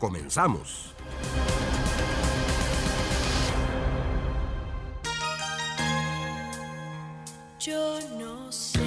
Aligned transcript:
Comenzamos. 0.00 0.94
Yo 7.60 7.98
no 8.18 8.50
sé 8.50 8.80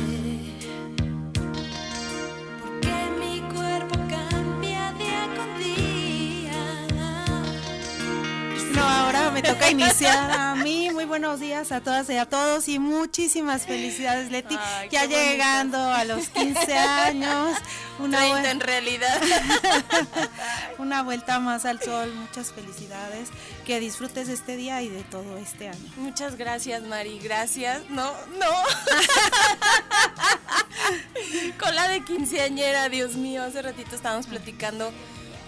por 2.60 2.80
qué 2.82 2.96
mi 3.20 3.42
cuerpo 3.54 3.94
cambia 4.10 4.92
día 4.94 5.30
con 5.38 5.60
día. 5.60 6.88
No, 8.74 8.82
ahora 8.82 9.30
me 9.30 9.44
toca 9.44 9.70
iniciar 9.70 10.32
a 10.32 10.56
mí. 10.56 10.90
Muy 10.92 11.06
buenos 11.06 11.40
días 11.40 11.72
a 11.72 11.82
todas 11.82 12.10
y 12.10 12.18
a 12.18 12.26
todos 12.26 12.68
y 12.68 12.80
muchísimas 12.80 13.68
felicidades, 13.68 14.32
Leti. 14.32 14.58
Ay, 14.60 14.90
ya 14.90 15.02
bonito. 15.02 15.20
llegando 15.20 15.78
a 15.78 16.06
los 16.06 16.30
15 16.30 16.76
años. 16.76 17.56
Una, 18.00 18.18
30 18.20 18.42
vuel- 18.42 18.52
en 18.52 18.60
realidad. 18.60 19.22
una 20.78 21.04
vuelta 21.04 21.40
más 21.40 21.66
al 21.66 21.82
sol. 21.82 22.14
Muchas 22.14 22.52
felicidades. 22.52 23.30
Que 23.66 23.80
disfrutes 23.80 24.28
de 24.28 24.34
este 24.34 24.56
día 24.56 24.82
y 24.82 24.90
de 24.90 25.04
todo 25.04 25.38
este 25.38 25.70
año. 25.70 25.92
Muchas 25.98 26.36
gracias, 26.36 26.84
Mari. 26.84 27.20
Gracias. 27.20 27.82
No, 27.90 28.12
no. 28.40 28.50
Con 31.60 31.76
la 31.76 31.88
de 31.88 32.04
quinceañera, 32.04 32.90
Dios 32.90 33.16
mío. 33.16 33.44
Hace 33.44 33.62
ratito 33.62 33.96
estábamos 33.96 34.28
platicando 34.28 34.92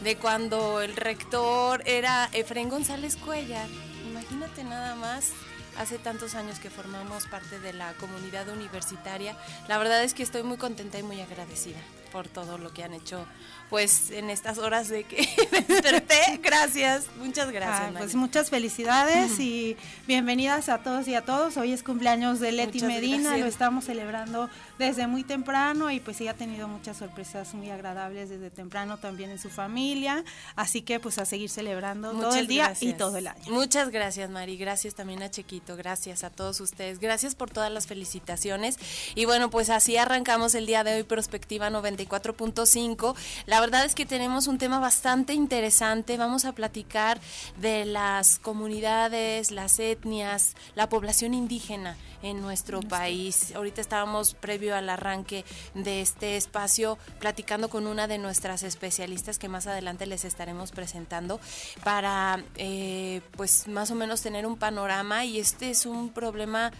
de 0.01 0.17
cuando 0.17 0.81
el 0.81 0.95
rector 0.95 1.81
era 1.85 2.29
Efraín 2.31 2.69
González 2.69 3.17
Cuellar. 3.17 3.67
Imagínate 4.07 4.63
nada 4.63 4.95
más. 4.95 5.31
Hace 5.77 5.97
tantos 5.97 6.35
años 6.35 6.59
que 6.59 6.69
formamos 6.69 7.27
parte 7.27 7.59
de 7.59 7.73
la 7.73 7.91
comunidad 7.95 8.47
universitaria. 8.47 9.35
La 9.67 9.77
verdad 9.77 10.05
es 10.05 10.13
que 10.13 10.23
estoy 10.23 10.41
muy 10.43 10.55
contenta 10.55 10.97
y 10.97 11.03
muy 11.03 11.19
agradecida 11.19 11.79
por 12.15 12.29
todo 12.29 12.57
lo 12.57 12.71
que 12.71 12.81
han 12.81 12.93
hecho, 12.93 13.25
pues 13.69 14.09
en 14.11 14.29
estas 14.29 14.57
horas 14.57 14.87
de 14.87 15.03
que 15.03 15.27
me 15.51 15.59
desperté. 15.59 16.39
Gracias, 16.41 17.07
muchas 17.17 17.51
gracias. 17.51 17.91
Ah, 17.93 17.97
pues 17.97 18.15
muchas 18.15 18.49
felicidades 18.49 19.37
y 19.37 19.75
bienvenidas 20.07 20.69
a 20.69 20.77
todos 20.77 21.09
y 21.09 21.15
a 21.15 21.25
todos. 21.25 21.57
Hoy 21.57 21.73
es 21.73 21.83
cumpleaños 21.83 22.39
de 22.39 22.53
Leti 22.53 22.77
Muchas 22.77 22.87
Medina, 22.87 23.17
gracias. 23.17 23.39
lo 23.41 23.45
estamos 23.47 23.83
celebrando 23.83 24.49
desde 24.77 25.07
muy 25.07 25.23
temprano 25.23 25.91
y 25.91 25.99
pues 25.99 26.19
ella 26.21 26.31
ha 26.31 26.35
tenido 26.35 26.67
muchas 26.67 26.97
sorpresas 26.97 27.53
muy 27.53 27.69
agradables 27.69 28.29
desde 28.29 28.49
temprano 28.49 28.97
también 28.97 29.29
en 29.29 29.39
su 29.39 29.49
familia, 29.49 30.23
así 30.55 30.81
que 30.81 30.99
pues 30.99 31.17
a 31.17 31.25
seguir 31.25 31.49
celebrando 31.49 32.11
todo 32.11 32.23
Muchas 32.23 32.37
el 32.37 32.47
día 32.47 32.63
y 32.63 32.67
gracias. 32.67 32.97
todo 32.97 33.17
el 33.17 33.27
año. 33.27 33.43
Muchas 33.51 33.89
gracias, 33.89 34.29
Mari. 34.29 34.57
Gracias 34.57 34.95
también 34.95 35.23
a 35.23 35.29
Chequito. 35.29 35.75
Gracias 35.77 36.23
a 36.23 36.29
todos 36.29 36.59
ustedes. 36.61 36.99
Gracias 36.99 37.35
por 37.35 37.49
todas 37.51 37.71
las 37.71 37.87
felicitaciones. 37.87 38.77
Y 39.15 39.25
bueno, 39.25 39.49
pues 39.49 39.69
así 39.69 39.97
arrancamos 39.97 40.55
el 40.55 40.65
día 40.65 40.83
de 40.83 40.95
hoy, 40.95 41.03
Prospectiva 41.03 41.69
94.5. 41.69 43.15
La 43.45 43.59
verdad 43.59 43.85
es 43.85 43.95
que 43.95 44.05
tenemos 44.05 44.47
un 44.47 44.57
tema 44.57 44.79
bastante 44.79 45.33
interesante. 45.33 46.17
Vamos 46.17 46.45
a 46.45 46.53
platicar 46.53 47.19
de 47.57 47.85
las 47.85 48.39
comunidades, 48.39 49.51
las 49.51 49.79
etnias, 49.79 50.55
la 50.75 50.89
población 50.89 51.33
indígena 51.33 51.97
en 52.21 52.41
nuestro 52.41 52.81
país. 52.81 53.53
Ahorita 53.55 53.81
estábamos 53.81 54.33
previo 54.33 54.64
al 54.73 54.89
arranque 54.89 55.45
de 55.73 56.01
este 56.01 56.37
espacio 56.37 56.97
platicando 57.19 57.69
con 57.69 57.85
una 57.87 58.07
de 58.07 58.17
nuestras 58.17 58.63
especialistas 58.63 59.37
que 59.37 59.49
más 59.49 59.67
adelante 59.67 60.05
les 60.05 60.25
estaremos 60.25 60.71
presentando 60.71 61.39
para 61.83 62.43
eh, 62.55 63.21
pues 63.35 63.67
más 63.67 63.91
o 63.91 63.95
menos 63.95 64.21
tener 64.21 64.47
un 64.47 64.57
panorama 64.57 65.25
y 65.25 65.39
este 65.39 65.69
es 65.69 65.85
un 65.85 66.09
problema 66.09 66.71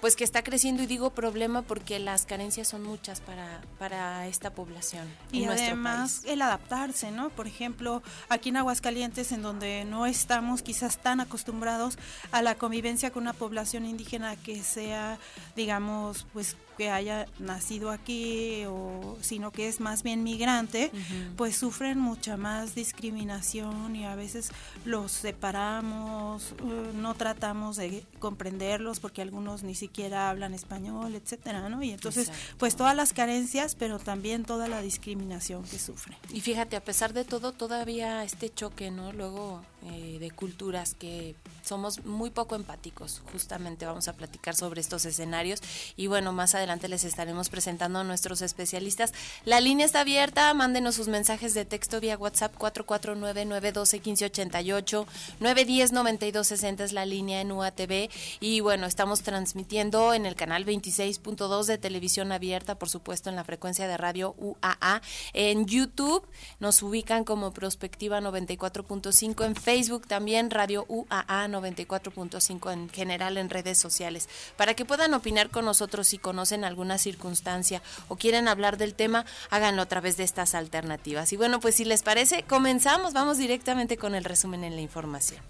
pues 0.00 0.14
que 0.14 0.24
está 0.24 0.42
creciendo 0.42 0.82
y 0.82 0.86
digo 0.86 1.10
problema 1.10 1.62
porque 1.62 1.98
las 1.98 2.24
carencias 2.24 2.68
son 2.68 2.82
muchas 2.82 3.20
para, 3.20 3.60
para 3.78 4.26
esta 4.28 4.50
población. 4.50 5.08
Y 5.32 5.44
en 5.44 5.50
además 5.50 6.20
país. 6.20 6.32
el 6.32 6.42
adaptarse, 6.42 7.10
¿no? 7.10 7.30
Por 7.30 7.46
ejemplo, 7.46 8.02
aquí 8.28 8.50
en 8.50 8.58
Aguascalientes, 8.58 9.32
en 9.32 9.42
donde 9.42 9.84
no 9.84 10.06
estamos 10.06 10.62
quizás 10.62 10.98
tan 10.98 11.20
acostumbrados 11.20 11.98
a 12.30 12.42
la 12.42 12.54
convivencia 12.54 13.10
con 13.10 13.22
una 13.22 13.32
población 13.32 13.84
indígena 13.84 14.36
que 14.36 14.62
sea, 14.62 15.18
digamos, 15.56 16.26
pues 16.32 16.56
que 16.78 16.90
haya 16.90 17.26
nacido 17.40 17.90
aquí 17.90 18.64
o 18.66 19.18
sino 19.20 19.50
que 19.50 19.66
es 19.66 19.80
más 19.80 20.04
bien 20.04 20.22
migrante, 20.22 20.92
pues 21.36 21.56
sufren 21.56 21.98
mucha 21.98 22.36
más 22.36 22.76
discriminación 22.76 23.96
y 23.96 24.04
a 24.04 24.14
veces 24.14 24.52
los 24.84 25.10
separamos, 25.10 26.54
eh, 26.62 26.92
no 26.94 27.14
tratamos 27.14 27.76
de 27.76 28.04
comprenderlos 28.20 29.00
porque 29.00 29.22
algunos 29.22 29.64
ni 29.64 29.74
siquiera 29.74 30.30
hablan 30.30 30.54
español, 30.54 31.16
etcétera, 31.16 31.68
¿no? 31.68 31.82
Y 31.82 31.90
entonces, 31.90 32.28
Exacto. 32.28 32.54
pues 32.58 32.76
todas 32.76 32.94
las 32.94 33.12
carencias, 33.12 33.74
pero 33.74 33.98
también 33.98 34.44
toda 34.44 34.68
la 34.68 34.80
discriminación 34.80 35.64
que 35.64 35.80
sufren. 35.80 36.16
Y 36.32 36.40
fíjate, 36.42 36.76
a 36.76 36.84
pesar 36.84 37.12
de 37.12 37.24
todo, 37.24 37.50
todavía 37.50 38.22
este 38.22 38.54
choque, 38.54 38.92
¿no? 38.92 39.12
Luego 39.12 39.62
eh, 39.86 40.16
de 40.18 40.32
culturas 40.32 40.94
que 40.94 41.36
somos 41.62 42.04
muy 42.04 42.30
poco 42.30 42.56
empáticos. 42.56 43.22
Justamente 43.30 43.86
vamos 43.86 44.08
a 44.08 44.14
platicar 44.14 44.56
sobre 44.56 44.80
estos 44.80 45.04
escenarios. 45.04 45.60
Y 45.96 46.08
bueno, 46.08 46.32
más 46.32 46.56
adelante 46.56 46.88
les 46.88 47.04
estaremos 47.04 47.48
presentando 47.48 48.00
a 48.00 48.04
nuestros 48.04 48.42
especialistas. 48.42 49.14
La 49.44 49.60
línea 49.60 49.86
está 49.86 50.00
abierta, 50.00 50.52
mándenos 50.52 50.96
sus 50.96 51.06
mensajes 51.06 51.54
de 51.54 51.64
texto 51.64 52.00
vía 52.00 52.18
WhatsApp 52.18 52.56
449-912-1588, 52.58 55.06
910-9260 55.40 56.80
es 56.80 56.92
la 56.92 57.06
línea 57.06 57.40
en 57.40 57.52
UATV. 57.52 58.10
Y 58.40 58.58
bueno, 58.58 58.84
estamos 58.84 59.22
transmitiendo 59.22 60.12
en 60.12 60.26
el 60.26 60.34
canal 60.34 60.66
26.2 60.66 61.66
de 61.66 61.78
televisión 61.78 62.32
abierta, 62.32 62.80
por 62.80 62.88
supuesto, 62.88 63.30
en 63.30 63.36
la 63.36 63.44
frecuencia 63.44 63.86
de 63.86 63.96
radio 63.96 64.34
UAA. 64.38 65.02
En 65.34 65.66
YouTube 65.66 66.26
nos 66.58 66.82
ubican 66.82 67.22
como 67.22 67.52
Prospectiva 67.52 68.20
94.5, 68.20 69.44
en 69.44 69.54
Facebook 69.54 69.68
también 70.06 70.50
Radio 70.50 70.84
UAA 70.88 71.48
94.5 71.48 72.72
en 72.72 72.88
general 72.88 73.36
en 73.36 73.50
redes 73.50 73.78
sociales, 73.78 74.28
para 74.56 74.74
que 74.74 74.84
puedan 74.84 75.14
opinar 75.14 75.50
con 75.50 75.64
nosotros 75.64 76.08
si 76.08 76.18
conocen 76.18 76.64
alguna 76.64 76.98
circunstancia 76.98 77.82
o 78.08 78.16
quieren 78.16 78.48
hablar 78.48 78.76
del 78.76 78.94
tema, 78.94 79.24
háganlo 79.50 79.82
a 79.82 79.86
través 79.86 80.16
de 80.16 80.24
estas 80.24 80.54
alternativas. 80.54 81.32
Y 81.32 81.36
bueno, 81.36 81.60
pues 81.60 81.76
si 81.76 81.84
les 81.84 82.02
parece, 82.02 82.42
comenzamos, 82.42 83.12
vamos 83.12 83.38
directamente 83.38 83.96
con 83.96 84.14
el 84.14 84.24
resumen 84.24 84.64
en 84.64 84.74
la 84.74 84.82
información. 84.82 85.40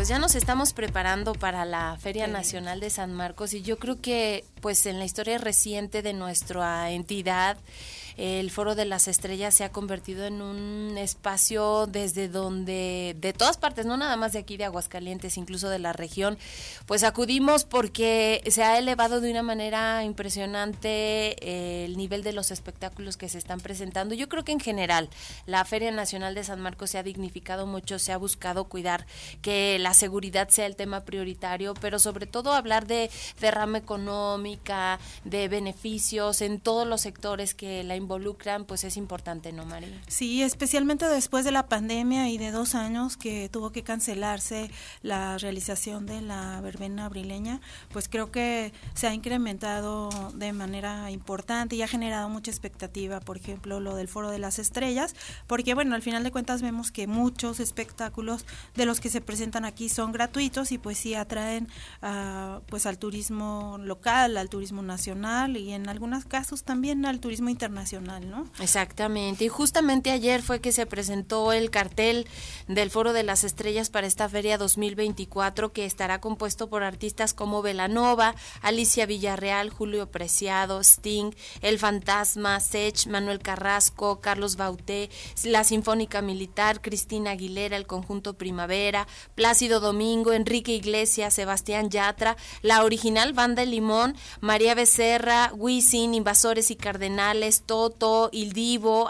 Pues 0.00 0.08
ya 0.08 0.18
nos 0.18 0.34
estamos 0.34 0.72
preparando 0.72 1.34
para 1.34 1.66
la 1.66 1.94
Feria 2.00 2.26
Nacional 2.26 2.80
de 2.80 2.88
San 2.88 3.12
Marcos 3.12 3.52
y 3.52 3.60
yo 3.60 3.78
creo 3.78 4.00
que 4.00 4.46
pues 4.62 4.86
en 4.86 4.98
la 4.98 5.04
historia 5.04 5.36
reciente 5.36 6.00
de 6.00 6.14
nuestra 6.14 6.90
entidad 6.90 7.58
el 8.16 8.50
Foro 8.50 8.74
de 8.74 8.84
las 8.84 9.08
Estrellas 9.08 9.54
se 9.54 9.64
ha 9.64 9.72
convertido 9.72 10.26
en 10.26 10.42
un 10.42 10.96
espacio 10.98 11.86
desde 11.86 12.28
donde, 12.28 13.16
de 13.18 13.32
todas 13.32 13.56
partes, 13.56 13.86
no 13.86 13.96
nada 13.96 14.16
más 14.16 14.32
de 14.32 14.38
aquí 14.38 14.56
de 14.56 14.64
Aguascalientes, 14.64 15.36
incluso 15.36 15.68
de 15.68 15.78
la 15.78 15.92
región, 15.92 16.38
pues 16.86 17.02
acudimos 17.02 17.64
porque 17.64 18.42
se 18.50 18.62
ha 18.62 18.78
elevado 18.78 19.20
de 19.20 19.30
una 19.30 19.42
manera 19.42 20.04
impresionante 20.04 21.36
eh, 21.40 21.84
el 21.84 21.96
nivel 21.96 22.22
de 22.22 22.32
los 22.32 22.50
espectáculos 22.50 23.16
que 23.16 23.28
se 23.28 23.38
están 23.38 23.60
presentando. 23.60 24.14
Yo 24.14 24.28
creo 24.28 24.44
que 24.44 24.52
en 24.52 24.60
general 24.60 25.08
la 25.46 25.64
Feria 25.64 25.90
Nacional 25.90 26.34
de 26.34 26.44
San 26.44 26.60
Marcos 26.60 26.90
se 26.90 26.98
ha 26.98 27.02
dignificado 27.02 27.66
mucho, 27.66 27.98
se 27.98 28.12
ha 28.12 28.16
buscado 28.16 28.64
cuidar 28.64 29.06
que 29.42 29.78
la 29.78 29.94
seguridad 29.94 30.48
sea 30.48 30.66
el 30.66 30.76
tema 30.76 31.00
prioritario, 31.04 31.74
pero 31.74 31.98
sobre 31.98 32.26
todo 32.26 32.52
hablar 32.52 32.86
de 32.86 33.10
derrama 33.40 33.78
económica, 33.78 34.98
de 35.24 35.48
beneficios 35.48 36.40
en 36.40 36.60
todos 36.60 36.86
los 36.86 37.00
sectores 37.00 37.54
que 37.54 37.84
la 37.84 37.96
involucran, 38.00 38.64
pues 38.64 38.84
es 38.84 38.96
importante, 38.96 39.52
¿no, 39.52 39.64
María? 39.64 40.00
Sí, 40.08 40.42
especialmente 40.42 41.06
después 41.06 41.44
de 41.44 41.52
la 41.52 41.68
pandemia 41.68 42.28
y 42.28 42.38
de 42.38 42.50
dos 42.50 42.74
años 42.74 43.16
que 43.16 43.48
tuvo 43.48 43.70
que 43.70 43.82
cancelarse 43.82 44.70
la 45.02 45.38
realización 45.38 46.06
de 46.06 46.20
la 46.22 46.60
verbena 46.60 47.06
abrileña, 47.06 47.60
pues 47.92 48.08
creo 48.08 48.30
que 48.30 48.72
se 48.94 49.06
ha 49.06 49.14
incrementado 49.14 50.10
de 50.34 50.52
manera 50.52 51.10
importante 51.10 51.76
y 51.76 51.82
ha 51.82 51.88
generado 51.88 52.28
mucha 52.28 52.50
expectativa, 52.50 53.20
por 53.20 53.36
ejemplo, 53.36 53.80
lo 53.80 53.94
del 53.94 54.08
Foro 54.08 54.30
de 54.30 54.38
las 54.38 54.58
Estrellas, 54.58 55.14
porque 55.46 55.74
bueno, 55.74 55.94
al 55.94 56.02
final 56.02 56.24
de 56.24 56.30
cuentas 56.30 56.62
vemos 56.62 56.90
que 56.90 57.06
muchos 57.06 57.60
espectáculos 57.60 58.44
de 58.74 58.86
los 58.86 59.00
que 59.00 59.10
se 59.10 59.20
presentan 59.20 59.64
aquí 59.64 59.88
son 59.88 60.12
gratuitos 60.12 60.72
y 60.72 60.78
pues 60.78 60.98
sí 60.98 61.14
atraen 61.14 61.68
ah, 62.02 62.60
pues 62.66 62.86
al 62.86 62.98
turismo 62.98 63.78
local, 63.80 64.36
al 64.36 64.48
turismo 64.48 64.82
nacional 64.82 65.56
y 65.56 65.72
en 65.72 65.88
algunos 65.88 66.24
casos 66.24 66.64
también 66.64 67.06
al 67.06 67.20
turismo 67.20 67.48
internacional, 67.48 67.89
¿no? 67.98 68.46
Exactamente. 68.60 69.44
Y 69.44 69.48
justamente 69.48 70.12
ayer 70.12 70.42
fue 70.42 70.60
que 70.60 70.70
se 70.70 70.86
presentó 70.86 71.52
el 71.52 71.70
cartel 71.70 72.28
del 72.68 72.90
Foro 72.90 73.12
de 73.12 73.24
las 73.24 73.42
Estrellas 73.42 73.90
para 73.90 74.06
esta 74.06 74.28
feria 74.28 74.58
2024 74.58 75.72
que 75.72 75.84
estará 75.84 76.20
compuesto 76.20 76.68
por 76.68 76.84
artistas 76.84 77.34
como 77.34 77.62
Velanova, 77.62 78.34
Alicia 78.62 79.06
Villarreal, 79.06 79.70
Julio 79.70 80.10
Preciado, 80.10 80.80
Sting, 80.80 81.32
El 81.62 81.78
Fantasma, 81.78 82.60
Sech, 82.60 83.06
Manuel 83.08 83.40
Carrasco, 83.40 84.20
Carlos 84.20 84.56
Bauté, 84.56 85.10
la 85.44 85.64
Sinfónica 85.64 86.22
Militar, 86.22 86.80
Cristina 86.80 87.32
Aguilera, 87.32 87.76
el 87.76 87.86
Conjunto 87.86 88.34
Primavera, 88.34 89.08
Plácido 89.34 89.80
Domingo, 89.80 90.32
Enrique 90.32 90.72
Iglesias, 90.72 91.34
Sebastián 91.34 91.90
Yatra, 91.90 92.36
la 92.62 92.84
original 92.84 93.32
Banda 93.32 93.62
El 93.62 93.70
Limón, 93.70 94.14
María 94.40 94.74
Becerra, 94.74 95.52
Wisin, 95.54 96.14
Invasores 96.14 96.70
y 96.70 96.76
Cardenales, 96.76 97.62
Toto, 97.80 98.28
Il 98.32 98.52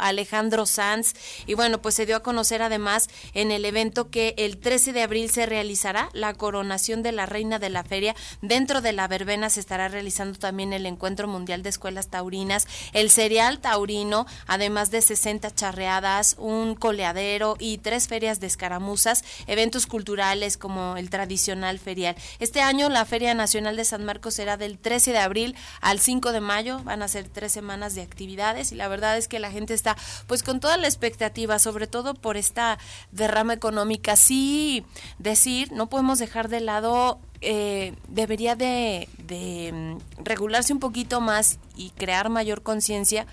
Alejandro 0.01 0.65
Sanz. 0.65 1.15
Y 1.47 1.55
bueno, 1.55 1.83
pues 1.83 1.97
se 1.97 2.07
dio 2.07 2.15
a 2.15 2.23
conocer 2.23 2.63
además 2.63 3.09
en 3.35 3.51
el 3.51 3.65
evento 3.65 4.11
que 4.11 4.35
el 4.39 4.59
13 4.59 4.93
de 4.93 5.03
abril 5.03 5.29
se 5.29 5.45
realizará 5.45 6.09
la 6.13 6.35
coronación 6.35 7.03
de 7.03 7.11
la 7.11 7.27
reina 7.27 7.59
de 7.59 7.69
la 7.69 7.83
feria. 7.83 8.15
Dentro 8.43 8.81
de 8.81 8.93
la 8.93 9.09
verbena 9.09 9.51
se 9.51 9.59
estará 9.59 9.89
realizando 9.89 10.39
también 10.39 10.73
el 10.73 10.87
Encuentro 10.87 11.27
Mundial 11.27 11.65
de 11.65 11.71
Escuelas 11.71 12.09
Taurinas, 12.09 12.69
el 12.93 13.11
cereal 13.11 13.59
taurino, 13.59 14.27
además 14.47 14.93
de 14.93 15.03
60 15.03 15.53
charreadas, 15.53 16.37
un 16.39 16.77
coleadero 16.77 17.57
y 17.59 17.79
tres 17.79 18.07
ferias 18.07 18.39
de 18.39 18.47
escaramuzas, 18.47 19.25
eventos 19.49 19.87
culturales 19.87 20.57
como 20.57 20.97
el 20.97 21.11
tradicional 21.11 21.81
ferial. 21.81 22.15
Este 22.39 22.61
año 22.61 22.89
la 22.89 23.05
Feria 23.05 23.35
Nacional 23.35 23.77
de 23.77 23.85
San 23.85 24.05
Marcos 24.05 24.35
será 24.35 24.57
del 24.57 24.79
13 24.79 25.11
de 25.11 25.19
abril 25.19 25.57
al 25.81 25.99
5 25.99 26.31
de 26.31 26.41
mayo, 26.41 26.79
van 26.85 27.03
a 27.03 27.09
ser 27.09 27.29
tres 27.29 27.51
semanas 27.51 27.95
de 27.95 28.03
actividades 28.03 28.60
y 28.73 28.75
la 28.75 28.89
verdad 28.89 29.17
es 29.17 29.29
que 29.29 29.39
la 29.39 29.51
gente 29.51 29.75
está 29.75 29.97
pues 30.27 30.43
con 30.43 30.61
toda 30.61 30.77
la 30.77 30.87
expectativa, 30.87 31.59
sobre 31.59 31.87
todo 31.87 32.15
por 32.15 32.37
esta 32.37 32.79
derrama 33.13 33.55
económica. 33.55 34.17
Sí, 34.17 34.85
decir, 35.19 35.73
no 35.73 35.89
podemos 35.89 36.19
dejar 36.19 36.49
de 36.49 36.61
lado 36.61 37.21
eh, 37.41 37.95
debería 38.09 38.55
de, 38.55 39.09
de, 39.17 39.73
mm, 39.73 40.25
regularse 40.25 40.75
un 40.75 40.79
poquito 40.79 41.23
más 41.23 41.59
y 41.75 41.91
crear 41.91 42.29
mayor 42.29 42.63
conciencia, 42.63 43.27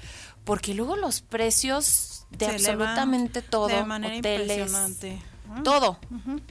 porque 0.45 0.73
luego 0.73 0.95
los 0.95 1.21
precios 1.21 2.25
de 2.31 2.45
Se 2.45 2.51
absolutamente 2.53 3.41
todo, 3.41 3.67
de 3.67 3.83
manera 3.83 4.17
hoteles, 4.17 4.57
impresionante. 4.57 5.21
Ah, 5.49 5.61
todo, 5.63 5.97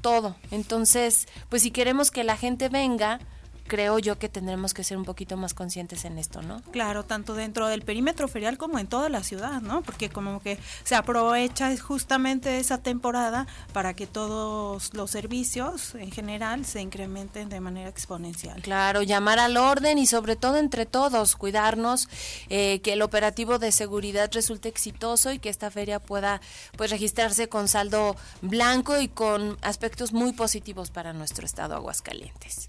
todo. 0.00 0.37
Entonces, 0.50 1.28
pues 1.49 1.62
si 1.62 1.70
queremos 1.70 2.11
que 2.11 2.25
la 2.25 2.37
gente 2.37 2.69
venga, 2.69 3.20
creo 3.67 3.99
yo 3.99 4.19
que 4.19 4.29
tendremos 4.29 4.75
que 4.75 4.85
ser 4.85 4.97
un 4.97 5.05
poquito 5.05 5.37
más 5.37 5.55
conscientes 5.55 6.05
en 6.05 6.19
esto, 6.19 6.43
¿no? 6.43 6.63
Claro, 6.71 7.05
tanto 7.05 7.35
dentro 7.35 7.67
del 7.69 7.83
perímetro 7.83 8.29
ferial 8.29 8.59
como 8.59 8.79
en 8.79 8.87
toda 8.87 9.09
la 9.09 9.23
ciudad, 9.23 9.61
¿no? 9.61 9.83
Porque 9.83 10.09
como 10.09 10.41
que 10.41 10.59
se 10.85 10.95
aprovecha 10.95 11.77
justamente 11.77 12.59
esa 12.59 12.79
temporada 12.79 13.47
para 13.73 13.95
que 13.95 14.07
todos 14.07 14.95
los 14.95 15.11
servicios 15.11 15.95
en 15.95 16.11
general 16.11 16.65
se 16.65 16.81
incrementen 16.81 17.49
de 17.49 17.61
manera 17.61 17.89
exponencial. 17.89 18.61
Claro, 18.63 19.03
llamar 19.03 19.39
al 19.39 19.57
orden 19.57 19.99
y 19.99 20.07
sobre 20.07 20.37
todo 20.37 20.57
entre 20.57 20.87
todos, 20.87 21.37
cuidarnos, 21.37 22.09
eh, 22.49 22.81
que 22.81 22.93
el 22.93 23.03
operativo 23.03 23.59
de 23.59 23.73
seguridad 23.73 24.31
resulte 24.33 24.69
exitoso 24.69 25.33
y 25.33 25.39
que 25.39 25.49
esta 25.49 25.71
feria 25.71 26.01
pueda 26.01 26.41
pues 26.77 26.91
registrarse 26.91 27.49
con 27.49 27.69
saldo 27.69 28.17
blanco 28.43 29.01
y 29.01 29.09
con 29.09 29.57
aspectos 29.62 30.12
muy 30.12 30.33
positivos 30.33 30.91
para 30.91 31.12
nuestro 31.12 31.47
estado 31.47 31.75
Aguascalientes. 31.75 32.69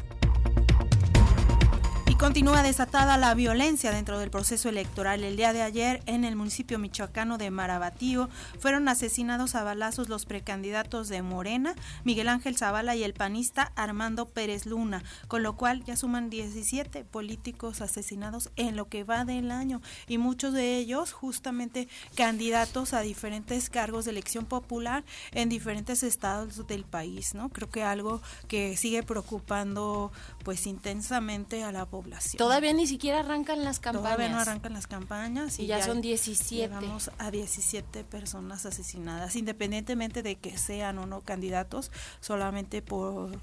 continúa 2.21 2.61
desatada 2.61 3.17
la 3.17 3.33
violencia 3.33 3.91
dentro 3.91 4.19
del 4.19 4.29
proceso 4.29 4.69
electoral. 4.69 5.23
El 5.23 5.37
día 5.37 5.53
de 5.53 5.63
ayer 5.63 6.03
en 6.05 6.23
el 6.23 6.35
municipio 6.35 6.77
michoacano 6.77 7.39
de 7.39 7.49
Marabatío 7.49 8.29
fueron 8.59 8.87
asesinados 8.89 9.55
a 9.55 9.63
balazos 9.63 10.07
los 10.07 10.27
precandidatos 10.27 11.09
de 11.09 11.23
Morena, 11.23 11.73
Miguel 12.03 12.29
Ángel 12.29 12.55
Zavala 12.55 12.95
y 12.95 13.03
el 13.03 13.15
panista 13.15 13.71
Armando 13.75 14.27
Pérez 14.27 14.67
Luna, 14.67 15.03
con 15.27 15.41
lo 15.41 15.57
cual 15.57 15.83
ya 15.83 15.95
suman 15.97 16.29
17 16.29 17.05
políticos 17.05 17.81
asesinados 17.81 18.51
en 18.55 18.75
lo 18.75 18.87
que 18.87 19.03
va 19.03 19.25
del 19.25 19.49
año 19.49 19.81
y 20.07 20.19
muchos 20.19 20.53
de 20.53 20.77
ellos 20.77 21.13
justamente 21.13 21.87
candidatos 22.13 22.93
a 22.93 23.01
diferentes 23.01 23.71
cargos 23.71 24.05
de 24.05 24.11
elección 24.11 24.45
popular 24.45 25.03
en 25.31 25.49
diferentes 25.49 26.03
estados 26.03 26.67
del 26.67 26.83
país, 26.83 27.33
¿no? 27.33 27.49
Creo 27.49 27.71
que 27.71 27.81
algo 27.81 28.21
que 28.47 28.77
sigue 28.77 29.01
preocupando 29.01 30.11
pues 30.43 30.67
intensamente 30.67 31.63
a 31.63 31.71
la 31.71 31.87
población. 31.87 32.10
Todavía 32.37 32.73
ni 32.73 32.87
siquiera 32.87 33.19
arrancan 33.19 33.63
las 33.63 33.79
campañas. 33.79 34.13
Todavía 34.13 34.29
no 34.29 34.39
arrancan 34.39 34.73
las 34.73 34.87
campañas 34.87 35.59
Y 35.59 35.67
ya 35.67 35.81
son 35.81 36.01
17. 36.01 36.67
Llegamos 36.67 37.11
a 37.17 37.31
17 37.31 38.03
personas 38.03 38.65
asesinadas, 38.65 39.35
independientemente 39.35 40.23
de 40.23 40.35
que 40.35 40.57
sean 40.57 40.97
o 40.99 41.05
no 41.05 41.21
candidatos, 41.21 41.91
solamente 42.19 42.81
por 42.81 43.39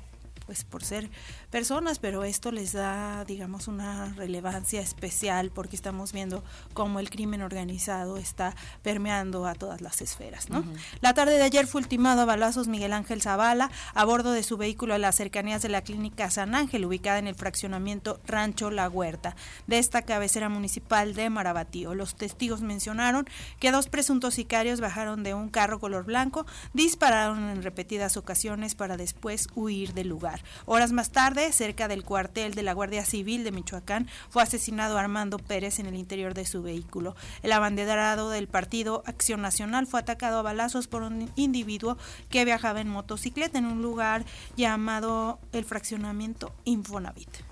pues 0.48 0.64
por 0.64 0.82
ser 0.82 1.10
personas, 1.50 1.98
pero 1.98 2.24
esto 2.24 2.50
les 2.52 2.72
da, 2.72 3.26
digamos, 3.26 3.68
una 3.68 4.14
relevancia 4.14 4.80
especial 4.80 5.50
porque 5.50 5.76
estamos 5.76 6.14
viendo 6.14 6.42
cómo 6.72 7.00
el 7.00 7.10
crimen 7.10 7.42
organizado 7.42 8.16
está 8.16 8.56
permeando 8.82 9.46
a 9.46 9.54
todas 9.54 9.82
las 9.82 10.00
esferas, 10.00 10.48
¿no? 10.48 10.64
La 11.02 11.12
tarde 11.12 11.36
de 11.36 11.42
ayer 11.42 11.66
fue 11.66 11.82
ultimado 11.82 12.22
a 12.22 12.24
balazos 12.24 12.66
Miguel 12.66 12.94
Ángel 12.94 13.20
Zavala 13.20 13.70
a 13.92 14.04
bordo 14.06 14.32
de 14.32 14.42
su 14.42 14.56
vehículo 14.56 14.94
a 14.94 14.98
las 14.98 15.16
cercanías 15.16 15.60
de 15.60 15.68
la 15.68 15.82
clínica 15.82 16.30
San 16.30 16.54
Ángel, 16.54 16.86
ubicada 16.86 17.18
en 17.18 17.26
el 17.26 17.34
fraccionamiento 17.34 18.18
Rancho 18.26 18.70
La 18.70 18.88
Huerta, 18.88 19.36
de 19.66 19.78
esta 19.78 20.00
cabecera 20.00 20.48
municipal 20.48 21.12
de 21.12 21.28
Marabatío. 21.28 21.94
Los 21.94 22.14
testigos 22.14 22.62
mencionaron 22.62 23.28
que 23.60 23.70
dos 23.70 23.88
presuntos 23.88 24.32
sicarios 24.32 24.80
bajaron 24.80 25.24
de 25.24 25.34
un 25.34 25.50
carro 25.50 25.78
color 25.78 26.06
blanco, 26.06 26.46
dispararon 26.72 27.50
en 27.50 27.62
repetidas 27.62 28.16
ocasiones 28.16 28.74
para 28.74 28.96
después 28.96 29.48
huir 29.54 29.92
del 29.92 30.08
lugar. 30.08 30.37
Horas 30.66 30.92
más 30.92 31.10
tarde, 31.10 31.52
cerca 31.52 31.88
del 31.88 32.04
cuartel 32.04 32.54
de 32.54 32.62
la 32.62 32.72
Guardia 32.72 33.04
Civil 33.04 33.44
de 33.44 33.52
Michoacán, 33.52 34.08
fue 34.28 34.42
asesinado 34.42 34.98
Armando 34.98 35.38
Pérez 35.38 35.78
en 35.78 35.86
el 35.86 35.94
interior 35.94 36.34
de 36.34 36.46
su 36.46 36.62
vehículo. 36.62 37.16
El 37.42 37.52
abanderado 37.52 38.30
del 38.30 38.48
partido 38.48 39.02
Acción 39.06 39.42
Nacional 39.42 39.86
fue 39.86 40.00
atacado 40.00 40.38
a 40.38 40.42
balazos 40.42 40.88
por 40.88 41.02
un 41.02 41.30
individuo 41.36 41.98
que 42.30 42.44
viajaba 42.44 42.80
en 42.80 42.88
motocicleta 42.88 43.58
en 43.58 43.66
un 43.66 43.82
lugar 43.82 44.24
llamado 44.56 45.38
el 45.52 45.64
fraccionamiento 45.64 46.52
Infonavit. 46.64 47.48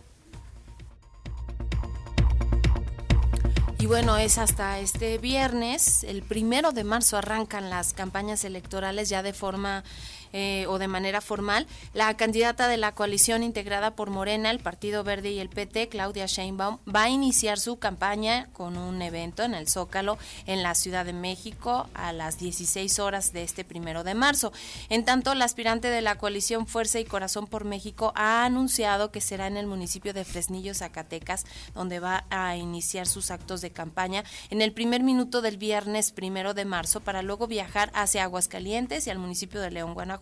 Y 3.79 3.84
bueno, 3.84 4.17
es 4.17 4.39
hasta 4.39 4.79
este 4.79 5.19
viernes, 5.19 6.03
el 6.03 6.22
primero 6.22 6.72
de 6.72 6.82
marzo 6.82 7.19
arrancan 7.19 7.69
las 7.69 7.93
campañas 7.93 8.43
electorales 8.44 9.10
ya 9.10 9.22
de 9.22 9.34
forma 9.34 9.84
eh, 10.33 10.67
o 10.69 10.79
de 10.79 10.89
manera 10.89 11.21
formal. 11.21 11.67
La 11.95 12.17
candidata 12.17 12.69
de 12.69 12.77
la 12.77 12.93
coalición 12.93 13.43
integrada 13.43 13.95
por 13.95 14.11
Morena, 14.11 14.51
el 14.51 14.59
Partido 14.59 15.05
Verde 15.05 15.31
y 15.31 15.39
el 15.39 15.49
PT, 15.49 15.89
Claudia 15.89 16.27
Sheinbaum, 16.27 16.79
va 16.93 17.05
a 17.05 17.09
iniciar 17.09 17.59
su 17.59 17.79
campaña 17.79 18.49
con 18.53 18.77
un 18.77 19.01
evento 19.03 19.43
en 19.43 19.55
el 19.55 19.69
Zócalo 19.69 20.19
en 20.47 20.63
la 20.63 20.75
Ciudad 20.75 21.05
de 21.05 21.13
México 21.13 21.89
a 21.95 22.13
las 22.13 22.39
16 22.39 22.99
horas 22.99 23.33
de 23.33 23.43
este 23.43 23.65
primero 23.65 24.05
de 24.05 24.15
marzo. 24.15 24.53
En 24.89 25.05
tanto, 25.05 25.35
la 25.35 25.45
aspirante 25.45 25.89
de 25.89 26.03
la 26.03 26.17
coalición 26.17 26.67
Fuerza 26.67 26.99
y 26.99 27.05
Corazón 27.05 27.47
por 27.47 27.65
México 27.65 28.13
ha 28.15 28.45
anunciado 28.45 29.11
que 29.11 29.21
será 29.21 29.47
en 29.47 29.56
el 29.56 29.67
municipio 29.67 30.13
de 30.13 30.25
Fresnillo, 30.25 30.75
Zacatecas, 30.75 31.45
donde 31.75 32.01
va 32.01 32.25
a 32.31 32.56
iniciar 32.56 33.06
sus 33.06 33.31
actos 33.31 33.61
de 33.61 33.71
campaña 33.71 34.25
en 34.51 34.63
el 34.63 34.73
primer 34.73 35.03
minuto 35.03 35.43
del 35.43 35.56
viernes 35.56 36.13
primero 36.13 36.55
de 36.55 36.65
marzo 36.65 37.01
para 37.01 37.23
luego 37.23 37.47
viajar 37.47 37.91
hacia 37.95 38.25
Aguascalientes 38.25 39.06
y 39.06 39.11
al 39.11 39.19
municipio 39.19 39.61
de 39.61 39.71
León, 39.71 39.95
Guanajuato. 39.95 40.16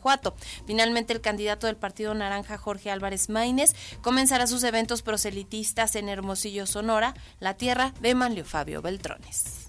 Finalmente, 0.66 1.12
el 1.12 1.20
candidato 1.20 1.66
del 1.66 1.76
Partido 1.76 2.14
Naranja, 2.14 2.58
Jorge 2.58 2.90
Álvarez 2.90 3.28
Maínez, 3.28 3.74
comenzará 4.02 4.46
sus 4.46 4.62
eventos 4.64 5.02
proselitistas 5.02 5.96
en 5.96 6.08
Hermosillo, 6.08 6.66
Sonora, 6.66 7.14
la 7.40 7.54
tierra 7.54 7.92
de 8.00 8.14
Manlio 8.14 8.44
Fabio 8.44 8.82
Beltrones. 8.82 9.68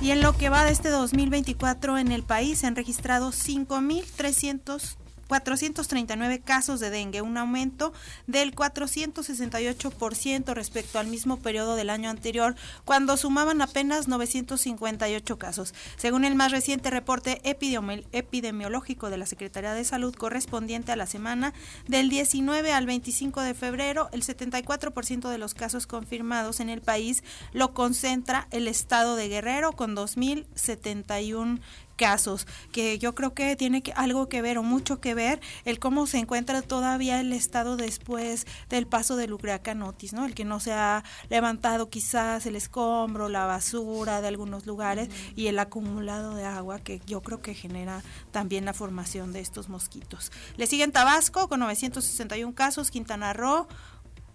Y 0.00 0.10
en 0.10 0.22
lo 0.22 0.36
que 0.36 0.50
va 0.50 0.64
de 0.64 0.72
este 0.72 0.88
2024 0.88 1.98
en 1.98 2.12
el 2.12 2.22
país 2.22 2.58
se 2.58 2.66
han 2.66 2.76
registrado 2.76 3.32
5.300 3.32 4.96
439 5.28 6.40
casos 6.40 6.80
de 6.80 6.90
dengue, 6.90 7.22
un 7.22 7.36
aumento 7.36 7.92
del 8.26 8.54
468% 8.54 10.54
respecto 10.54 10.98
al 10.98 11.06
mismo 11.06 11.38
periodo 11.38 11.76
del 11.76 11.90
año 11.90 12.10
anterior, 12.10 12.56
cuando 12.84 13.16
sumaban 13.16 13.62
apenas 13.62 14.08
958 14.08 15.38
casos. 15.38 15.74
Según 15.96 16.24
el 16.24 16.34
más 16.34 16.52
reciente 16.52 16.90
reporte 16.90 17.40
epidemiológico 17.44 19.10
de 19.10 19.18
la 19.18 19.26
Secretaría 19.26 19.74
de 19.74 19.84
Salud 19.84 20.14
correspondiente 20.14 20.92
a 20.92 20.96
la 20.96 21.06
semana 21.06 21.52
del 21.86 22.08
19 22.08 22.72
al 22.72 22.86
25 22.86 23.42
de 23.42 23.54
febrero, 23.54 24.08
el 24.12 24.22
74% 24.22 25.28
de 25.28 25.38
los 25.38 25.54
casos 25.54 25.86
confirmados 25.86 26.60
en 26.60 26.68
el 26.68 26.80
país 26.80 27.22
lo 27.52 27.74
concentra 27.74 28.48
el 28.50 28.68
estado 28.68 29.16
de 29.16 29.28
Guerrero 29.28 29.72
con 29.72 29.96
2.071 29.96 31.60
casos, 31.96 32.46
que 32.72 32.98
yo 32.98 33.14
creo 33.14 33.34
que 33.34 33.56
tiene 33.56 33.82
que, 33.82 33.92
algo 33.92 34.28
que 34.28 34.42
ver 34.42 34.58
o 34.58 34.62
mucho 34.62 35.00
que 35.00 35.14
ver 35.14 35.40
el 35.64 35.78
cómo 35.78 36.06
se 36.06 36.18
encuentra 36.18 36.62
todavía 36.62 37.20
el 37.20 37.32
estado 37.32 37.76
después 37.76 38.46
del 38.68 38.86
paso 38.86 39.16
del 39.16 39.32
huracán 39.32 39.82
Otis, 39.82 40.12
¿no? 40.12 40.24
El 40.24 40.34
que 40.34 40.44
no 40.44 40.60
se 40.60 40.72
ha 40.72 41.02
levantado 41.28 41.88
quizás 41.88 42.46
el 42.46 42.56
escombro, 42.56 43.28
la 43.28 43.46
basura 43.46 44.20
de 44.20 44.28
algunos 44.28 44.66
lugares 44.66 45.08
y 45.34 45.48
el 45.48 45.58
acumulado 45.58 46.34
de 46.34 46.44
agua 46.44 46.78
que 46.78 47.00
yo 47.06 47.22
creo 47.22 47.40
que 47.40 47.54
genera 47.54 48.02
también 48.30 48.64
la 48.64 48.74
formación 48.74 49.32
de 49.32 49.40
estos 49.40 49.68
mosquitos. 49.68 50.30
Le 50.56 50.66
siguen 50.66 50.92
Tabasco 50.92 51.48
con 51.48 51.60
961 51.60 52.54
casos, 52.54 52.90
Quintana 52.90 53.32
Roo 53.32 53.66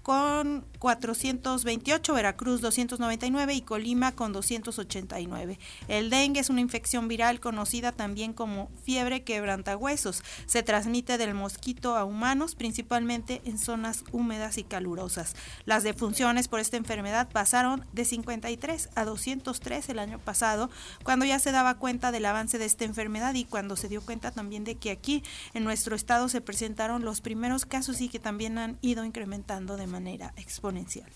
con 0.01 0.65
428, 0.79 2.13
Veracruz 2.13 2.61
299 2.61 3.53
y 3.53 3.61
Colima 3.61 4.11
con 4.13 4.33
289. 4.33 5.59
El 5.87 6.09
dengue 6.09 6.39
es 6.39 6.49
una 6.49 6.61
infección 6.61 7.07
viral 7.07 7.39
conocida 7.39 7.91
también 7.91 8.33
como 8.33 8.71
fiebre 8.83 9.23
quebrantahuesos. 9.23 10.23
Se 10.47 10.63
transmite 10.63 11.19
del 11.19 11.35
mosquito 11.35 11.95
a 11.95 12.03
humanos, 12.03 12.55
principalmente 12.55 13.41
en 13.45 13.59
zonas 13.59 14.03
húmedas 14.11 14.57
y 14.57 14.63
calurosas. 14.63 15.35
Las 15.65 15.83
defunciones 15.83 16.47
por 16.47 16.59
esta 16.59 16.77
enfermedad 16.77 17.29
pasaron 17.31 17.85
de 17.93 18.05
53 18.05 18.89
a 18.95 19.05
203 19.05 19.89
el 19.89 19.99
año 19.99 20.17
pasado, 20.17 20.71
cuando 21.03 21.25
ya 21.25 21.37
se 21.37 21.51
daba 21.51 21.75
cuenta 21.75 22.11
del 22.11 22.25
avance 22.25 22.57
de 22.57 22.65
esta 22.65 22.85
enfermedad 22.85 23.35
y 23.35 23.45
cuando 23.45 23.75
se 23.75 23.87
dio 23.87 24.01
cuenta 24.01 24.31
también 24.31 24.63
de 24.63 24.75
que 24.75 24.89
aquí 24.89 25.23
en 25.53 25.63
nuestro 25.63 25.95
estado 25.95 26.27
se 26.27 26.41
presentaron 26.41 27.05
los 27.05 27.21
primeros 27.21 27.65
casos 27.65 28.01
y 28.01 28.09
que 28.09 28.19
también 28.19 28.57
han 28.57 28.79
ido 28.81 29.05
incrementando 29.05 29.77
de 29.77 29.90
manera 29.91 30.33
exponencial. 30.37 31.09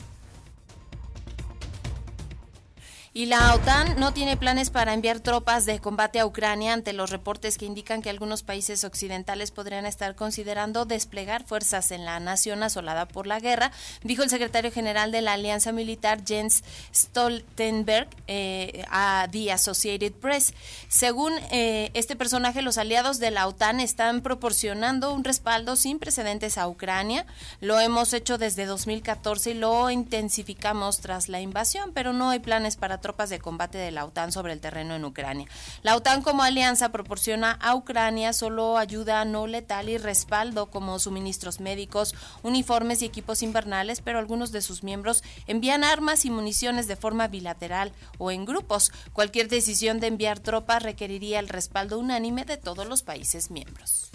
Y 3.17 3.27
la 3.27 3.55
OTAN 3.55 3.98
no 3.98 4.12
tiene 4.12 4.36
planes 4.36 4.69
para 4.69 4.93
enviar 4.93 5.22
tropas 5.22 5.65
de 5.65 5.79
combate 5.79 6.19
a 6.19 6.25
Ucrania 6.25 6.74
ante 6.74 6.91
los 6.91 7.12
reportes 7.12 7.57
que 7.57 7.65
indican 7.65 8.01
que 8.01 8.10
algunos 8.10 8.43
países 8.43 8.84
occidentales 8.84 9.51
podrían 9.51 9.86
estar 9.86 10.15
considerando 10.15 10.84
desplegar 10.84 11.45
fuerzas 11.45 11.91
en 11.91 12.03
la 12.03 12.19
nación 12.19 12.62
asolada 12.62 13.07
por 13.07 13.25
la 13.25 13.39
guerra, 13.39 13.72
dijo 14.03 14.22
el 14.22 14.29
secretario 14.29 14.69
general 14.69 15.13
de 15.13 15.22
la 15.22 15.31
Alianza 15.31 15.72
Militar 15.72 16.25
Jens 16.27 16.65
Stoltenberg 16.93 18.10
eh, 18.27 18.84
a 18.89 19.29
The 19.31 19.53
Associated 19.53 20.12
Press. 20.12 20.53
Según 20.89 21.31
eh, 21.51 21.91
este 21.93 22.17
personaje, 22.17 22.62
los 22.62 22.77
aliados 22.77 23.19
de 23.19 23.31
la 23.31 23.48
OTAN 23.48 23.79
están 23.79 24.19
proporcionando 24.19 25.13
un 25.13 25.24
respaldo 25.24 25.77
sin 25.77 26.00
precedentes 26.00 26.57
a 26.57 26.67
Ucrania. 26.67 27.25
Lo 27.62 27.79
hemos 27.79 28.12
hecho 28.12 28.38
desde 28.38 28.65
2014 28.65 29.51
y 29.51 29.53
lo 29.53 29.89
intensificamos 29.89 31.00
tras 31.00 31.29
la 31.29 31.39
invasión, 31.39 31.93
pero 31.93 32.12
no 32.12 32.31
hay 32.31 32.39
planes 32.39 32.75
para 32.75 33.05
tropas 33.06 33.30
de 33.30 33.38
combate 33.38 33.78
de 33.78 33.92
la 33.92 34.04
OTAN 34.04 34.32
sobre 34.32 34.52
el 34.52 34.60
terreno 34.60 34.96
en 34.96 35.06
Ucrania. 35.06 35.48
La 35.84 35.96
OTAN 35.96 36.24
como 36.24 36.42
alianza 36.42 36.90
proporciona 36.92 37.52
a 37.52 37.76
Ucrania 37.76 38.34
solo 38.34 38.80
ayuda 38.80 39.24
no 39.26 39.46
letal 39.46 39.90
y 39.90 40.00
respaldo 40.00 40.72
como 40.72 40.98
suministros 40.98 41.60
médicos, 41.60 42.16
uniformes 42.42 43.04
y 43.04 43.06
equipos 43.06 43.44
invernales, 43.44 44.02
pero 44.02 44.18
algunos 44.18 44.52
de 44.52 44.64
sus 44.64 44.82
miembros 44.82 45.24
envían 45.46 45.84
armas 45.84 46.26
y 46.26 46.32
municiones 46.32 46.88
de 46.88 46.96
forma 46.96 47.28
bilateral 47.28 47.92
o 48.18 48.32
en 48.32 48.44
grupos. 48.44 48.92
Cualquier 49.14 49.50
decisión 49.50 50.00
de 50.00 50.08
enviar 50.08 50.40
tropas 50.40 50.82
requeriría 50.82 51.38
el 51.38 51.48
respaldo 51.48 52.00
unánime 52.00 52.44
de 52.44 52.58
todos 52.58 52.88
los 52.88 53.04
países 53.04 53.52
miembros. 53.52 54.14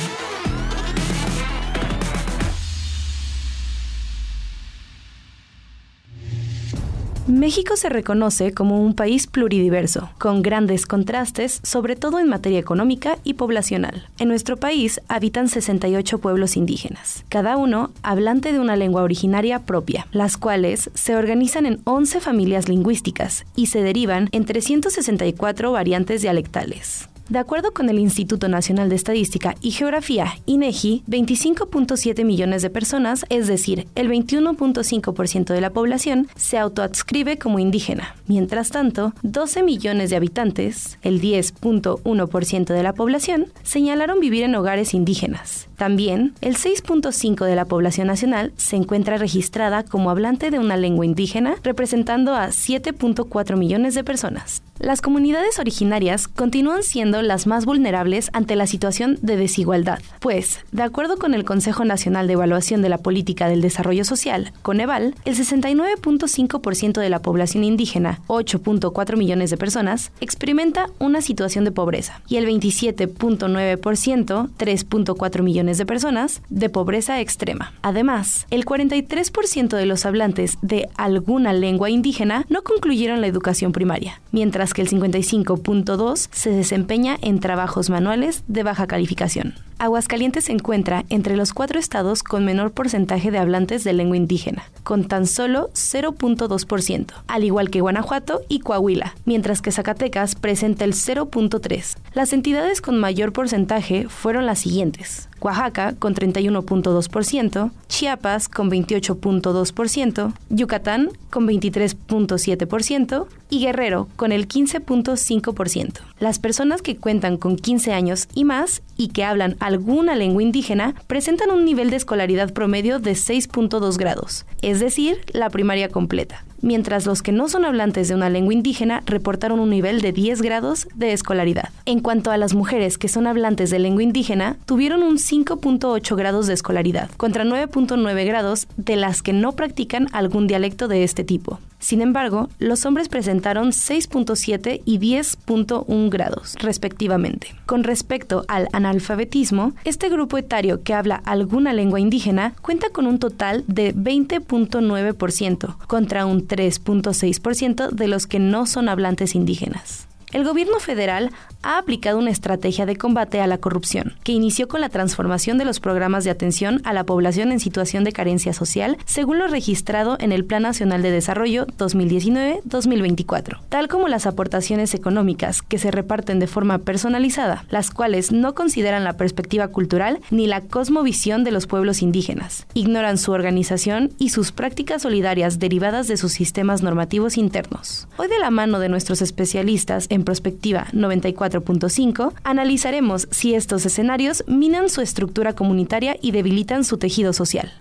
México 7.27 7.75
se 7.75 7.87
reconoce 7.87 8.51
como 8.51 8.81
un 8.81 8.95
país 8.95 9.27
pluridiverso, 9.27 10.09
con 10.17 10.41
grandes 10.41 10.87
contrastes, 10.87 11.59
sobre 11.63 11.95
todo 11.95 12.17
en 12.17 12.27
materia 12.27 12.57
económica 12.57 13.19
y 13.23 13.35
poblacional. 13.35 14.07
En 14.17 14.27
nuestro 14.27 14.57
país 14.57 14.99
habitan 15.07 15.47
68 15.47 16.17
pueblos 16.17 16.57
indígenas, 16.57 17.23
cada 17.29 17.57
uno 17.57 17.91
hablante 18.01 18.51
de 18.51 18.59
una 18.59 18.75
lengua 18.75 19.03
originaria 19.03 19.59
propia, 19.59 20.07
las 20.11 20.37
cuales 20.37 20.89
se 20.95 21.15
organizan 21.15 21.67
en 21.67 21.81
11 21.83 22.21
familias 22.21 22.67
lingüísticas 22.67 23.45
y 23.55 23.67
se 23.67 23.83
derivan 23.83 24.27
en 24.31 24.45
364 24.45 25.71
variantes 25.71 26.23
dialectales. 26.23 27.10
De 27.31 27.39
acuerdo 27.39 27.71
con 27.71 27.87
el 27.87 27.97
Instituto 27.97 28.49
Nacional 28.49 28.89
de 28.89 28.97
Estadística 28.97 29.55
y 29.61 29.71
Geografía, 29.71 30.33
INEGI, 30.47 31.03
25.7 31.07 32.25
millones 32.25 32.61
de 32.61 32.69
personas, 32.69 33.25
es 33.29 33.47
decir, 33.47 33.87
el 33.95 34.09
21.5% 34.09 35.53
de 35.53 35.61
la 35.61 35.69
población, 35.69 36.27
se 36.35 36.57
autoadscribe 36.57 37.37
como 37.37 37.59
indígena. 37.59 38.17
Mientras 38.27 38.69
tanto, 38.69 39.13
12 39.23 39.63
millones 39.63 40.09
de 40.09 40.17
habitantes, 40.17 40.99
el 41.03 41.21
10.1% 41.21 42.65
de 42.65 42.83
la 42.83 42.91
población, 42.91 43.47
señalaron 43.63 44.19
vivir 44.19 44.43
en 44.43 44.55
hogares 44.55 44.93
indígenas. 44.93 45.69
También, 45.81 46.35
el 46.41 46.57
6.5% 46.57 47.43
de 47.43 47.55
la 47.55 47.65
población 47.65 48.05
nacional 48.05 48.53
se 48.55 48.75
encuentra 48.75 49.17
registrada 49.17 49.81
como 49.81 50.11
hablante 50.11 50.51
de 50.51 50.59
una 50.59 50.77
lengua 50.77 51.07
indígena, 51.07 51.55
representando 51.63 52.35
a 52.35 52.49
7.4 52.49 53.57
millones 53.57 53.95
de 53.95 54.03
personas. 54.03 54.61
Las 54.81 55.01
comunidades 55.01 55.59
originarias 55.59 56.27
continúan 56.27 56.81
siendo 56.81 57.21
las 57.21 57.45
más 57.45 57.65
vulnerables 57.65 58.31
ante 58.33 58.55
la 58.55 58.65
situación 58.65 59.19
de 59.21 59.37
desigualdad, 59.37 59.99
pues, 60.19 60.61
de 60.71 60.81
acuerdo 60.81 61.17
con 61.17 61.35
el 61.35 61.45
Consejo 61.45 61.85
Nacional 61.85 62.25
de 62.25 62.33
Evaluación 62.33 62.81
de 62.81 62.89
la 62.89 62.97
Política 62.97 63.47
del 63.47 63.61
Desarrollo 63.61 64.03
Social, 64.05 64.51
Coneval, 64.63 65.13
el 65.23 65.35
69.5% 65.35 66.99
de 66.99 67.09
la 67.11 67.21
población 67.21 67.63
indígena, 67.63 68.21
8.4 68.25 69.17
millones 69.17 69.51
de 69.51 69.57
personas, 69.57 70.11
experimenta 70.19 70.89
una 70.97 71.21
situación 71.21 71.63
de 71.63 71.71
pobreza 71.71 72.19
y 72.27 72.37
el 72.37 72.47
27.9%, 72.47 74.49
3.4 74.57 75.43
millones 75.43 75.70
de 75.77 75.85
personas, 75.85 76.41
de 76.49 76.69
pobreza 76.69 77.19
extrema. 77.19 77.73
Además, 77.81 78.47
el 78.49 78.65
43% 78.65 79.75
de 79.75 79.85
los 79.85 80.05
hablantes 80.05 80.57
de 80.61 80.89
alguna 80.95 81.53
lengua 81.53 81.89
indígena 81.89 82.45
no 82.49 82.63
concluyeron 82.63 83.21
la 83.21 83.27
educación 83.27 83.71
primaria, 83.71 84.21
mientras 84.31 84.73
que 84.73 84.81
el 84.81 84.89
55.2 84.89 86.29
se 86.31 86.51
desempeña 86.51 87.17
en 87.21 87.39
trabajos 87.39 87.89
manuales 87.89 88.43
de 88.47 88.63
baja 88.63 88.87
calificación. 88.87 89.53
Aguascalientes 89.81 90.45
se 90.45 90.51
encuentra 90.51 91.05
entre 91.09 91.35
los 91.35 91.53
cuatro 91.53 91.79
estados 91.79 92.21
con 92.21 92.45
menor 92.45 92.71
porcentaje 92.71 93.31
de 93.31 93.39
hablantes 93.39 93.83
de 93.83 93.93
lengua 93.93 94.15
indígena, 94.15 94.69
con 94.83 95.07
tan 95.07 95.25
solo 95.25 95.71
0.2%, 95.73 97.07
al 97.27 97.43
igual 97.43 97.71
que 97.71 97.81
Guanajuato 97.81 98.41
y 98.47 98.59
Coahuila, 98.59 99.15
mientras 99.25 99.63
que 99.63 99.71
Zacatecas 99.71 100.35
presenta 100.35 100.85
el 100.85 100.93
0.3%. 100.93 101.97
Las 102.13 102.31
entidades 102.31 102.79
con 102.79 102.99
mayor 102.99 103.33
porcentaje 103.33 104.07
fueron 104.07 104.45
las 104.45 104.59
siguientes. 104.59 105.29
Oaxaca 105.41 105.95
con 105.97 106.15
31.2%, 106.15 107.71
Chiapas 107.87 108.47
con 108.47 108.69
28.2%, 108.69 110.33
Yucatán 110.49 111.09
con 111.29 111.47
23.7% 111.47 113.25
y 113.49 113.59
Guerrero 113.59 114.07
con 114.15 114.31
el 114.31 114.47
15.5%. 114.47 115.99
Las 116.19 116.39
personas 116.39 116.81
que 116.81 116.97
cuentan 116.97 117.37
con 117.37 117.57
15 117.57 117.93
años 117.93 118.27
y 118.33 118.45
más 118.45 118.81
y 118.95 119.09
que 119.09 119.23
hablan 119.23 119.57
alguna 119.59 120.15
lengua 120.15 120.43
indígena 120.43 120.95
presentan 121.07 121.51
un 121.51 121.65
nivel 121.65 121.89
de 121.89 121.97
escolaridad 121.97 122.53
promedio 122.53 122.99
de 122.99 123.11
6.2 123.11 123.97
grados, 123.97 124.45
es 124.61 124.79
decir, 124.79 125.21
la 125.33 125.49
primaria 125.49 125.89
completa 125.89 126.45
mientras 126.61 127.05
los 127.05 127.21
que 127.21 127.31
no 127.31 127.49
son 127.49 127.65
hablantes 127.65 128.07
de 128.07 128.15
una 128.15 128.29
lengua 128.29 128.53
indígena 128.53 129.03
reportaron 129.05 129.59
un 129.59 129.69
nivel 129.69 130.01
de 130.01 130.11
10 130.11 130.41
grados 130.41 130.87
de 130.95 131.13
escolaridad. 131.13 131.69
En 131.85 131.99
cuanto 131.99 132.31
a 132.31 132.37
las 132.37 132.53
mujeres 132.53 132.97
que 132.97 133.07
son 133.07 133.27
hablantes 133.27 133.69
de 133.69 133.79
lengua 133.79 134.03
indígena, 134.03 134.57
tuvieron 134.65 135.03
un 135.03 135.17
5.8 135.17 136.15
grados 136.15 136.47
de 136.47 136.53
escolaridad, 136.53 137.09
contra 137.17 137.43
9.9 137.43 138.25
grados 138.25 138.67
de 138.77 138.95
las 138.95 139.21
que 139.21 139.33
no 139.33 139.53
practican 139.53 140.07
algún 140.11 140.47
dialecto 140.47 140.87
de 140.87 141.03
este 141.03 141.23
tipo. 141.23 141.59
Sin 141.81 142.01
embargo, 142.01 142.47
los 142.59 142.85
hombres 142.85 143.09
presentaron 143.09 143.69
6.7 143.69 144.81
y 144.85 144.99
10.1 144.99 146.09
grados, 146.11 146.53
respectivamente. 146.59 147.55
Con 147.65 147.83
respecto 147.83 148.45
al 148.47 148.67
analfabetismo, 148.71 149.73
este 149.83 150.09
grupo 150.09 150.37
etario 150.37 150.83
que 150.83 150.93
habla 150.93 151.15
alguna 151.25 151.73
lengua 151.73 151.99
indígena 151.99 152.53
cuenta 152.61 152.89
con 152.89 153.07
un 153.07 153.17
total 153.17 153.63
de 153.67 153.95
20.9% 153.95 155.77
contra 155.87 156.27
un 156.27 156.45
3.6% 156.51 157.91
de 157.91 158.07
los 158.09 158.27
que 158.27 158.39
no 158.39 158.65
son 158.65 158.89
hablantes 158.89 159.35
indígenas. 159.35 160.09
El 160.31 160.45
gobierno 160.45 160.79
federal 160.79 161.31
ha 161.61 161.77
aplicado 161.77 162.17
una 162.17 162.31
estrategia 162.31 162.85
de 162.85 162.95
combate 162.95 163.41
a 163.41 163.47
la 163.47 163.57
corrupción, 163.57 164.15
que 164.23 164.31
inició 164.31 164.69
con 164.69 164.79
la 164.79 164.87
transformación 164.87 165.57
de 165.57 165.65
los 165.65 165.81
programas 165.81 166.23
de 166.23 166.31
atención 166.31 166.81
a 166.85 166.93
la 166.93 167.03
población 167.03 167.51
en 167.51 167.59
situación 167.59 168.05
de 168.05 168.13
carencia 168.13 168.53
social, 168.53 168.97
según 169.05 169.39
lo 169.39 169.47
registrado 169.47 170.15
en 170.19 170.31
el 170.31 170.45
Plan 170.45 170.63
Nacional 170.63 171.01
de 171.01 171.11
Desarrollo 171.11 171.67
2019-2024, 171.77 173.59
tal 173.67 173.89
como 173.89 174.07
las 174.07 174.25
aportaciones 174.25 174.93
económicas 174.93 175.61
que 175.61 175.77
se 175.77 175.91
reparten 175.91 176.39
de 176.39 176.47
forma 176.47 176.79
personalizada, 176.79 177.65
las 177.69 177.91
cuales 177.91 178.31
no 178.31 178.55
consideran 178.55 179.03
la 179.03 179.17
perspectiva 179.17 179.67
cultural 179.67 180.21
ni 180.31 180.47
la 180.47 180.61
cosmovisión 180.61 181.43
de 181.43 181.51
los 181.51 181.67
pueblos 181.67 182.01
indígenas, 182.01 182.67
ignoran 182.73 183.17
su 183.17 183.33
organización 183.33 184.11
y 184.17 184.29
sus 184.29 184.53
prácticas 184.53 185.01
solidarias 185.01 185.59
derivadas 185.59 186.07
de 186.07 186.15
sus 186.15 186.31
sistemas 186.31 186.81
normativos 186.81 187.37
internos. 187.37 188.07
Hoy 188.17 188.29
de 188.29 188.39
la 188.39 188.49
mano 188.49 188.79
de 188.79 188.89
nuestros 188.89 189.21
especialistas 189.21 190.07
Prospectiva 190.23 190.87
94.5, 190.93 192.33
analizaremos 192.43 193.27
si 193.31 193.55
estos 193.55 193.85
escenarios 193.85 194.43
minan 194.47 194.89
su 194.89 195.01
estructura 195.01 195.53
comunitaria 195.53 196.17
y 196.21 196.31
debilitan 196.31 196.83
su 196.83 196.97
tejido 196.97 197.33
social. 197.33 197.71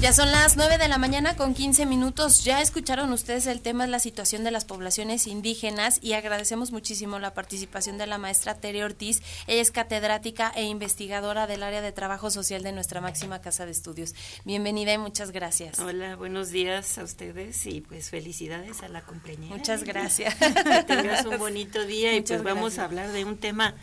Ya 0.00 0.12
son 0.12 0.30
las 0.30 0.56
9 0.56 0.78
de 0.78 0.86
la 0.86 0.96
mañana 0.96 1.34
con 1.34 1.54
15 1.54 1.84
minutos. 1.84 2.44
Ya 2.44 2.62
escucharon 2.62 3.12
ustedes 3.12 3.48
el 3.48 3.60
tema 3.60 3.84
de 3.84 3.90
la 3.90 3.98
situación 3.98 4.44
de 4.44 4.52
las 4.52 4.64
poblaciones 4.64 5.26
indígenas 5.26 5.98
y 6.00 6.12
agradecemos 6.12 6.70
muchísimo 6.70 7.18
la 7.18 7.34
participación 7.34 7.98
de 7.98 8.06
la 8.06 8.16
maestra 8.16 8.54
Tere 8.54 8.84
Ortiz. 8.84 9.20
Ella 9.48 9.60
es 9.60 9.72
catedrática 9.72 10.52
e 10.54 10.62
investigadora 10.62 11.48
del 11.48 11.64
área 11.64 11.82
de 11.82 11.90
trabajo 11.90 12.30
social 12.30 12.62
de 12.62 12.70
nuestra 12.70 13.00
máxima 13.00 13.40
casa 13.40 13.66
de 13.66 13.72
estudios. 13.72 14.14
Bienvenida 14.44 14.92
y 14.92 14.98
muchas 14.98 15.32
gracias. 15.32 15.80
Hola, 15.80 16.14
buenos 16.14 16.50
días 16.50 16.96
a 16.98 17.02
ustedes 17.02 17.66
y 17.66 17.80
pues 17.80 18.08
felicidades 18.08 18.84
a 18.84 18.88
la 18.88 19.00
compañera. 19.00 19.56
Muchas 19.56 19.82
gracias. 19.82 20.32
Que 20.38 20.84
tengas 20.84 21.26
un 21.26 21.38
bonito 21.38 21.84
día 21.84 22.14
y 22.14 22.20
pues 22.20 22.44
vamos 22.44 22.78
a 22.78 22.84
hablar 22.84 23.10
de 23.10 23.24
un 23.24 23.36
tema 23.36 23.74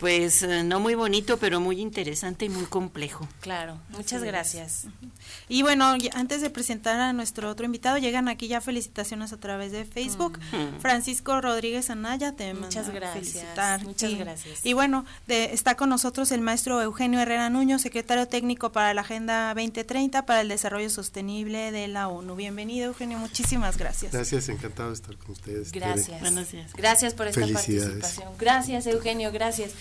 pues 0.00 0.42
eh, 0.42 0.64
no 0.64 0.80
muy 0.80 0.94
bonito, 0.94 1.36
pero 1.36 1.60
muy 1.60 1.78
interesante 1.80 2.46
y 2.46 2.48
muy 2.48 2.64
complejo. 2.64 3.28
Claro, 3.40 3.78
muchas 3.90 4.22
gracias. 4.24 4.86
Y 5.48 5.62
bueno, 5.62 5.94
antes 6.14 6.40
de 6.40 6.48
presentar 6.50 6.98
a 6.98 7.12
nuestro 7.12 7.50
otro 7.50 7.66
invitado, 7.66 7.98
llegan 7.98 8.28
aquí 8.28 8.48
ya 8.48 8.60
felicitaciones 8.60 9.32
a 9.32 9.36
través 9.38 9.72
de 9.72 9.84
Facebook. 9.84 10.38
Mm. 10.52 10.80
Francisco 10.80 11.40
Rodríguez 11.40 11.90
Anaya, 11.90 12.32
te 12.32 12.54
Muchas 12.54 12.86
manda 12.86 12.90
a 12.90 13.12
gracias, 13.12 13.32
felicitar. 13.42 13.84
muchas 13.84 14.14
gracias. 14.14 14.64
Y 14.64 14.72
bueno, 14.72 15.04
de- 15.26 15.52
está 15.52 15.74
con 15.76 15.90
nosotros 15.90 16.32
el 16.32 16.40
maestro 16.40 16.80
Eugenio 16.80 17.20
Herrera 17.20 17.50
Nuño, 17.50 17.78
secretario 17.78 18.26
técnico 18.26 18.72
para 18.72 18.94
la 18.94 19.02
Agenda 19.02 19.48
2030 19.54 20.24
para 20.24 20.40
el 20.40 20.48
Desarrollo 20.48 20.88
Sostenible 20.88 21.72
de 21.72 21.88
la 21.88 22.08
ONU. 22.08 22.34
Bienvenido, 22.36 22.86
Eugenio, 22.86 23.18
muchísimas 23.18 23.76
gracias. 23.76 24.12
Gracias, 24.12 24.48
encantado 24.48 24.88
de 24.88 24.94
estar 24.94 25.16
con 25.18 25.32
ustedes. 25.32 25.72
Tere. 25.72 25.86
Gracias. 25.86 26.20
Buenos 26.20 26.50
días. 26.50 26.72
Gracias 26.74 27.12
por 27.14 27.26
esta 27.26 27.40
Felicidades. 27.42 27.90
participación. 28.00 28.32
Gracias, 28.38 28.86
Eugenio, 28.86 29.30
gracias. 29.30 29.72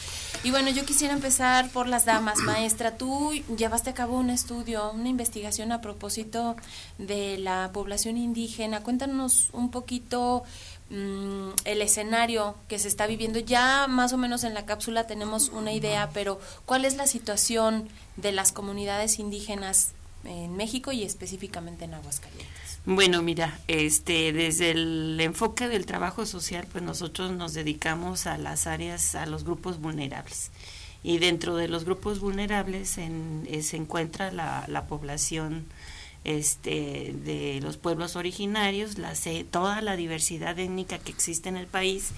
Y 0.42 0.52
bueno, 0.52 0.70
yo 0.70 0.86
quisiera 0.86 1.14
empezar 1.14 1.70
por 1.70 1.88
las 1.88 2.06
damas. 2.06 2.40
Maestra, 2.40 2.96
tú 2.96 3.34
llevaste 3.58 3.90
a 3.90 3.94
cabo 3.94 4.18
un 4.18 4.30
estudio, 4.30 4.90
una 4.92 5.10
investigación 5.10 5.74
a 5.74 5.82
propósito 5.82 6.56
de 6.98 7.38
la 7.38 7.72
población 7.74 8.16
indígena. 8.16 8.82
Cuéntanos 8.82 9.50
un 9.52 9.70
poquito 9.70 10.44
mm, 10.92 11.50
el 11.66 11.82
escenario 11.82 12.56
que 12.70 12.80
se 12.80 12.88
está 12.88 13.06
viviendo. 13.06 13.40
Ya 13.40 13.88
más 13.88 14.14
o 14.14 14.18
menos 14.18 14.46
en 14.46 14.54
la 14.54 14.66
cápsula 14.66 15.08
tenemos 15.08 15.50
una 15.50 15.74
idea, 15.74 16.10
pero 16.14 16.40
¿cuál 16.66 16.86
es 16.86 16.96
la 16.96 17.06
situación 17.06 17.90
de 18.16 18.32
las 18.32 18.54
comunidades 18.54 19.20
indígenas 19.20 19.92
en 20.24 20.56
México 20.56 20.94
y 20.94 21.04
específicamente 21.04 21.84
en 21.84 21.96
Aguascalientes? 21.96 22.69
Bueno, 22.86 23.22
mira, 23.22 23.60
este, 23.68 24.32
desde 24.34 24.72
el 24.72 25.20
enfoque 25.20 25.68
del 25.68 25.86
trabajo 25.86 26.26
social, 26.26 26.66
pues 26.72 26.84
nosotros 26.84 27.32
nos 27.32 27.54
dedicamos 27.54 28.26
a 28.26 28.38
las 28.38 28.68
áreas, 28.68 29.16
a 29.16 29.26
los 29.26 29.44
grupos 29.44 29.80
vulnerables. 29.80 30.50
Y 31.04 31.20
dentro 31.20 31.56
de 31.56 31.68
los 31.68 31.86
grupos 31.86 32.20
vulnerables 32.20 32.98
eh, 32.98 33.62
se 33.62 33.78
encuentra 33.78 34.32
la, 34.32 34.66
la 34.68 34.88
población 34.88 35.66
este, 36.24 37.16
de 37.24 37.60
los 37.62 37.78
pueblos 37.78 38.16
originarios, 38.16 38.98
la, 38.98 39.14
toda 39.50 39.82
la 39.82 39.96
diversidad 39.96 40.58
étnica 40.58 41.00
que 41.00 41.12
existe 41.12 41.50
en 41.50 41.58
el 41.58 41.68
país. 41.68 42.10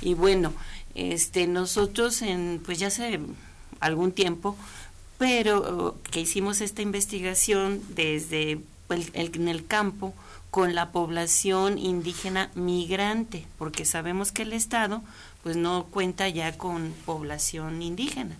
Y 0.00 0.14
bueno, 0.14 0.52
este, 0.94 1.46
nosotros 1.46 2.22
en, 2.22 2.60
pues 2.64 2.78
ya 2.78 2.88
hace 2.88 3.20
algún 3.80 4.12
tiempo, 4.12 4.56
pero 5.18 5.98
que 6.10 6.20
hicimos 6.20 6.60
esta 6.60 6.82
investigación 6.82 7.82
desde 7.88 8.60
en 8.90 9.48
el 9.48 9.66
campo 9.66 10.14
con 10.50 10.74
la 10.74 10.90
población 10.90 11.78
indígena 11.78 12.50
migrante, 12.54 13.46
porque 13.56 13.84
sabemos 13.84 14.32
que 14.32 14.42
el 14.42 14.52
Estado 14.52 15.02
pues 15.42 15.56
no 15.56 15.84
cuenta 15.84 16.28
ya 16.28 16.58
con 16.58 16.92
población 17.06 17.82
indígena. 17.82 18.36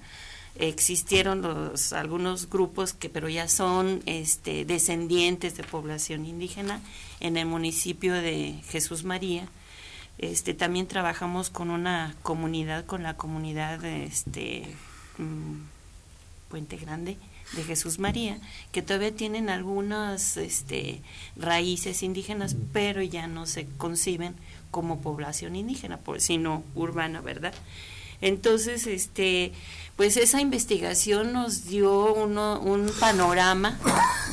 Existieron 0.56 1.40
los, 1.40 1.92
algunos 1.92 2.50
grupos 2.50 2.92
que 2.92 3.08
pero 3.08 3.28
ya 3.28 3.48
son 3.48 4.02
este, 4.06 4.64
descendientes 4.64 5.56
de 5.56 5.62
población 5.62 6.26
indígena 6.26 6.80
en 7.20 7.36
el 7.36 7.46
municipio 7.46 8.14
de 8.14 8.60
Jesús 8.68 9.04
María. 9.04 9.48
Este, 10.18 10.52
también 10.52 10.86
trabajamos 10.86 11.48
con 11.48 11.70
una 11.70 12.14
comunidad, 12.22 12.84
con 12.84 13.02
la 13.02 13.14
comunidad 13.16 13.82
este, 13.84 14.66
mm, 15.16 15.54
Puente 16.50 16.76
Grande 16.76 17.16
de 17.52 17.64
Jesús 17.64 17.98
María, 17.98 18.38
que 18.72 18.82
todavía 18.82 19.14
tienen 19.14 19.50
algunas 19.50 20.36
este, 20.36 21.00
raíces 21.36 22.02
indígenas, 22.02 22.56
pero 22.72 23.02
ya 23.02 23.26
no 23.26 23.46
se 23.46 23.66
conciben 23.76 24.34
como 24.70 25.00
población 25.00 25.56
indígena, 25.56 25.98
sino 26.18 26.62
urbana, 26.74 27.20
¿verdad? 27.20 27.52
Entonces, 28.22 28.86
este, 28.86 29.52
pues 29.96 30.16
esa 30.18 30.40
investigación 30.40 31.32
nos 31.32 31.66
dio 31.66 32.12
uno, 32.14 32.60
un 32.60 32.90
panorama 33.00 33.78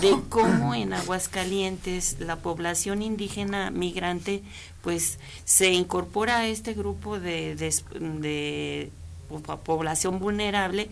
de 0.01 0.13
cómo 0.29 0.75
en 0.75 0.93
Aguascalientes 0.93 2.17
la 2.19 2.35
población 2.35 3.01
indígena 3.01 3.71
migrante 3.71 4.43
pues 4.83 5.19
se 5.45 5.71
incorpora 5.71 6.39
a 6.39 6.47
este 6.47 6.73
grupo 6.73 7.19
de, 7.19 7.55
de, 7.55 7.73
de 8.19 8.91
po- 9.29 9.57
población 9.57 10.19
vulnerable 10.19 10.89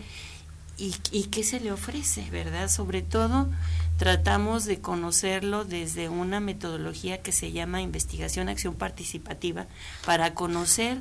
y, 0.78 0.94
y 1.10 1.24
qué 1.24 1.42
se 1.42 1.60
le 1.60 1.72
ofrece, 1.72 2.28
¿verdad? 2.30 2.68
Sobre 2.68 3.02
todo 3.02 3.48
tratamos 3.96 4.64
de 4.64 4.80
conocerlo 4.80 5.64
desde 5.64 6.08
una 6.08 6.40
metodología 6.40 7.22
que 7.22 7.32
se 7.32 7.52
llama 7.52 7.80
investigación 7.80 8.48
acción 8.48 8.74
participativa 8.74 9.66
para 10.04 10.34
conocer 10.34 10.98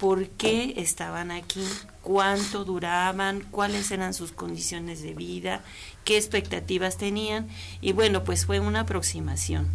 por 0.00 0.28
qué 0.28 0.74
estaban 0.78 1.30
aquí, 1.30 1.62
cuánto 2.00 2.64
duraban, 2.64 3.40
cuáles 3.50 3.90
eran 3.90 4.14
sus 4.14 4.32
condiciones 4.32 5.02
de 5.02 5.12
vida, 5.12 5.60
qué 6.04 6.16
expectativas 6.16 6.96
tenían 6.96 7.48
y 7.82 7.92
bueno, 7.92 8.24
pues 8.24 8.46
fue 8.46 8.60
una 8.60 8.80
aproximación. 8.80 9.68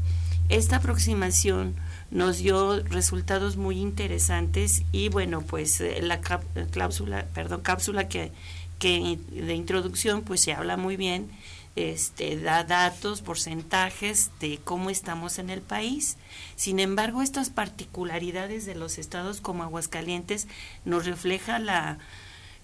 Esta 0.49 0.77
aproximación 0.77 1.75
nos 2.09 2.37
dio 2.37 2.81
resultados 2.83 3.55
muy 3.57 3.79
interesantes 3.79 4.83
y 4.91 5.09
bueno, 5.09 5.41
pues 5.41 5.79
eh, 5.81 6.01
la 6.01 6.21
cláusula, 6.21 7.25
perdón, 7.33 7.61
cápsula 7.61 8.07
que, 8.07 8.31
que 8.79 9.17
de 9.29 9.53
introducción 9.53 10.21
pues 10.21 10.41
se 10.41 10.53
habla 10.53 10.77
muy 10.77 10.97
bien, 10.97 11.29
este, 11.75 12.39
da 12.39 12.63
datos, 12.63 13.21
porcentajes 13.21 14.31
de 14.39 14.59
cómo 14.63 14.89
estamos 14.89 15.39
en 15.39 15.49
el 15.49 15.61
país. 15.61 16.17
Sin 16.55 16.79
embargo, 16.79 17.21
estas 17.21 17.49
particularidades 17.49 18.65
de 18.65 18.75
los 18.75 18.97
estados 18.97 19.41
como 19.41 19.63
Aguascalientes 19.63 20.47
nos 20.85 21.05
refleja 21.05 21.59
la, 21.59 21.97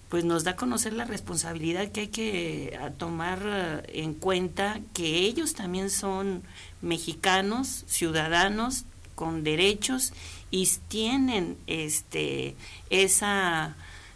pues 0.08 0.24
nos 0.24 0.43
da 0.43 0.52
a 0.52 0.56
conocer 0.56 0.93
la 0.93 1.06
responsabilidad 1.06 1.91
que 1.91 2.02
hay 2.02 2.08
que 2.08 2.80
a 2.82 2.91
tomar 2.91 3.41
eh, 3.45 4.02
en 4.02 4.13
cuenta 4.13 4.80
que 4.93 5.19
ellos 5.19 5.54
también 5.54 5.89
son 5.89 6.43
mexicanos, 6.82 7.84
ciudadanos 7.88 8.86
con 9.15 9.43
derechos 9.43 10.13
y 10.52 10.67
tienen 10.88 11.58
este 11.67 12.56
esa 12.89 13.76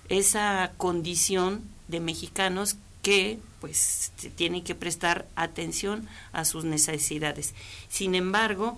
esa 0.10 0.72
condición 0.78 1.64
de 1.88 2.00
mexicanos 2.00 2.78
que 3.02 3.40
pues 3.62 4.12
tienen 4.36 4.64
que 4.64 4.76
prestar 4.76 5.28
atención 5.36 6.08
a 6.34 6.46
sus 6.46 6.66
necesidades. 6.66 7.54
Sin 7.88 8.16
embargo, 8.16 8.78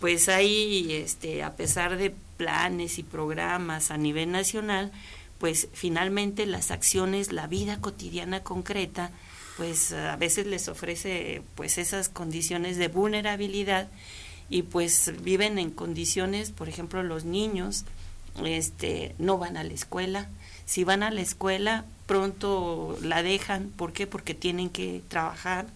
pues 0.00 0.28
hay 0.28 0.92
este 0.92 1.42
a 1.42 1.56
pesar 1.56 1.96
de 1.96 2.14
planes 2.36 2.98
y 2.98 3.02
programas 3.02 3.90
a 3.90 3.96
nivel 3.96 4.32
nacional, 4.32 4.92
pues 5.38 5.68
finalmente 5.72 6.46
las 6.46 6.70
acciones, 6.70 7.32
la 7.32 7.46
vida 7.46 7.80
cotidiana 7.80 8.42
concreta, 8.42 9.10
pues 9.56 9.92
a 9.92 10.16
veces 10.16 10.46
les 10.46 10.68
ofrece 10.68 11.42
pues 11.54 11.78
esas 11.78 12.08
condiciones 12.08 12.78
de 12.78 12.88
vulnerabilidad 12.88 13.88
y 14.48 14.62
pues 14.62 15.12
viven 15.22 15.58
en 15.58 15.70
condiciones, 15.70 16.52
por 16.52 16.68
ejemplo, 16.68 17.02
los 17.02 17.24
niños 17.24 17.84
este 18.44 19.14
no 19.18 19.36
van 19.38 19.56
a 19.56 19.64
la 19.64 19.72
escuela, 19.72 20.28
Si 20.64 20.84
van 20.84 21.02
a 21.02 21.10
la 21.10 21.22
escuela, 21.22 21.86
pronto 22.08 22.98
la 23.02 23.22
dejan. 23.22 23.68
¿Por 23.68 23.92
qué? 23.92 24.08
Porque 24.08 24.34
tienen 24.34 24.70
que 24.70 25.02
trabajar. 25.06 25.66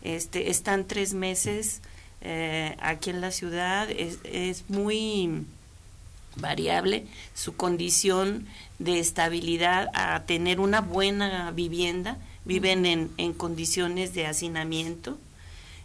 Este, 0.00 0.48
están 0.50 0.86
tres 0.86 1.12
meses 1.12 1.82
eh, 2.22 2.76
aquí 2.80 3.10
en 3.10 3.20
la 3.20 3.32
ciudad. 3.32 3.90
Es, 3.90 4.18
es 4.24 4.70
muy 4.70 5.44
variable 6.36 7.06
su 7.34 7.56
condición 7.56 8.46
de 8.78 9.00
estabilidad 9.00 9.88
a 9.92 10.22
tener 10.22 10.60
una 10.60 10.80
buena 10.80 11.50
vivienda. 11.50 12.16
Viven 12.46 12.86
en, 12.86 13.10
en 13.18 13.34
condiciones 13.34 14.14
de 14.14 14.26
hacinamiento. 14.26 15.18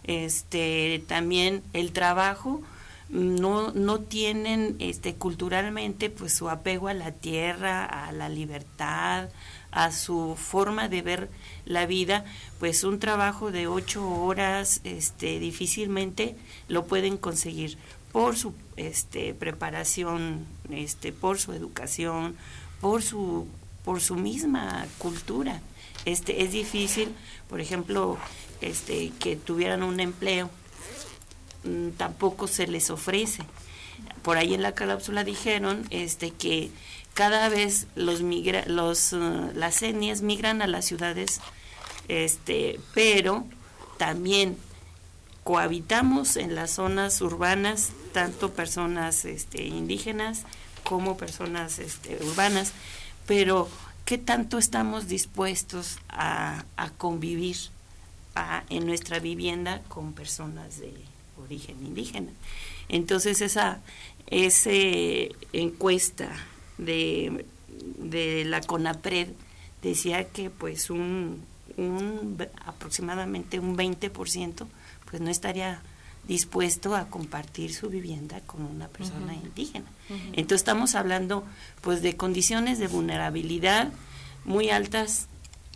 Este, 0.03 1.03
también 1.07 1.63
el 1.73 1.91
trabajo 1.91 2.61
no, 3.09 3.71
no 3.71 3.99
tienen 3.99 4.75
este, 4.79 5.15
culturalmente 5.15 6.09
pues 6.09 6.33
su 6.33 6.49
apego 6.49 6.87
a 6.87 6.93
la 6.93 7.11
tierra, 7.11 7.85
a 7.85 8.11
la 8.11 8.29
libertad, 8.29 9.29
a 9.75 9.91
su 9.91 10.35
forma 10.35 10.89
de 10.89 11.03
ver 11.03 11.29
la 11.65 11.85
vida, 11.85 12.25
pues 12.59 12.83
un 12.83 12.97
trabajo 12.97 13.51
de 13.51 13.67
ocho 13.67 14.09
horas 14.09 14.81
este, 14.83 15.37
difícilmente 15.37 16.35
lo 16.67 16.85
pueden 16.85 17.17
conseguir 17.17 17.77
por 18.11 18.35
su 18.35 18.55
este, 18.75 19.35
preparación, 19.35 20.47
este, 20.71 21.13
por 21.13 21.37
su 21.37 21.53
educación, 21.53 22.35
por 22.81 23.03
su, 23.03 23.47
por 23.83 24.01
su 24.01 24.15
misma 24.15 24.87
cultura. 24.97 25.61
Este, 26.05 26.41
es 26.43 26.51
difícil, 26.51 27.09
por 27.47 27.61
ejemplo, 27.61 28.17
este, 28.61 29.11
que 29.19 29.35
tuvieran 29.35 29.83
un 29.83 29.99
empleo 29.99 30.49
Mm, 31.65 31.91
tampoco 31.97 32.47
se 32.47 32.67
les 32.67 32.89
ofrece. 32.89 33.43
Por 34.21 34.37
ahí 34.37 34.53
en 34.53 34.61
la 34.61 34.73
cápsula 34.73 35.23
dijeron 35.23 35.85
este, 35.89 36.31
que 36.31 36.69
cada 37.15 37.47
vez 37.47 37.87
los, 37.95 38.21
migra 38.21 38.65
los 38.67 39.13
uh, 39.13 39.49
las 39.55 39.81
etnias 39.81 40.21
migran 40.21 40.61
a 40.61 40.67
las 40.67 40.85
ciudades, 40.85 41.39
este, 42.09 42.79
pero 42.93 43.45
también 43.97 44.57
cohabitamos 45.45 46.35
en 46.35 46.55
las 46.55 46.71
zonas 46.71 47.21
urbanas, 47.21 47.91
tanto 48.13 48.51
personas 48.51 49.23
este, 49.23 49.63
indígenas 49.63 50.43
como 50.83 51.17
personas 51.17 51.79
este, 51.79 52.21
urbanas, 52.21 52.73
pero 53.25 53.69
¿qué 54.03 54.17
tanto 54.17 54.57
estamos 54.57 55.07
dispuestos 55.07 55.97
a, 56.09 56.65
convivir 56.97 57.55
en 58.69 58.85
nuestra 58.85 59.19
vivienda 59.19 59.81
con 59.87 60.11
personas 60.11 60.79
de, 60.79 60.93
origen 61.41 61.77
indígena. 61.85 62.31
Entonces 62.89 63.41
esa, 63.41 63.79
encuesta 65.53 66.29
de, 66.77 67.45
de 67.97 68.45
la 68.45 68.61
CONAPRED 68.61 69.29
decía 69.81 70.25
que 70.29 70.49
pues 70.49 70.89
un, 70.89 71.43
un 71.77 72.37
aproximadamente 72.65 73.59
un 73.59 73.77
20% 73.77 74.67
pues 75.09 75.21
no 75.21 75.29
estaría 75.29 75.81
dispuesto 76.27 76.95
a 76.95 77.07
compartir 77.07 77.73
su 77.73 77.89
vivienda 77.89 78.41
con 78.41 78.63
una 78.63 78.87
persona 78.87 79.33
indígena. 79.33 79.85
Entonces 80.33 80.61
estamos 80.61 80.95
hablando 80.95 81.45
pues 81.81 82.01
de 82.01 82.15
condiciones 82.15 82.79
de 82.79 82.87
vulnerabilidad 82.87 83.91
muy 84.43 84.69
altas, 84.69 85.27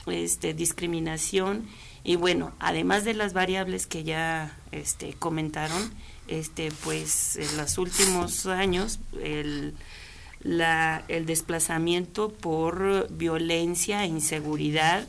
este, 0.08 0.54
discriminación 0.54 1.68
y 2.04 2.16
bueno, 2.16 2.54
además 2.60 3.04
de 3.04 3.14
las 3.14 3.34
variables 3.34 3.86
que 3.86 4.04
ya 4.04 4.58
este, 4.72 5.14
comentaron, 5.14 5.92
este, 6.28 6.72
pues 6.84 7.36
en 7.36 7.58
los 7.58 7.78
últimos 7.78 8.48
años 8.48 9.00
el, 9.22 9.76
la, 10.42 11.04
el 11.08 11.26
desplazamiento 11.26 12.32
por 12.32 13.08
violencia 13.10 14.04
e 14.04 14.08
inseguridad 14.08 15.06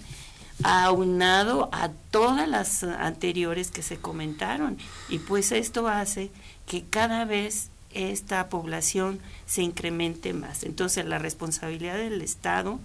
aunado 0.62 1.70
a 1.72 1.88
todas 2.10 2.48
las 2.48 2.82
anteriores 2.82 3.70
que 3.70 3.82
se 3.82 3.96
comentaron 3.96 4.76
y 5.08 5.18
pues 5.18 5.52
esto 5.52 5.88
hace 5.88 6.30
que 6.66 6.84
cada 6.84 7.24
vez 7.24 7.70
esta 7.92 8.48
población 8.48 9.20
se 9.46 9.62
incremente 9.62 10.32
más. 10.32 10.62
Entonces 10.62 11.04
la 11.06 11.18
responsabilidad 11.18 11.96
del 11.96 12.20
Estado 12.22 12.78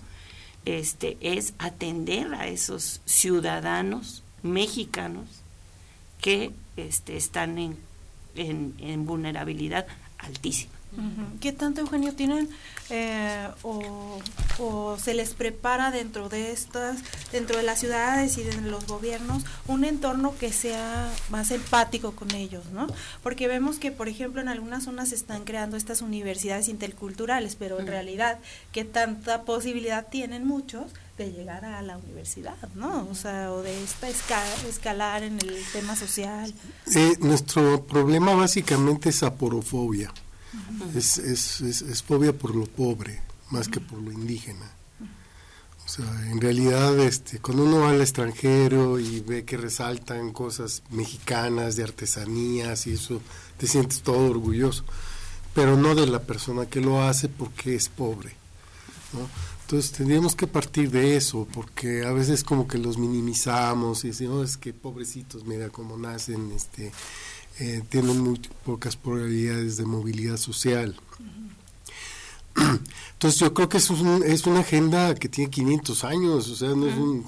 este, 0.66 1.18
es 1.22 1.54
atender 1.60 2.34
a 2.34 2.48
esos 2.48 3.02
ciudadanos 3.06 4.24
mexicanos 4.42 5.28
que 6.22 6.52
este, 6.78 7.18
están 7.18 7.58
en, 7.58 7.78
en, 8.36 9.06
vulnerabilidad 9.06 9.86
altísima. 10.18 10.74
¿Qué 11.40 11.52
tanto, 11.52 11.82
Eugenio, 11.82 12.14
tienen 12.14 12.50
eh, 12.90 13.48
o, 13.64 14.20
o, 14.60 14.98
se 14.98 15.14
les 15.14 15.34
prepara 15.34 15.92
dentro 15.92 16.30
de 16.30 16.52
estas, 16.52 16.98
dentro 17.32 17.58
de 17.58 17.64
las 17.64 17.80
ciudades 17.80 18.38
y 18.38 18.44
de 18.44 18.62
los 18.62 18.86
gobiernos, 18.86 19.44
un 19.68 19.86
entorno 19.86 20.36
que 20.40 20.52
sea 20.52 21.12
más 21.30 21.52
empático 21.52 22.12
con 22.12 22.32
ellos, 22.32 22.66
¿no? 22.72 22.88
Porque 23.24 23.48
vemos 23.48 23.78
que, 23.78 23.92
por 23.92 24.08
ejemplo, 24.08 24.42
en 24.42 24.50
algunas 24.50 24.84
zonas 24.84 25.10
se 25.10 25.16
están 25.16 25.46
creando 25.46 25.78
estas 25.78 26.02
universidades 26.02 26.68
interculturales, 26.68 27.56
pero 27.56 27.80
en 27.80 27.88
realidad, 27.88 28.40
¿qué 28.72 28.86
tanta 28.86 29.44
posibilidad 29.44 30.08
tienen 30.08 30.46
muchos 30.46 30.92
de 31.18 31.32
llegar 31.32 31.64
a 31.64 31.82
la 31.82 31.98
universidad, 31.98 32.58
¿no? 32.76 33.08
O 33.10 33.16
sea, 33.16 33.52
o 33.54 33.62
de 33.62 33.84
esta 33.84 34.10
escalar 34.68 35.24
en 35.24 35.40
el 35.40 35.58
tema 35.72 35.96
social. 35.96 36.54
Eh, 36.94 37.16
nuestro 37.20 37.86
problema 37.86 38.36
básicamente 38.36 39.10
es 39.10 39.24
aporofobia. 39.24 40.12
Es, 40.96 41.18
es, 41.18 41.62
es, 41.62 42.04
fobia 42.04 42.34
por 42.34 42.56
lo 42.56 42.66
pobre, 42.66 43.22
más 43.50 43.68
que 43.68 43.80
por 43.80 44.00
lo 44.00 44.12
indígena. 44.12 44.72
O 45.86 45.88
sea, 45.88 46.06
en 46.32 46.42
realidad, 46.42 47.00
este, 47.00 47.40
cuando 47.40 47.64
uno 47.64 47.82
va 47.82 47.92
al 47.92 48.02
extranjero 48.02 49.00
y 49.00 49.20
ve 49.22 49.46
que 49.46 49.58
resaltan 49.58 50.32
cosas 50.32 50.82
mexicanas, 50.90 51.76
de 51.76 51.84
artesanías 51.84 52.88
y 52.88 52.94
eso, 52.94 53.22
te 53.58 53.68
sientes 53.68 54.02
todo 54.02 54.30
orgulloso. 54.30 54.84
Pero 55.54 55.78
no 55.78 55.94
de 55.94 56.08
la 56.08 56.24
persona 56.24 56.66
que 56.66 56.82
lo 56.82 57.04
hace 57.04 57.30
porque 57.30 57.76
es 57.76 57.88
pobre. 57.88 58.36
¿no? 59.14 59.30
Entonces 59.66 59.92
tendríamos 59.94 60.36
que 60.36 60.46
partir 60.46 60.92
de 60.92 61.18
eso, 61.18 61.48
porque 61.52 62.06
a 62.06 62.12
veces 62.12 62.44
como 62.44 62.68
que 62.68 62.78
los 62.78 63.00
minimizamos 63.00 64.06
y 64.06 64.10
decimos, 64.10 64.52
es 64.52 64.58
que 64.58 64.74
pobrecitos, 64.74 65.44
mira 65.46 65.70
cómo 65.70 65.98
nacen, 65.98 66.52
este, 66.52 66.92
eh, 67.60 67.82
tienen 67.90 68.20
muy 68.20 68.40
pocas 68.66 68.96
probabilidades 68.96 69.78
de 69.78 69.86
movilidad 69.86 70.38
social. 70.38 70.96
Entonces 73.14 73.40
yo 73.40 73.54
creo 73.54 73.70
que 73.70 73.78
es, 73.78 73.90
es 74.26 74.46
una 74.46 74.60
agenda 74.62 75.16
que 75.16 75.30
tiene 75.30 75.52
500 75.52 76.04
años, 76.04 76.50
o 76.50 76.56
sea, 76.56 76.70
no 76.70 76.88
es 76.88 76.96
un... 76.96 77.26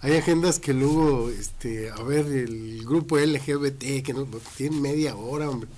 Hay 0.00 0.14
agendas 0.14 0.58
que 0.58 0.74
luego, 0.74 1.30
este, 1.30 1.90
a 1.90 2.02
ver, 2.02 2.26
el 2.26 2.84
grupo 2.84 3.18
LGBT, 3.18 4.02
que 4.04 4.12
no, 4.14 4.26
tiene 4.56 4.78
media 4.78 5.16
hora, 5.16 5.48
hombre, 5.48 5.70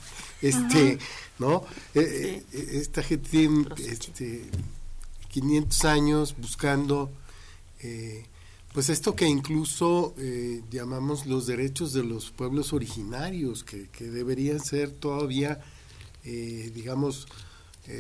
este, 0.43 0.99
¿no? 1.39 1.65
Eh, 1.95 2.43
eh, 2.53 2.69
esta 2.73 3.03
gente 3.03 3.29
tiene, 3.29 3.65
este 3.79 4.43
500 5.29 5.85
años 5.85 6.35
buscando 6.37 7.11
eh, 7.81 8.25
pues 8.79 8.91
esto 8.91 9.17
que 9.17 9.27
incluso 9.27 10.15
eh, 10.19 10.63
llamamos 10.71 11.27
los 11.27 11.49
derechos 11.49 11.93
de 11.93 12.05
los 12.05 12.31
pueblos 12.31 12.73
originarios, 12.73 13.65
que, 13.65 13.89
deberían 13.99 14.61
ser 14.61 14.93
todavía, 14.93 15.61
eh, 16.23 16.71
digamos, 16.73 17.27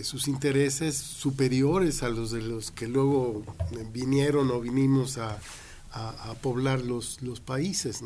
sus 0.05 0.29
intereses 0.29 0.95
superiores 0.95 2.05
a 2.05 2.11
los 2.11 2.31
de 2.31 2.43
los 2.43 2.71
que 2.71 2.87
luego 2.87 3.43
vinieron 3.93 4.53
o 4.53 4.61
vinimos 4.61 5.19
a, 5.19 5.41
poblar 6.43 6.83
los, 6.83 7.23
los 7.23 7.41
países. 7.41 8.05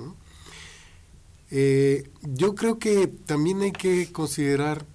yo 1.50 2.54
creo 2.54 2.78
que 2.78 3.06
también 3.06 3.60
hay 3.60 3.72
que 3.72 4.10
considerar 4.12 4.86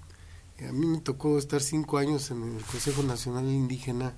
a 0.67 0.71
mí 0.71 0.87
me 0.87 0.97
tocó 0.97 1.37
estar 1.37 1.61
cinco 1.61 1.99
años 1.99 2.31
en 2.31 2.41
el 2.41 2.63
Consejo 2.63 3.03
Nacional 3.03 3.45
Indígena 3.45 4.15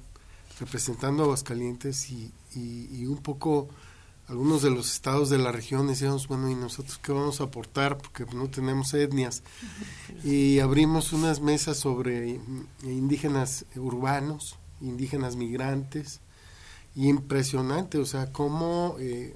representando 0.62 1.24
a 1.24 1.26
Aguascalientes 1.26 2.10
y, 2.10 2.32
y, 2.56 3.06
un 3.06 3.18
poco 3.18 3.70
algunos 4.28 4.62
de 4.62 4.70
los 4.70 4.92
estados 4.92 5.30
de 5.30 5.40
la 5.40 5.52
región 5.52 5.88
decíamos, 5.88 6.28
bueno, 6.28 6.50
¿y 6.50 6.56
nosotros 6.56 7.00
qué 7.00 7.12
vamos 7.12 7.42
a 7.42 7.46
aportar? 7.46 7.98
Porque 7.98 8.26
no 8.36 8.48
tenemos 8.50 8.94
etnias. 8.94 9.44
Y 10.24 10.60
abrimos 10.60 11.14
unas 11.14 11.42
mesas 11.42 11.78
sobre 11.78 12.40
indígenas 12.84 13.66
urbanos, 13.76 14.58
indígenas 14.82 15.36
migrantes, 15.36 16.22
y 16.96 17.08
impresionante, 17.08 17.98
o 17.98 18.06
sea, 18.06 18.32
cómo 18.32 18.96
eh, 19.00 19.36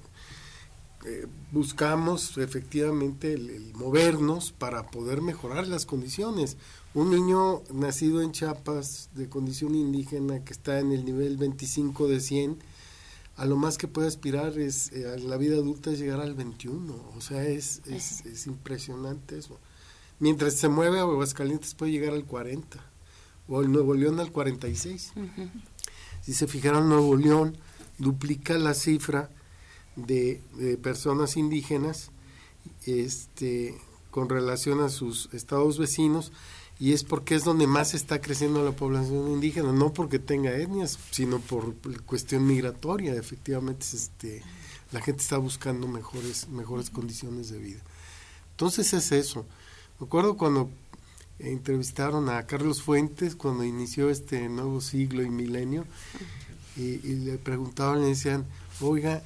eh, 1.06 1.28
buscamos 1.52 2.38
efectivamente 2.38 3.34
el, 3.34 3.74
movernos 3.76 4.52
para 4.52 4.90
poder 4.90 5.22
mejorar 5.22 5.68
las 5.68 5.86
condiciones. 5.86 6.58
Un 6.94 7.12
niño 7.12 7.62
nacido 7.74 8.22
en 8.22 8.32
Chiapas 8.32 9.10
de 9.16 9.28
condición 9.28 9.76
indígena 9.76 10.44
que 10.44 10.54
está 10.54 10.80
en 10.80 10.92
el 10.92 11.06
nivel 11.06 11.38
25 11.38 12.08
de 12.08 12.20
100, 12.20 12.58
a 13.36 13.46
lo 13.46 13.58
más 13.58 13.78
que 13.78 13.88
puede 13.88 14.08
aspirar 14.08 14.58
es 14.60 14.92
eh, 14.92 15.08
a 15.08 15.18
la 15.18 15.38
vida 15.38 15.56
adulta 15.56 15.92
es 15.92 16.00
llegar 16.00 16.22
al 16.22 16.36
21. 16.36 16.94
O 17.16 17.22
sea, 17.22 17.44
es, 17.46 17.82
es, 17.86 18.48
impresionante 18.48 19.38
eso. 19.38 19.60
Mientras 20.20 20.54
se 20.56 20.70
mueve 20.70 21.00
a 21.00 21.04
Aguascalientes 21.04 21.74
puede 21.74 21.92
llegar 21.92 22.14
al 22.14 22.26
40 22.26 22.80
o 23.48 23.62
el 23.62 23.72
Nuevo 23.72 23.94
León 23.94 24.20
al 24.20 24.32
46. 24.32 25.14
Si 26.22 26.34
se 26.34 26.48
fijaron, 26.48 26.88
Nuevo 26.88 27.16
León 27.16 27.58
duplica 27.98 28.58
la 28.58 28.74
cifra 28.74 29.30
de, 29.96 30.42
de 30.56 30.78
personas 30.78 31.36
indígenas 31.36 32.12
este, 32.86 33.78
con 34.12 34.30
relación 34.30 34.82
a 34.82 34.90
sus 34.90 35.30
estados 35.34 35.78
vecinos 35.80 36.32
y 36.80 36.94
es 36.94 37.04
porque 37.04 37.36
es 37.36 37.44
donde 37.44 37.68
más 37.68 37.94
está 37.94 38.20
creciendo 38.20 38.64
la 38.64 38.72
población 38.72 39.32
indígena, 39.32 39.72
no 39.72 39.94
porque 39.94 40.20
tenga 40.20 40.56
etnias, 40.56 40.98
sino 41.12 41.40
por 41.40 41.76
cuestión 42.06 42.46
migratoria, 42.46 43.14
efectivamente 43.14 43.86
este, 43.94 44.42
la 44.92 45.02
gente 45.02 45.22
está 45.22 45.38
buscando 45.38 45.88
mejores, 45.88 46.48
mejores 46.50 46.90
condiciones 46.90 47.50
de 47.50 47.60
vida. 47.60 47.82
Entonces 48.52 48.94
es 48.94 49.12
eso. 49.12 49.46
Me 50.00 50.08
acuerdo 50.08 50.36
cuando 50.36 50.70
entrevistaron 51.40 52.30
a 52.30 52.46
Carlos 52.46 52.82
Fuentes 52.82 53.36
cuando 53.36 53.64
inició 53.64 54.10
este 54.10 54.48
nuevo 54.50 54.82
siglo 54.82 55.24
y 55.24 55.30
milenio 55.30 55.86
y, 56.76 56.98
le 56.98 57.38
preguntaban, 57.38 58.02
le 58.02 58.08
decían, 58.08 58.46
oiga, 58.82 59.22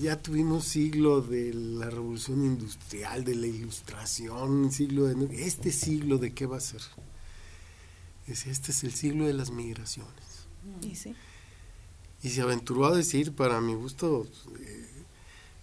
ya 0.00 0.20
tuvimos 0.20 0.64
siglo 0.64 1.20
de 1.20 1.52
la 1.54 1.90
revolución 1.90 2.44
industrial, 2.44 3.24
de 3.24 3.34
la 3.34 3.46
ilustración, 3.46 4.70
siglo 4.72 5.04
de 5.06 5.44
este 5.46 5.72
siglo 5.72 6.18
de 6.18 6.32
qué 6.32 6.46
va 6.46 6.56
a 6.58 6.60
ser. 6.60 6.80
Decía, 8.26 8.52
este 8.52 8.72
es 8.72 8.84
el 8.84 8.92
siglo 8.92 9.26
de 9.26 9.34
las 9.34 9.50
migraciones. 9.50 10.46
¿Y 10.82 10.94
sí? 10.94 11.14
Y 12.22 12.30
se 12.30 12.40
aventuró 12.40 12.86
a 12.86 12.96
decir, 12.96 13.32
para 13.34 13.60
mi 13.60 13.74
gusto, 13.74 14.26
eh, 14.60 14.88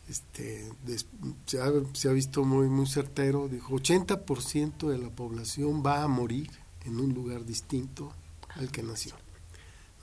este, 0.10 0.70
des- 0.86 1.08
se, 1.48 1.60
ha, 1.60 1.72
se 1.94 2.08
ha 2.10 2.12
visto 2.12 2.44
muy, 2.44 2.68
muy 2.70 2.86
certero, 2.86 3.48
dijo, 3.48 3.74
80% 3.76 4.90
de 4.90 4.98
la 5.00 5.10
población 5.10 5.82
va 5.84 6.04
a 6.04 6.08
morir 6.08 6.52
en 6.86 7.00
un 7.00 7.14
lugar 7.14 7.46
distinto 7.46 8.14
al 8.50 8.72
que 8.72 8.84
nació, 8.84 9.16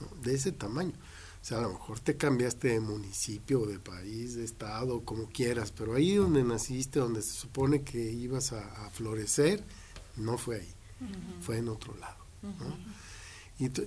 ¿no? 0.01 0.07
de 0.21 0.35
ese 0.35 0.51
tamaño. 0.51 0.93
O 1.41 1.45
sea, 1.49 1.59
a 1.59 1.61
lo 1.61 1.69
mejor 1.69 1.99
te 1.99 2.17
cambiaste 2.17 2.67
de 2.69 2.79
municipio, 2.81 3.65
de 3.65 3.79
país, 3.79 4.35
de 4.35 4.43
estado, 4.43 5.01
como 5.05 5.27
quieras, 5.29 5.71
pero 5.71 5.95
ahí 5.95 6.15
donde 6.15 6.43
naciste, 6.43 6.99
donde 6.99 7.21
se 7.21 7.31
supone 7.33 7.81
que 7.81 8.11
ibas 8.11 8.51
a, 8.51 8.85
a 8.85 8.89
florecer, 8.89 9.63
no 10.17 10.37
fue 10.37 10.57
ahí, 10.61 10.73
fue 11.41 11.57
en 11.57 11.69
otro 11.69 11.95
lado. 11.97 12.17
¿no? 12.43 12.75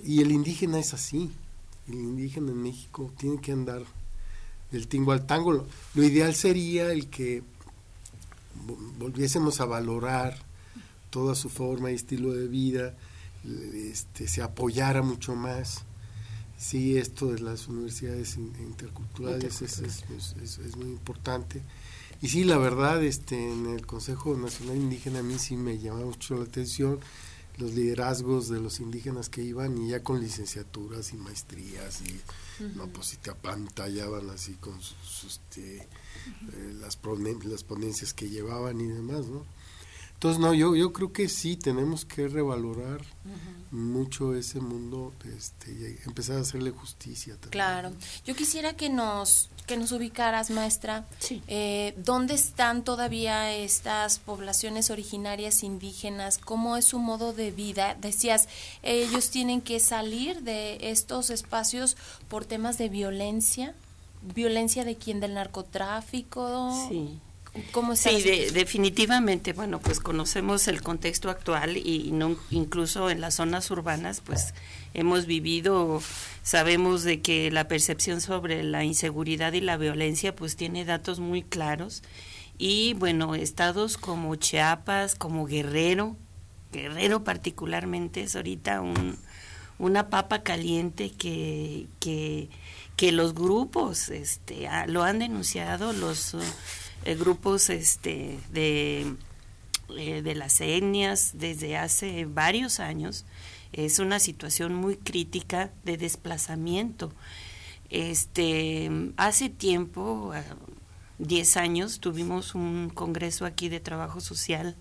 y, 0.03 0.21
el 0.21 0.31
indígena 0.31 0.79
es 0.79 0.93
así, 0.93 1.31
el 1.87 1.95
indígena 1.95 2.51
en 2.51 2.61
México 2.61 3.11
tiene 3.17 3.39
que 3.39 3.51
andar 3.51 3.83
del 4.71 4.87
tingo 4.87 5.11
al 5.11 5.25
tango. 5.25 5.51
Lo, 5.53 5.67
lo 5.95 6.03
ideal 6.03 6.33
sería 6.35 6.91
el 6.91 7.07
que 7.09 7.41
vo- 8.67 8.77
volviésemos 8.97 9.59
a 9.61 9.65
valorar 9.65 10.37
toda 11.11 11.35
su 11.35 11.49
forma 11.49 11.91
y 11.91 11.95
estilo 11.95 12.33
de 12.33 12.47
vida, 12.47 12.95
este, 13.45 14.27
se 14.27 14.41
apoyara 14.41 15.01
mucho 15.03 15.35
más. 15.35 15.83
Sí, 16.63 16.97
esto 16.97 17.27
de 17.27 17.39
las 17.39 17.67
universidades 17.67 18.37
in- 18.37 18.53
interculturales 18.61 19.61
es, 19.61 19.79
es- 20.41 20.59
es- 20.59 20.75
muy 20.77 20.87
importante. 20.91 21.61
Y 22.21 22.29
sí, 22.29 22.45
la 22.45 22.57
verdad, 22.57 23.03
este, 23.03 23.35
en 23.51 23.65
el 23.65 23.85
Consejo 23.85 24.35
Nacional 24.37 24.77
Indígena 24.77 25.19
a 25.19 25.23
mí 25.23 25.37
sí 25.39 25.57
me 25.57 25.77
llamaba 25.77 26.05
mucho 26.05 26.35
la 26.37 26.45
atención 26.45 26.99
los 27.57 27.73
liderazgos 27.73 28.47
de 28.49 28.59
los 28.61 28.79
indígenas 28.79 29.29
que 29.29 29.43
iban 29.43 29.77
y 29.77 29.89
ya 29.89 30.01
con 30.01 30.19
licenciaturas 30.21 31.13
y 31.13 31.17
maestrías 31.17 32.01
y 32.01 32.19
no 32.75 32.87
pues 32.87 33.07
si 33.07 33.17
te 33.17 33.29
apantallaban 33.29 34.29
así 34.31 34.53
con 34.53 34.81
sus, 34.81 35.25
este, 35.25 35.77
eh, 35.77 36.73
las, 36.79 36.99
ponen- 36.99 37.43
las 37.43 37.63
ponencias 37.63 38.13
que 38.13 38.29
llevaban 38.29 38.79
y 38.81 38.87
demás, 38.87 39.27
¿no? 39.27 39.45
Entonces, 40.23 40.39
no, 40.39 40.53
yo, 40.53 40.73
yo 40.73 40.93
creo 40.93 41.11
que 41.11 41.27
sí, 41.27 41.57
tenemos 41.57 42.05
que 42.05 42.29
revalorar 42.29 43.01
mucho 43.71 44.33
ese 44.33 44.61
mundo 44.61 45.11
este, 45.35 45.73
y 45.73 46.07
empezar 46.07 46.37
a 46.37 46.39
hacerle 46.39 46.71
justicia 46.71 47.33
también. 47.33 47.51
Claro. 47.51 47.91
Yo 48.25 48.33
quisiera 48.33 48.71
que 48.71 48.89
nos 48.89 49.49
que 49.67 49.75
nos 49.75 49.91
ubicaras, 49.91 50.49
maestra. 50.49 51.05
Eh, 51.49 51.93
¿Dónde 51.97 52.35
están 52.35 52.85
todavía 52.85 53.53
estas 53.53 54.19
poblaciones 54.19 54.91
originarias 54.91 55.61
indígenas? 55.61 56.37
¿Cómo 56.37 56.77
es 56.77 56.85
su 56.85 56.99
modo 56.99 57.33
de 57.33 57.51
vida? 57.51 57.97
Decías, 57.99 58.47
ellos 58.81 59.29
tienen 59.29 59.59
que 59.59 59.81
salir 59.81 60.43
de 60.43 60.89
estos 60.89 61.31
espacios 61.31 61.97
por 62.29 62.45
temas 62.45 62.77
de 62.77 62.87
violencia. 62.87 63.75
¿Violencia 64.21 64.85
de 64.85 64.95
quién? 64.95 65.19
¿Del 65.19 65.33
narcotráfico? 65.33 66.87
Sí. 66.87 67.19
¿Cómo 67.71 67.93
está 67.93 68.09
Sí, 68.09 68.23
de- 68.23 68.49
definitivamente, 68.51 69.53
bueno, 69.53 69.79
pues 69.79 69.99
conocemos 69.99 70.67
el 70.67 70.81
contexto 70.81 71.29
actual 71.29 71.77
y 71.77 72.09
no, 72.11 72.35
incluso 72.49 73.11
en 73.11 73.21
las 73.21 73.35
zonas 73.35 73.69
urbanas, 73.69 74.21
pues 74.21 74.55
hemos 74.95 75.27
vivido, 75.27 76.01
sabemos 76.41 77.03
de 77.03 77.21
que 77.21 77.51
la 77.51 77.67
percepción 77.67 78.21
sobre 78.21 78.63
la 78.63 78.83
inseguridad 78.83 79.53
y 79.53 79.61
la 79.61 79.77
violencia, 79.77 80.35
pues 80.35 80.55
tiene 80.55 80.83
datos 80.83 81.19
muy 81.19 81.43
claros. 81.43 82.01
Y 82.57 82.93
bueno, 82.95 83.35
estados 83.35 83.97
como 83.97 84.35
Chiapas, 84.35 85.13
como 85.13 85.45
Guerrero, 85.45 86.15
Guerrero 86.71 87.23
particularmente 87.23 88.23
es 88.23 88.35
ahorita 88.35 88.81
un, 88.81 89.15
una 89.77 90.09
papa 90.09 90.41
caliente 90.41 91.11
que, 91.11 91.85
que, 91.99 92.49
que 92.95 93.11
los 93.11 93.35
grupos 93.35 94.09
este, 94.09 94.67
ah, 94.67 94.87
lo 94.87 95.03
han 95.03 95.19
denunciado, 95.19 95.93
los... 95.93 96.33
uh, 96.33 96.41
eh, 97.05 97.15
grupos 97.15 97.69
este 97.69 98.39
de 98.51 99.15
eh, 99.97 100.21
de 100.21 100.35
las 100.35 100.61
etnias 100.61 101.31
desde 101.33 101.77
hace 101.77 102.25
varios 102.25 102.79
años 102.79 103.25
es 103.73 103.99
una 103.99 104.19
situación 104.19 104.73
muy 104.73 104.95
crítica 104.95 105.71
de 105.83 105.97
desplazamiento. 105.97 107.11
Este 107.89 108.89
hace 109.17 109.49
tiempo 109.49 110.31
ah, 110.33 110.43
10 111.19 111.57
años 111.57 111.99
tuvimos 111.99 112.55
un 112.55 112.89
congreso 112.89 113.45
aquí 113.45 113.69
de 113.69 113.79
trabajo 113.79 114.21
social 114.21 114.75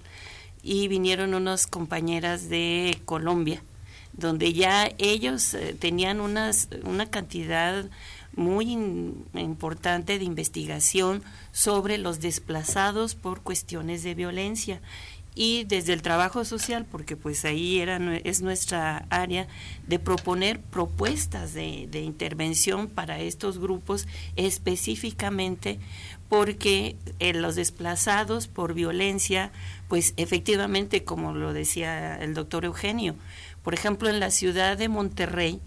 y 0.62 0.88
vinieron 0.88 1.34
unas 1.34 1.66
compañeras 1.66 2.48
de 2.48 3.00
Colombia 3.04 3.62
donde 4.12 4.52
ya 4.52 4.90
ellos 4.98 5.54
eh, 5.54 5.74
tenían 5.78 6.20
unas 6.20 6.68
una 6.84 7.10
cantidad 7.10 7.84
muy 8.34 8.72
importante 9.34 10.18
de 10.18 10.24
investigación 10.24 11.22
sobre 11.52 11.98
los 11.98 12.20
desplazados 12.20 13.14
por 13.14 13.42
cuestiones 13.42 14.02
de 14.02 14.14
violencia. 14.14 14.80
Y 15.34 15.64
desde 15.64 15.94
el 15.94 16.02
trabajo 16.02 16.44
social 16.44 16.84
porque 16.84 17.16
pues 17.16 17.46
ahí 17.46 17.78
era 17.78 17.98
es 18.18 18.42
nuestra 18.42 19.06
área 19.08 19.46
de 19.86 19.98
proponer 19.98 20.60
propuestas 20.60 21.54
de, 21.54 21.88
de 21.90 22.00
intervención 22.00 22.86
para 22.86 23.18
estos 23.18 23.58
grupos 23.58 24.06
específicamente 24.36 25.78
porque 26.28 26.96
eh, 27.18 27.32
los 27.32 27.54
desplazados 27.54 28.46
por 28.46 28.74
violencia 28.74 29.52
pues 29.88 30.12
efectivamente 30.18 31.02
como 31.02 31.32
lo 31.32 31.54
decía 31.54 32.22
el 32.22 32.34
doctor 32.34 32.66
Eugenio 32.66 33.14
por 33.62 33.72
ejemplo 33.72 34.10
en 34.10 34.20
la 34.20 34.30
ciudad 34.30 34.76
de 34.76 34.90
Monterrey 34.90 35.60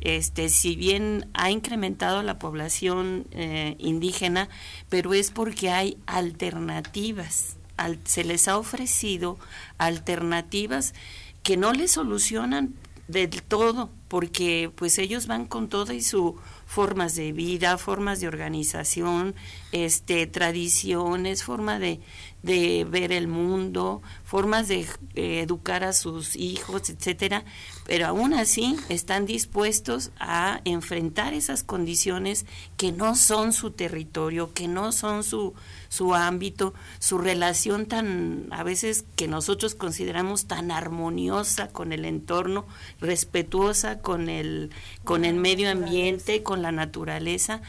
este, 0.00 0.48
si 0.48 0.76
bien 0.76 1.28
ha 1.34 1.50
incrementado 1.50 2.22
la 2.22 2.38
población 2.38 3.26
eh, 3.32 3.76
indígena, 3.78 4.48
pero 4.88 5.14
es 5.14 5.30
porque 5.30 5.70
hay 5.70 5.96
alternativas, 6.06 7.56
al- 7.76 7.98
se 8.04 8.24
les 8.24 8.48
ha 8.48 8.58
ofrecido 8.58 9.38
alternativas 9.78 10.94
que 11.42 11.56
no 11.56 11.72
les 11.72 11.92
solucionan 11.92 12.74
del 13.08 13.42
todo, 13.42 13.90
porque 14.08 14.70
pues 14.74 14.98
ellos 14.98 15.26
van 15.28 15.46
con 15.46 15.68
todo 15.68 15.92
y 15.92 16.00
su 16.02 16.36
formas 16.66 17.14
de 17.14 17.30
vida, 17.32 17.78
formas 17.78 18.20
de 18.20 18.26
organización, 18.26 19.34
este, 19.70 20.26
tradiciones, 20.26 21.44
forma 21.44 21.78
de, 21.78 22.00
de 22.42 22.84
ver 22.88 23.10
el 23.10 23.26
mundo, 23.26 24.02
formas 24.24 24.68
de 24.68 24.86
eh, 25.14 25.40
educar 25.40 25.82
a 25.82 25.92
sus 25.92 26.36
hijos, 26.36 26.90
etcétera, 26.90 27.44
pero 27.86 28.06
aún 28.06 28.34
así 28.34 28.76
están 28.88 29.26
dispuestos 29.26 30.10
a 30.20 30.60
enfrentar 30.64 31.34
esas 31.34 31.64
condiciones 31.64 32.46
que 32.76 32.92
no 32.92 33.16
son 33.16 33.52
su 33.52 33.72
territorio, 33.72 34.52
que 34.52 34.68
no 34.68 34.92
son 34.92 35.24
su, 35.24 35.54
su 35.88 36.14
ámbito, 36.14 36.72
su 37.00 37.18
relación 37.18 37.86
tan, 37.86 38.46
a 38.52 38.62
veces 38.62 39.04
que 39.16 39.26
nosotros 39.26 39.74
consideramos 39.74 40.46
tan 40.46 40.70
armoniosa 40.70 41.68
con 41.68 41.92
el 41.92 42.04
entorno, 42.04 42.64
respetuosa 43.00 43.98
con 44.00 44.28
el, 44.28 44.70
con 45.04 45.24
el 45.24 45.34
medio 45.34 45.70
ambiente, 45.70 46.42
con 46.44 46.62
la 46.62 46.70
naturaleza. 46.70 47.60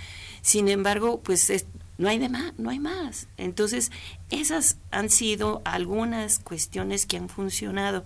Sin 0.42 0.68
embargo, 0.68 1.20
pues 1.24 1.50
es- 1.50 1.66
no 1.98 2.10
hay 2.10 2.20
de 2.20 2.30
más, 2.30 2.54
no 2.58 2.70
hay 2.70 2.80
más. 2.80 3.28
Entonces, 3.38 3.92
esas 4.30 4.78
han 4.92 5.10
sido 5.10 5.62
algunas 5.66 6.40
cuestiones 6.40 7.06
que 7.06 7.18
han 7.18 7.30
funcionado 7.30 8.06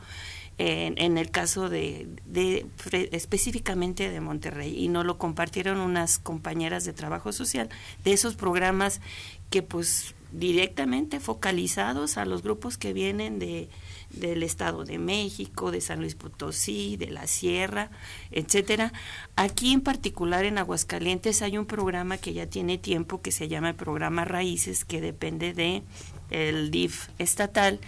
en, 0.57 1.17
el 1.17 1.31
caso 1.31 1.69
de, 1.69 2.07
de 2.25 2.67
específicamente 3.11 4.11
de 4.11 4.21
Monterrey 4.21 4.77
y 4.77 4.89
nos 4.89 5.05
lo 5.05 5.17
compartieron 5.17 5.79
unas 5.79 6.19
compañeras 6.19 6.85
de 6.85 6.93
trabajo 6.93 7.31
social 7.31 7.69
de 8.03 8.13
esos 8.13 8.35
programas 8.35 9.01
que 9.49 9.63
pues 9.63 10.13
directamente 10.31 11.19
focalizados 11.19 12.17
a 12.17 12.25
los 12.25 12.43
grupos 12.43 12.77
que 12.77 12.93
vienen 12.93 13.39
de 13.39 13.69
del 14.13 14.43
Estado 14.43 14.85
de 14.85 14.97
México, 14.97 15.71
de 15.71 15.81
San 15.81 15.99
Luis 15.99 16.15
Potosí, 16.15 16.97
de 16.97 17.11
la 17.11 17.27
Sierra, 17.27 17.89
etcétera. 18.31 18.93
Aquí 19.35 19.73
en 19.73 19.81
particular 19.81 20.45
en 20.45 20.57
Aguascalientes 20.57 21.41
hay 21.41 21.57
un 21.57 21.65
programa 21.65 22.17
que 22.17 22.33
ya 22.33 22.47
tiene 22.47 22.77
tiempo 22.77 23.21
que 23.21 23.31
se 23.31 23.47
llama 23.47 23.69
el 23.69 23.75
programa 23.75 24.25
Raíces 24.25 24.85
que 24.85 25.01
depende 25.01 25.53
de 25.53 25.83
el 26.29 26.71
DIF 26.71 27.09
estatal 27.19 27.79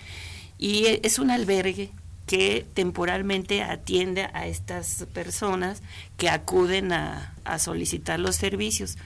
y 0.58 1.00
es 1.04 1.20
un 1.20 1.32
albergue 1.32 1.92
que 2.26 2.66
temporalmente 2.74 3.64
atiende 3.64 4.30
a 4.34 4.48
estas 4.48 5.06
personas 5.14 5.82
que 6.18 6.30
acuden 6.30 6.94
a, 6.94 7.34
a 7.44 7.60
solicitar 7.60 8.20
los 8.20 8.36
servicios 8.36 8.98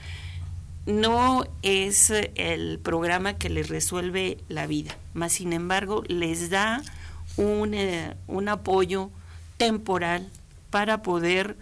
no 0.88 1.44
es 1.60 2.10
el 2.34 2.78
programa 2.78 3.34
que 3.34 3.50
les 3.50 3.68
resuelve 3.68 4.38
la 4.48 4.66
vida, 4.66 4.96
más 5.12 5.32
sin 5.32 5.52
embargo 5.52 6.02
les 6.08 6.48
da 6.48 6.82
un, 7.38 7.72
eh, 7.72 8.14
un 8.26 8.48
apoyo 8.48 9.10
temporal 9.56 10.28
para 10.70 11.02
poder 11.02 11.56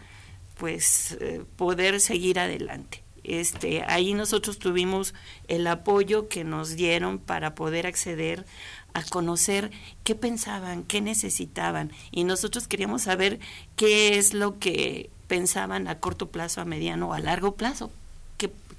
pues 0.59 1.17
eh, 1.21 1.45
poder 1.57 2.01
seguir 2.01 2.39
adelante. 2.41 3.03
Este, 3.23 3.83
ahí 3.83 4.15
nosotros 4.15 4.59
tuvimos 4.59 5.15
el 5.49 5.67
apoyo 5.67 6.29
que 6.29 6.45
nos 6.45 6.77
dieron 6.77 7.19
para 7.19 7.55
poder 7.55 7.87
acceder 7.87 8.47
a 8.95 9.03
conocer 9.05 9.71
qué 10.05 10.15
pensaban, 10.15 10.85
qué 10.85 11.01
necesitaban 11.01 11.93
y 12.11 12.25
nosotros 12.25 12.69
queríamos 12.69 13.03
saber 13.03 13.39
qué 13.75 14.17
es 14.17 14.33
lo 14.33 14.59
que 14.59 15.11
pensaban 15.27 15.89
a 15.89 15.99
corto 15.99 16.31
plazo, 16.31 16.61
a 16.61 16.65
mediano 16.65 17.09
o 17.09 17.13
a 17.13 17.21
largo 17.21 17.57
plazo, 17.57 17.91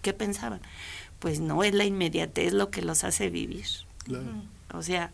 ¿Qué 0.08 0.14
pensaban? 0.14 0.62
Pues 1.20 1.40
no 1.42 1.64
es 1.64 1.74
la 1.74 1.84
inmediatez 1.84 2.54
lo 2.54 2.70
que 2.70 2.82
los 2.82 3.04
hace 3.04 3.30
vivir. 3.30 3.66
O 4.74 4.82
sea, 4.82 5.12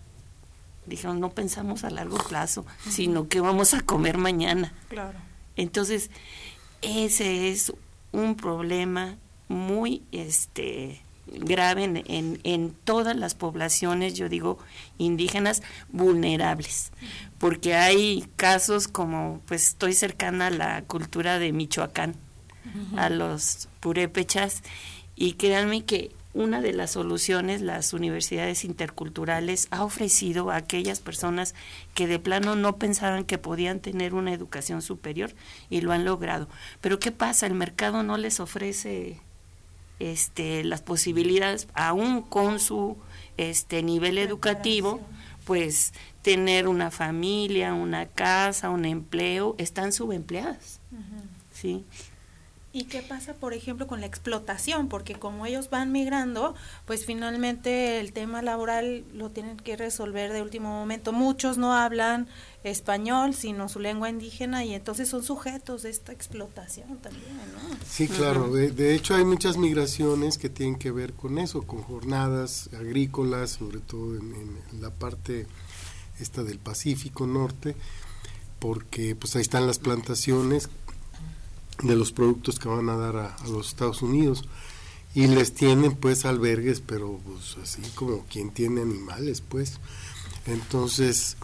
dijeron, 0.85 1.19
no 1.19 1.31
pensamos 1.31 1.83
a 1.83 1.89
largo 1.89 2.17
plazo, 2.17 2.65
sino 2.89 3.27
que 3.27 3.39
vamos 3.39 3.73
a 3.73 3.81
comer 3.81 4.17
mañana. 4.17 4.73
Claro. 4.89 5.17
Entonces, 5.55 6.09
ese 6.81 7.51
es 7.51 7.73
un 8.11 8.35
problema 8.35 9.17
muy 9.47 10.03
este 10.11 11.01
grave 11.27 11.83
en, 11.85 11.97
en, 12.07 12.39
en, 12.43 12.73
todas 12.83 13.15
las 13.15 13.33
poblaciones, 13.33 14.13
yo 14.13 14.29
digo, 14.29 14.59
indígenas 14.97 15.63
vulnerables, 15.89 16.91
porque 17.37 17.75
hay 17.75 18.27
casos 18.35 18.87
como, 18.87 19.41
pues 19.45 19.69
estoy 19.69 19.93
cercana 19.93 20.47
a 20.47 20.51
la 20.51 20.81
cultura 20.83 21.39
de 21.39 21.53
Michoacán, 21.53 22.15
a 22.97 23.09
los 23.09 23.69
purépechas 23.79 24.63
y 25.15 25.33
créanme 25.33 25.83
que 25.85 26.11
una 26.33 26.61
de 26.61 26.73
las 26.73 26.91
soluciones 26.91 27.61
las 27.61 27.93
universidades 27.93 28.65
interculturales 28.65 29.67
ha 29.71 29.83
ofrecido 29.83 30.49
a 30.49 30.55
aquellas 30.55 30.99
personas 30.99 31.53
que 31.93 32.07
de 32.07 32.19
plano 32.19 32.55
no 32.55 32.77
pensaban 32.77 33.23
que 33.23 33.37
podían 33.37 33.79
tener 33.79 34.13
una 34.13 34.33
educación 34.33 34.81
superior 34.81 35.33
y 35.69 35.81
lo 35.81 35.91
han 35.91 36.05
logrado. 36.05 36.47
Pero 36.81 36.99
¿qué 36.99 37.11
pasa? 37.11 37.45
El 37.45 37.53
mercado 37.53 38.03
no 38.03 38.17
les 38.17 38.39
ofrece 38.39 39.21
este 39.99 40.63
las 40.63 40.81
posibilidades 40.81 41.67
aún 41.75 42.23
con 42.23 42.59
su 42.59 42.97
este 43.37 43.83
nivel 43.83 44.17
educativo, 44.17 45.01
pues 45.45 45.93
tener 46.23 46.67
una 46.67 46.89
familia, 46.89 47.73
una 47.73 48.07
casa, 48.07 48.69
un 48.69 48.85
empleo, 48.85 49.55
están 49.57 49.91
subempleadas. 49.91 50.79
¿Sí? 51.51 51.85
¿Y 52.75 52.85
qué 52.85 53.03
pasa, 53.03 53.35
por 53.35 53.53
ejemplo, 53.53 53.85
con 53.85 54.01
la 54.01 54.07
explotación? 54.07 54.89
Porque 54.89 55.13
como 55.13 55.45
ellos 55.45 55.69
van 55.69 55.91
migrando, 55.91 56.55
pues 56.85 57.05
finalmente 57.05 57.99
el 57.99 58.13
tema 58.13 58.41
laboral 58.41 59.05
lo 59.13 59.29
tienen 59.29 59.57
que 59.57 59.77
resolver 59.77 60.33
de 60.33 60.41
último 60.41 60.69
momento. 60.69 61.13
Muchos 61.13 61.59
no 61.59 61.75
hablan 61.75 62.27
español, 62.63 63.35
sino 63.35 63.69
su 63.69 63.79
lengua 63.79 64.09
indígena, 64.09 64.65
y 64.65 64.73
entonces 64.73 65.07
son 65.07 65.23
sujetos 65.23 65.83
de 65.83 65.91
esta 65.91 66.13
explotación 66.13 66.97
también, 66.97 67.37
¿no? 67.53 67.77
Sí, 67.87 68.07
claro. 68.07 68.51
de, 68.51 68.95
hecho, 68.95 69.13
hay 69.13 69.23
muchas 69.23 69.57
migraciones 69.57 70.39
que 70.39 70.49
tienen 70.49 70.79
que 70.79 70.89
ver 70.89 71.13
con 71.13 71.37
eso, 71.37 71.61
con 71.61 71.83
jornadas 71.83 72.71
agrícolas, 72.73 73.51
sobre 73.51 73.81
todo 73.81 74.15
en, 74.15 74.33
en 74.71 74.81
la 74.81 74.89
parte 74.89 75.45
esta 76.19 76.41
del 76.41 76.57
Pacífico 76.57 77.27
Norte, 77.27 77.75
porque 78.57 79.15
pues 79.15 79.35
ahí 79.35 79.43
están 79.43 79.67
las 79.67 79.77
plantaciones 79.77 80.69
de 81.81 81.95
los 81.95 82.11
productos 82.11 82.59
que 82.59 82.69
van 82.69 82.89
a 82.89 82.97
dar 82.97 83.15
a, 83.17 83.37
los 83.47 83.69
Estados 83.69 84.01
Unidos. 84.01 84.43
Y 85.15 85.27
les 85.27 85.53
tienen 85.53 85.95
pues 85.95 86.25
albergues 86.25 86.81
pero 86.81 87.19
pues 87.23 87.57
así 87.61 87.81
como 87.95 88.25
quien 88.25 88.51
tiene 88.51 88.81
animales 88.81 89.41
pues. 89.41 89.79
Entonces 90.45 91.37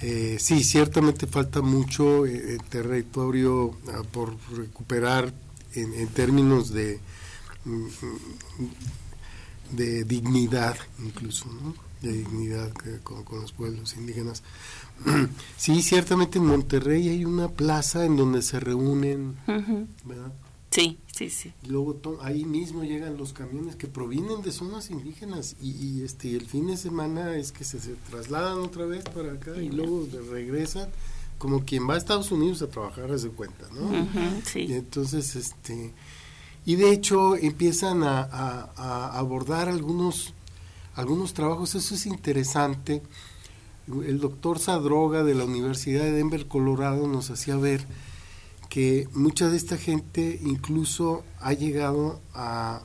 eh, 0.00 0.38
sí 0.40 0.64
ciertamente 0.64 1.26
falta 1.26 1.60
mucho 1.60 2.24
eh, 2.26 2.58
territorio 2.70 3.76
ah, 3.88 4.02
por 4.10 4.36
recuperar 4.56 5.34
en, 5.74 6.08
términos 6.08 6.72
de 6.72 6.98
mm, 7.66 7.86
de 9.72 10.04
dignidad 10.04 10.76
incluso 10.98 11.46
de 12.00 12.12
dignidad 12.12 12.72
con, 13.04 13.22
con 13.24 13.42
los 13.42 13.52
pueblos 13.52 13.94
indígenas 13.94 14.42
Sí, 15.56 15.82
ciertamente 15.82 16.38
en 16.38 16.46
Monterrey 16.46 17.08
hay 17.08 17.24
una 17.24 17.48
plaza 17.48 18.04
en 18.04 18.16
donde 18.16 18.42
se 18.42 18.60
reúnen, 18.60 19.36
¿verdad? 20.04 20.32
Sí, 20.70 20.98
sí, 21.12 21.30
sí. 21.30 21.52
Y 21.64 21.68
luego 21.68 22.00
ahí 22.22 22.44
mismo 22.44 22.84
llegan 22.84 23.16
los 23.16 23.32
camiones 23.32 23.76
que 23.76 23.88
provienen 23.88 24.40
de 24.42 24.52
zonas 24.52 24.90
indígenas 24.90 25.56
y, 25.60 26.02
este 26.02 26.36
el 26.36 26.46
fin 26.46 26.68
de 26.68 26.76
semana 26.76 27.34
es 27.36 27.52
que 27.52 27.64
se, 27.64 27.78
trasladan 28.08 28.58
otra 28.58 28.86
vez 28.86 29.04
para 29.04 29.32
acá 29.32 29.56
y, 29.60 29.68
luego 29.68 30.06
regresan 30.30 30.88
como 31.38 31.64
quien 31.64 31.88
va 31.88 31.94
a 31.94 31.98
Estados 31.98 32.30
Unidos 32.30 32.62
a 32.62 32.68
trabajar 32.68 33.10
a 33.10 33.18
su 33.18 33.32
cuenta, 33.32 33.66
¿no? 33.72 34.06
sí. 34.44 34.60
Y 34.60 34.74
entonces, 34.74 35.34
este, 35.36 35.92
y 36.64 36.76
de 36.76 36.92
hecho 36.92 37.34
empiezan 37.36 38.02
a, 38.04 38.22
a 38.22 39.18
abordar 39.18 39.68
algunos, 39.68 40.34
algunos 40.94 41.34
trabajos, 41.34 41.74
eso 41.74 41.94
es 41.94 42.06
interesante 42.06 43.02
el 43.86 44.20
doctor 44.20 44.58
Sadroga 44.58 45.24
de 45.24 45.34
la 45.34 45.44
Universidad 45.44 46.02
de 46.02 46.12
Denver, 46.12 46.46
Colorado, 46.46 47.06
nos 47.06 47.30
hacía 47.30 47.56
ver 47.56 47.86
que 48.68 49.08
mucha 49.12 49.48
de 49.48 49.56
esta 49.56 49.76
gente 49.76 50.38
incluso 50.42 51.24
ha 51.40 51.52
llegado 51.52 52.20
a, 52.34 52.82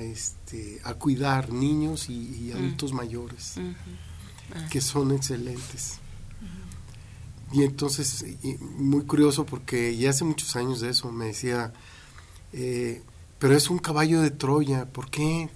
este, 0.00 0.80
a 0.82 0.94
cuidar 0.94 1.52
niños 1.52 2.10
y, 2.10 2.50
adultos 2.52 2.92
mayores, 2.92 3.54
que 4.70 4.80
son 4.80 5.12
excelentes. 5.12 5.98
Y 7.52 7.62
entonces, 7.62 8.24
muy 8.60 9.04
curioso 9.04 9.46
porque 9.46 9.96
ya 9.96 10.10
hace 10.10 10.24
muchos 10.24 10.56
años 10.56 10.80
de 10.80 10.90
eso, 10.90 11.10
me 11.12 11.26
decía, 11.26 11.72
eh, 12.52 13.02
pero 13.38 13.56
es 13.56 13.70
un 13.70 13.78
caballo 13.78 14.20
de 14.20 14.30
Troya, 14.30 14.86
¿por 14.86 15.10
qué? 15.10 15.48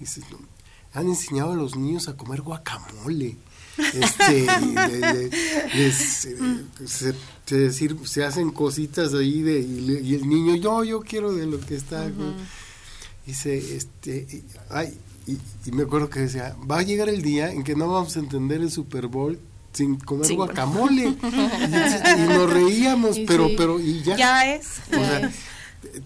Han 0.93 1.07
enseñado 1.07 1.51
a 1.51 1.55
los 1.55 1.75
niños 1.75 2.07
a 2.07 2.15
comer 2.15 2.41
guacamole 2.41 3.37
este, 3.77 5.31
se, 6.85 7.55
decir, 7.55 7.97
se 8.05 8.23
hacen 8.23 8.51
cositas 8.51 9.13
ahí 9.13 9.41
de, 9.41 9.59
y, 9.59 10.15
el 10.15 10.27
niño, 10.27 10.55
yo, 10.55 10.83
yo 10.83 11.01
quiero 11.01 11.33
de 11.33 11.45
lo 11.45 11.59
que 11.59 11.75
está. 11.75 12.09
Dice, 13.25 13.57
este, 13.75 14.43
ay, 14.69 14.97
y, 15.27 15.71
me 15.71 15.83
acuerdo 15.83 16.09
que 16.09 16.21
decía, 16.21 16.55
va 16.69 16.79
a 16.79 16.83
llegar 16.83 17.09
el 17.09 17.21
día 17.21 17.51
en 17.51 17.63
que 17.63 17.75
no 17.75 17.91
vamos 17.91 18.15
a 18.15 18.19
entender 18.19 18.61
el 18.61 18.71
Super 18.71 19.07
Bowl 19.07 19.39
sin 19.73 19.97
comer 19.97 20.31
guacamole. 20.33 21.03
y, 21.17 22.29
nos 22.29 22.51
reíamos, 22.51 23.17
pero, 23.27 23.49
pero, 23.57 23.79
y 23.79 24.03
ya. 24.03 24.15
Ya 24.15 24.55
es. 24.55 24.67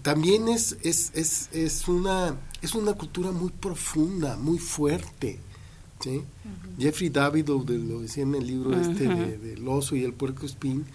también 0.02 0.48
es, 0.48 0.76
es, 0.82 1.12
es, 1.14 1.48
es, 1.52 1.86
una, 1.86 2.34
es 2.62 2.74
una 2.74 2.94
cultura 2.94 3.30
muy 3.30 3.50
profunda, 3.50 4.36
muy 4.36 4.58
fuerte. 4.58 5.38
¿Sí? 6.00 6.24
Jeffrey 6.78 7.10
David 7.10 7.48
lo, 7.48 8.00
decía 8.00 8.22
en 8.22 8.34
el 8.34 8.46
libro 8.46 8.78
este 8.78 9.06
de, 9.06 9.38
del 9.38 9.66
oso 9.68 9.96
y 9.96 10.04
el 10.04 10.12
puerco 10.12 10.46
espín, 10.46 10.86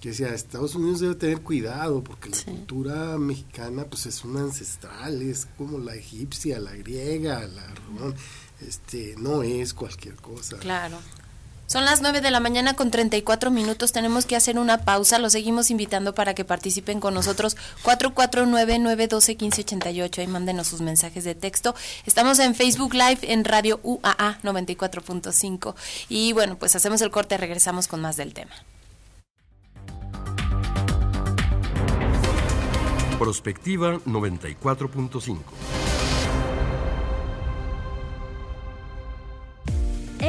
que 0.00 0.10
decía, 0.10 0.34
Estados 0.34 0.74
Unidos 0.74 1.00
debe 1.00 1.14
tener 1.14 1.40
cuidado 1.42 2.02
porque 2.02 2.30
la 2.30 2.36
cultura 2.44 3.18
mexicana 3.18 3.84
pues 3.84 4.06
es 4.06 4.24
una 4.24 4.40
ancestral, 4.40 5.22
es 5.22 5.46
como 5.56 5.78
la 5.78 5.94
egipcia, 5.94 6.58
la 6.58 6.72
griega, 6.72 7.46
la 7.46 7.72
este 8.66 9.14
no 9.18 9.42
es 9.42 9.74
cualquier 9.74 10.14
cosa. 10.16 10.58
Claro. 10.58 10.98
Son 11.72 11.84
las 11.86 12.02
9 12.02 12.20
de 12.20 12.30
la 12.30 12.38
mañana 12.38 12.74
con 12.74 12.90
34 12.90 13.50
minutos. 13.50 13.92
Tenemos 13.92 14.26
que 14.26 14.36
hacer 14.36 14.58
una 14.58 14.84
pausa. 14.84 15.18
Los 15.18 15.32
seguimos 15.32 15.70
invitando 15.70 16.14
para 16.14 16.34
que 16.34 16.44
participen 16.44 17.00
con 17.00 17.14
nosotros. 17.14 17.56
449-912-1588. 17.82 20.18
Ahí 20.18 20.26
mándenos 20.26 20.66
sus 20.66 20.82
mensajes 20.82 21.24
de 21.24 21.34
texto. 21.34 21.74
Estamos 22.04 22.40
en 22.40 22.54
Facebook 22.54 22.92
Live 22.92 23.20
en 23.22 23.46
Radio 23.46 23.80
UAA 23.84 24.38
94.5. 24.42 25.74
Y 26.10 26.34
bueno, 26.34 26.58
pues 26.58 26.76
hacemos 26.76 27.00
el 27.00 27.10
corte. 27.10 27.38
Regresamos 27.38 27.88
con 27.88 28.02
más 28.02 28.18
del 28.18 28.34
tema. 28.34 28.52
Prospectiva 33.18 33.94
94.5. 34.00 35.91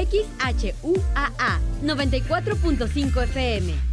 XHUAA 0.06 1.60
94.5 1.84 3.28
FM. 3.28 3.93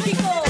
México! 0.00 0.49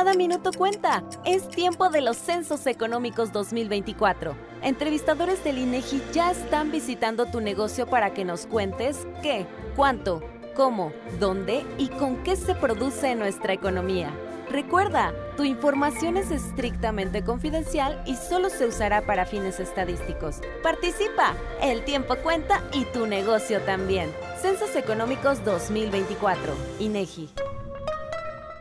minuto 0.09 0.51
cuenta. 0.51 1.03
Es 1.25 1.47
tiempo 1.47 1.89
de 1.89 2.01
los 2.01 2.17
Censos 2.17 2.65
Económicos 2.65 3.31
2024. 3.31 4.35
Entrevistadores 4.63 5.43
del 5.43 5.59
INEGI 5.59 6.01
ya 6.11 6.31
están 6.31 6.71
visitando 6.71 7.27
tu 7.27 7.39
negocio 7.39 7.85
para 7.85 8.11
que 8.11 8.25
nos 8.25 8.47
cuentes 8.47 9.07
qué, 9.21 9.45
cuánto, 9.75 10.21
cómo, 10.55 10.91
dónde 11.19 11.63
y 11.77 11.87
con 11.87 12.23
qué 12.23 12.35
se 12.35 12.55
produce 12.55 13.15
nuestra 13.15 13.53
economía. 13.53 14.11
Recuerda, 14.49 15.13
tu 15.37 15.43
información 15.43 16.17
es 16.17 16.29
estrictamente 16.31 17.23
confidencial 17.23 18.03
y 18.05 18.15
solo 18.15 18.49
se 18.49 18.65
usará 18.65 19.05
para 19.05 19.25
fines 19.25 19.59
estadísticos. 19.59 20.41
Participa, 20.61 21.35
el 21.61 21.85
tiempo 21.85 22.15
cuenta 22.17 22.61
y 22.73 22.83
tu 22.85 23.07
negocio 23.07 23.61
también. 23.61 24.11
Censos 24.41 24.75
Económicos 24.75 25.45
2024, 25.45 26.53
INEGI. 26.79 27.29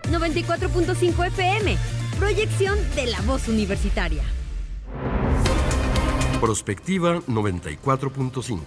94.5 0.05 1.27
FM. 1.27 1.77
Proyección 2.19 2.79
de 2.95 3.07
la 3.07 3.21
voz 3.23 3.49
universitaria. 3.49 4.23
Prospectiva 6.41 7.21
94.5. 7.27 8.61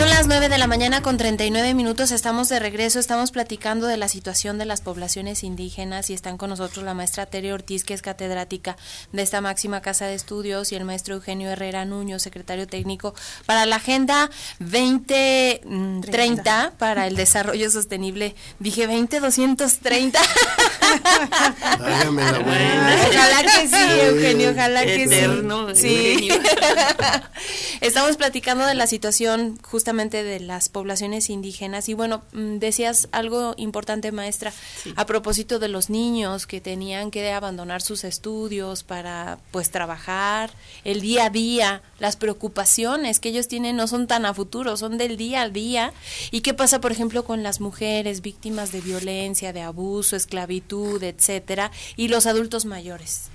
Son 0.00 0.08
las 0.08 0.26
9 0.26 0.48
de 0.48 0.56
la 0.56 0.66
mañana 0.66 1.02
con 1.02 1.18
39 1.18 1.74
minutos, 1.74 2.10
estamos 2.10 2.48
de 2.48 2.58
regreso, 2.58 2.98
estamos 2.98 3.32
platicando 3.32 3.86
de 3.86 3.98
la 3.98 4.08
situación 4.08 4.56
de 4.56 4.64
las 4.64 4.80
poblaciones 4.80 5.44
indígenas 5.44 6.08
y 6.08 6.14
están 6.14 6.38
con 6.38 6.48
nosotros 6.48 6.86
la 6.86 6.94
maestra 6.94 7.26
Tere 7.26 7.52
Ortiz, 7.52 7.84
que 7.84 7.92
es 7.92 8.00
catedrática 8.00 8.78
de 9.12 9.20
esta 9.20 9.42
máxima 9.42 9.82
casa 9.82 10.06
de 10.06 10.14
estudios, 10.14 10.72
y 10.72 10.76
el 10.76 10.86
maestro 10.86 11.16
Eugenio 11.16 11.50
Herrera 11.50 11.84
Nuño, 11.84 12.18
secretario 12.18 12.66
técnico 12.66 13.14
para 13.44 13.66
la 13.66 13.76
Agenda 13.76 14.30
2030 14.60 16.72
para 16.78 17.06
el 17.06 17.14
Desarrollo 17.14 17.70
Sostenible. 17.70 18.34
Dije 18.58 18.86
20, 18.86 19.20
230. 19.20 20.18
Hágame 21.78 22.24
la 22.24 22.38
buena. 22.38 22.96
Ojalá 23.06 23.42
que 23.42 23.68
sí, 23.68 24.00
Eugenio, 24.00 24.52
ojalá 24.52 24.82
que 24.82 25.04
Eterno, 25.04 25.74
sí. 25.74 26.16
Sí. 26.16 26.30
Estamos 27.82 28.16
platicando 28.16 28.64
de 28.64 28.74
la 28.74 28.86
situación 28.86 29.58
justamente 29.62 29.89
de 29.90 30.38
las 30.38 30.68
poblaciones 30.68 31.30
indígenas 31.30 31.88
y 31.88 31.94
bueno, 31.94 32.22
mm, 32.32 32.58
decías 32.58 33.08
algo 33.10 33.54
importante, 33.56 34.12
maestra, 34.12 34.52
a 34.94 35.04
propósito 35.04 35.58
de 35.58 35.66
los 35.66 35.90
niños 35.90 36.46
que 36.46 36.60
tenían 36.60 37.10
que 37.10 37.32
abandonar 37.32 37.82
sus 37.82 38.04
estudios 38.04 38.84
para 38.84 39.40
pues 39.50 39.72
trabajar, 39.72 40.52
el 40.84 41.00
día 41.00 41.26
a 41.26 41.30
día, 41.30 41.82
las 41.98 42.16
preocupaciones 42.16 43.18
que 43.18 43.30
ellos 43.30 43.48
tienen 43.48 43.74
no 43.74 43.88
son 43.88 44.06
tan 44.06 44.26
a 44.26 44.32
futuro, 44.32 44.76
son 44.76 44.96
del 44.96 45.16
día 45.16 45.42
a 45.42 45.48
día. 45.48 45.92
¿Y 46.30 46.42
qué 46.42 46.54
pasa, 46.54 46.80
por 46.80 46.92
ejemplo, 46.92 47.24
con 47.24 47.42
las 47.42 47.60
mujeres 47.60 48.20
víctimas 48.20 48.70
de 48.70 48.80
violencia, 48.80 49.52
de 49.52 49.62
abuso, 49.62 50.14
esclavitud, 50.14 51.02
etcétera, 51.02 51.72
y 51.96 52.08
los 52.08 52.26
adultos 52.26 52.64
mayores? 52.64 53.28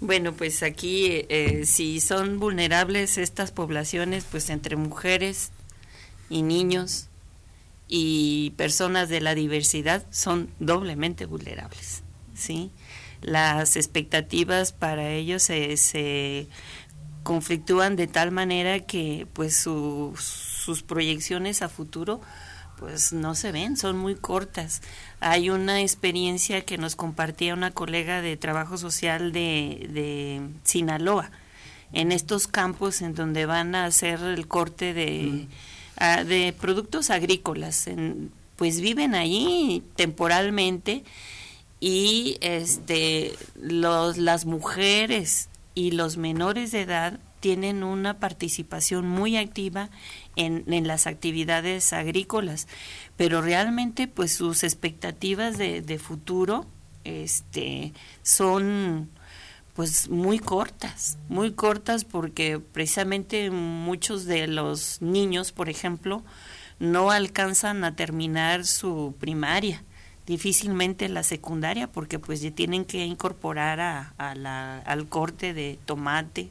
Bueno, 0.00 0.34
pues 0.34 0.62
aquí 0.62 1.24
eh, 1.30 1.62
si 1.64 2.00
son 2.00 2.38
vulnerables 2.38 3.16
estas 3.16 3.50
poblaciones, 3.50 4.24
pues 4.30 4.50
entre 4.50 4.76
mujeres 4.76 5.52
y 6.28 6.42
niños 6.42 7.08
y 7.88 8.50
personas 8.56 9.08
de 9.08 9.20
la 9.20 9.34
diversidad 9.34 10.04
son 10.10 10.50
doblemente 10.58 11.26
vulnerables, 11.26 12.02
¿sí? 12.34 12.70
Las 13.22 13.76
expectativas 13.76 14.72
para 14.72 15.10
ellos 15.10 15.42
se, 15.42 15.76
se 15.76 16.48
conflictúan 17.22 17.96
de 17.96 18.06
tal 18.06 18.30
manera 18.30 18.80
que 18.80 19.26
pues 19.32 19.56
su- 19.56 20.14
sus 20.18 20.82
proyecciones 20.82 21.62
a 21.62 21.68
futuro 21.68 22.20
pues 22.78 23.12
no 23.14 23.34
se 23.34 23.52
ven, 23.52 23.76
son 23.78 23.96
muy 23.96 24.16
cortas. 24.16 24.82
Hay 25.20 25.48
una 25.48 25.80
experiencia 25.80 26.60
que 26.66 26.76
nos 26.76 26.94
compartía 26.94 27.54
una 27.54 27.70
colega 27.70 28.20
de 28.20 28.36
trabajo 28.36 28.76
social 28.76 29.32
de, 29.32 29.88
de 29.90 30.42
Sinaloa, 30.62 31.30
en 31.94 32.12
estos 32.12 32.46
campos 32.48 33.00
en 33.00 33.14
donde 33.14 33.46
van 33.46 33.74
a 33.74 33.86
hacer 33.86 34.20
el 34.20 34.46
corte 34.46 34.92
de, 34.92 35.46
ah, 35.96 36.24
de 36.24 36.52
productos 36.58 37.10
agrícolas. 37.10 37.86
En- 37.86 38.30
pues 38.56 38.80
viven 38.80 39.14
allí 39.14 39.82
temporalmente 39.96 41.04
y 41.78 42.38
este 42.40 43.34
los 43.54 44.16
las 44.16 44.46
mujeres 44.46 45.50
y 45.74 45.90
los 45.90 46.16
menores 46.16 46.72
de 46.72 46.80
edad 46.80 47.20
tienen 47.40 47.84
una 47.84 48.18
participación 48.18 49.06
muy 49.06 49.36
activa 49.36 49.90
en, 50.36 50.64
en 50.72 50.86
las 50.88 51.06
actividades 51.06 51.92
agrícolas 51.92 52.66
pero 53.18 53.42
realmente 53.42 54.08
pues 54.08 54.32
sus 54.32 54.64
expectativas 54.64 55.58
de, 55.58 55.82
de 55.82 55.98
futuro 55.98 56.64
este 57.04 57.92
son 58.22 59.10
pues 59.76 60.08
muy 60.08 60.38
cortas, 60.38 61.18
muy 61.28 61.52
cortas 61.52 62.04
porque 62.04 62.58
precisamente 62.58 63.50
muchos 63.50 64.24
de 64.24 64.46
los 64.48 65.00
niños, 65.02 65.52
por 65.52 65.68
ejemplo, 65.68 66.24
no 66.78 67.10
alcanzan 67.10 67.84
a 67.84 67.94
terminar 67.94 68.64
su 68.64 69.14
primaria, 69.20 69.84
difícilmente 70.26 71.08
la 71.08 71.22
secundaria 71.22 71.86
porque 71.92 72.18
pues 72.18 72.40
ya 72.40 72.50
tienen 72.50 72.84
que 72.84 73.04
incorporar 73.04 73.80
a, 73.80 74.34
la- 74.34 74.78
al 74.78 75.08
corte 75.08 75.54
de 75.54 75.78
tomate 75.84 76.48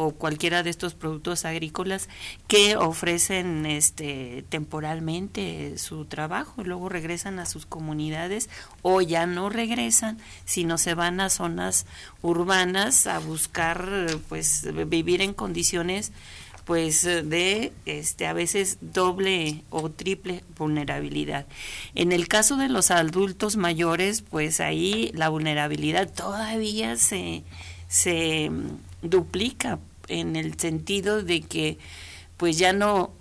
o 0.00 0.12
cualquiera 0.12 0.62
de 0.62 0.70
estos 0.70 0.94
productos 0.94 1.44
agrícolas 1.44 2.08
que 2.46 2.76
ofrecen 2.76 3.66
este 3.66 4.44
temporalmente 4.48 5.76
su 5.76 6.04
trabajo 6.04 6.62
luego 6.62 6.88
regresan 6.88 7.40
a 7.40 7.46
sus 7.46 7.66
comunidades 7.66 8.48
o 8.82 9.00
ya 9.00 9.26
no 9.26 9.48
regresan 9.48 10.16
sino 10.44 10.78
se 10.78 10.94
van 10.94 11.20
a 11.20 11.30
zonas 11.30 11.84
urbanas 12.22 13.08
a 13.08 13.18
buscar 13.18 13.90
pues 14.28 14.68
vivir 14.88 15.20
en 15.20 15.34
condiciones 15.34 16.12
pues 16.64 17.02
de 17.02 17.72
este 17.84 18.28
a 18.28 18.34
veces 18.34 18.76
doble 18.82 19.64
o 19.70 19.90
triple 19.90 20.44
vulnerabilidad. 20.58 21.46
En 21.94 22.12
el 22.12 22.28
caso 22.28 22.58
de 22.58 22.68
los 22.68 22.90
adultos 22.90 23.56
mayores, 23.56 24.20
pues 24.20 24.60
ahí 24.60 25.10
la 25.14 25.30
vulnerabilidad 25.30 26.12
todavía 26.12 26.96
se 26.96 27.42
se 27.88 28.50
mm, 28.50 29.08
duplica 29.08 29.78
en 30.08 30.36
el 30.36 30.58
sentido 30.58 31.22
de 31.22 31.42
que 31.42 31.78
pues 32.36 32.58
ya 32.58 32.72
no 32.72 33.12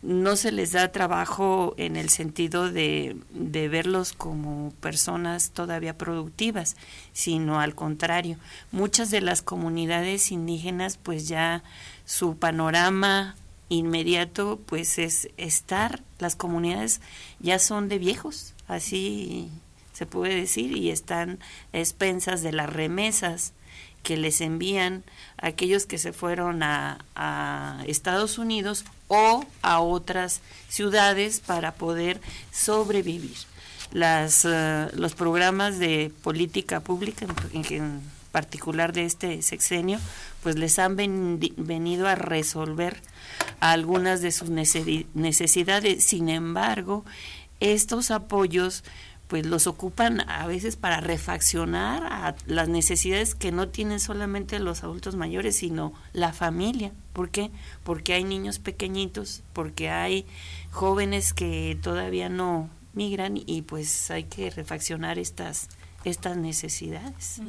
no 0.00 0.36
se 0.36 0.52
les 0.52 0.72
da 0.72 0.92
trabajo 0.92 1.74
en 1.76 1.96
el 1.96 2.08
sentido 2.08 2.70
de, 2.70 3.16
de 3.30 3.68
verlos 3.68 4.12
como 4.12 4.72
personas 4.80 5.50
todavía 5.50 5.98
productivas, 5.98 6.76
sino 7.12 7.58
al 7.60 7.74
contrario. 7.74 8.38
Muchas 8.70 9.10
de 9.10 9.20
las 9.20 9.42
comunidades 9.42 10.30
indígenas 10.30 10.98
pues 10.98 11.26
ya 11.26 11.64
su 12.04 12.36
panorama 12.36 13.34
inmediato 13.68 14.60
pues 14.66 14.98
es 14.98 15.30
estar, 15.36 16.02
las 16.20 16.36
comunidades 16.36 17.00
ya 17.40 17.58
son 17.58 17.88
de 17.88 17.98
viejos, 17.98 18.54
así 18.68 19.50
se 19.92 20.06
puede 20.06 20.36
decir, 20.36 20.76
y 20.76 20.90
están 20.90 21.40
expensas 21.72 22.42
de 22.42 22.52
las 22.52 22.72
remesas 22.72 23.52
que 24.04 24.16
les 24.16 24.40
envían 24.40 25.02
aquellos 25.38 25.86
que 25.86 25.98
se 25.98 26.12
fueron 26.12 26.62
a, 26.62 26.98
Estados 27.86 28.38
Unidos 28.38 28.84
o 29.08 29.44
a 29.62 29.80
otras 29.80 30.40
ciudades 30.68 31.40
para 31.40 31.72
poder 31.72 32.20
sobrevivir. 32.52 33.36
Las, 33.92 34.44
eh, 34.44 34.88
los 34.92 35.14
programas 35.14 35.78
de 35.78 36.12
política 36.22 36.80
pública, 36.80 37.26
en, 37.52 38.02
particular 38.32 38.92
de 38.92 39.06
este 39.06 39.40
sexenio, 39.40 39.98
pues 40.42 40.56
les 40.58 40.78
han 40.78 40.96
venido 40.96 42.06
a 42.06 42.14
resolver 42.14 43.00
algunas 43.60 44.20
de 44.20 44.30
sus 44.32 44.50
necesi- 44.50 45.06
necesidades. 45.14 46.04
Sin 46.04 46.28
embargo, 46.28 47.04
estos 47.60 48.10
apoyos 48.10 48.84
pues 49.28 49.46
los 49.46 49.66
ocupan 49.66 50.28
a 50.28 50.46
veces 50.46 50.76
para 50.76 51.00
refaccionar 51.00 52.02
a 52.04 52.34
las 52.46 52.68
necesidades 52.68 53.34
que 53.34 53.52
no 53.52 53.68
tienen 53.68 54.00
solamente 54.00 54.58
los 54.58 54.82
adultos 54.82 55.16
mayores, 55.16 55.56
sino 55.56 55.92
la 56.14 56.32
familia. 56.32 56.92
¿Por 57.12 57.28
qué? 57.30 57.50
Porque 57.84 58.14
hay 58.14 58.24
niños 58.24 58.58
pequeñitos, 58.58 59.42
porque 59.52 59.90
hay 59.90 60.24
jóvenes 60.70 61.34
que 61.34 61.78
todavía 61.82 62.30
no 62.30 62.70
migran 62.94 63.36
y 63.36 63.62
pues 63.62 64.10
hay 64.10 64.24
que 64.24 64.50
refaccionar 64.50 65.18
estas 65.18 65.68
estas 66.04 66.36
necesidades. 66.36 67.40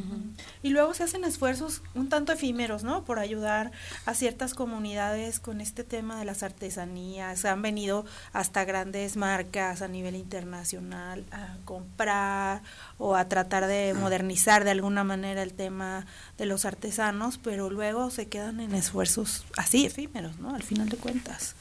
Y 0.64 0.70
luego 0.70 0.94
se 0.94 1.04
hacen 1.04 1.24
esfuerzos 1.24 1.82
un 1.94 2.10
tanto 2.10 2.32
efímeros, 2.34 2.84
¿no? 2.84 3.04
Por 3.06 3.20
ayudar 3.20 3.72
a 4.06 4.14
ciertas 4.14 4.54
comunidades 4.54 5.40
con 5.40 5.62
este 5.62 5.84
tema 5.84 6.18
de 6.18 6.26
las 6.26 6.42
artesanías. 6.44 7.46
Han 7.46 7.62
venido 7.62 8.06
hasta 8.34 8.66
grandes 8.66 9.18
marcas 9.18 9.82
a 9.82 9.88
nivel 9.88 10.16
internacional 10.16 11.26
a 11.32 11.58
comprar 11.66 12.64
o 12.98 13.16
a 13.16 13.30
tratar 13.30 13.68
de 13.68 13.94
modernizar 13.94 14.64
de 14.64 14.72
alguna 14.72 15.04
manera 15.04 15.44
el 15.44 15.54
tema 15.54 16.06
de 16.38 16.46
los 16.46 16.66
artesanos, 16.66 17.38
pero 17.38 17.70
luego 17.70 18.10
se 18.10 18.28
quedan 18.28 18.60
en 18.60 18.74
esfuerzos 18.74 19.46
así 19.58 19.86
efímeros, 19.86 20.40
¿no? 20.40 20.56
Al 20.56 20.64
final 20.64 20.90
de 20.90 20.98
cuentas. 20.98 21.56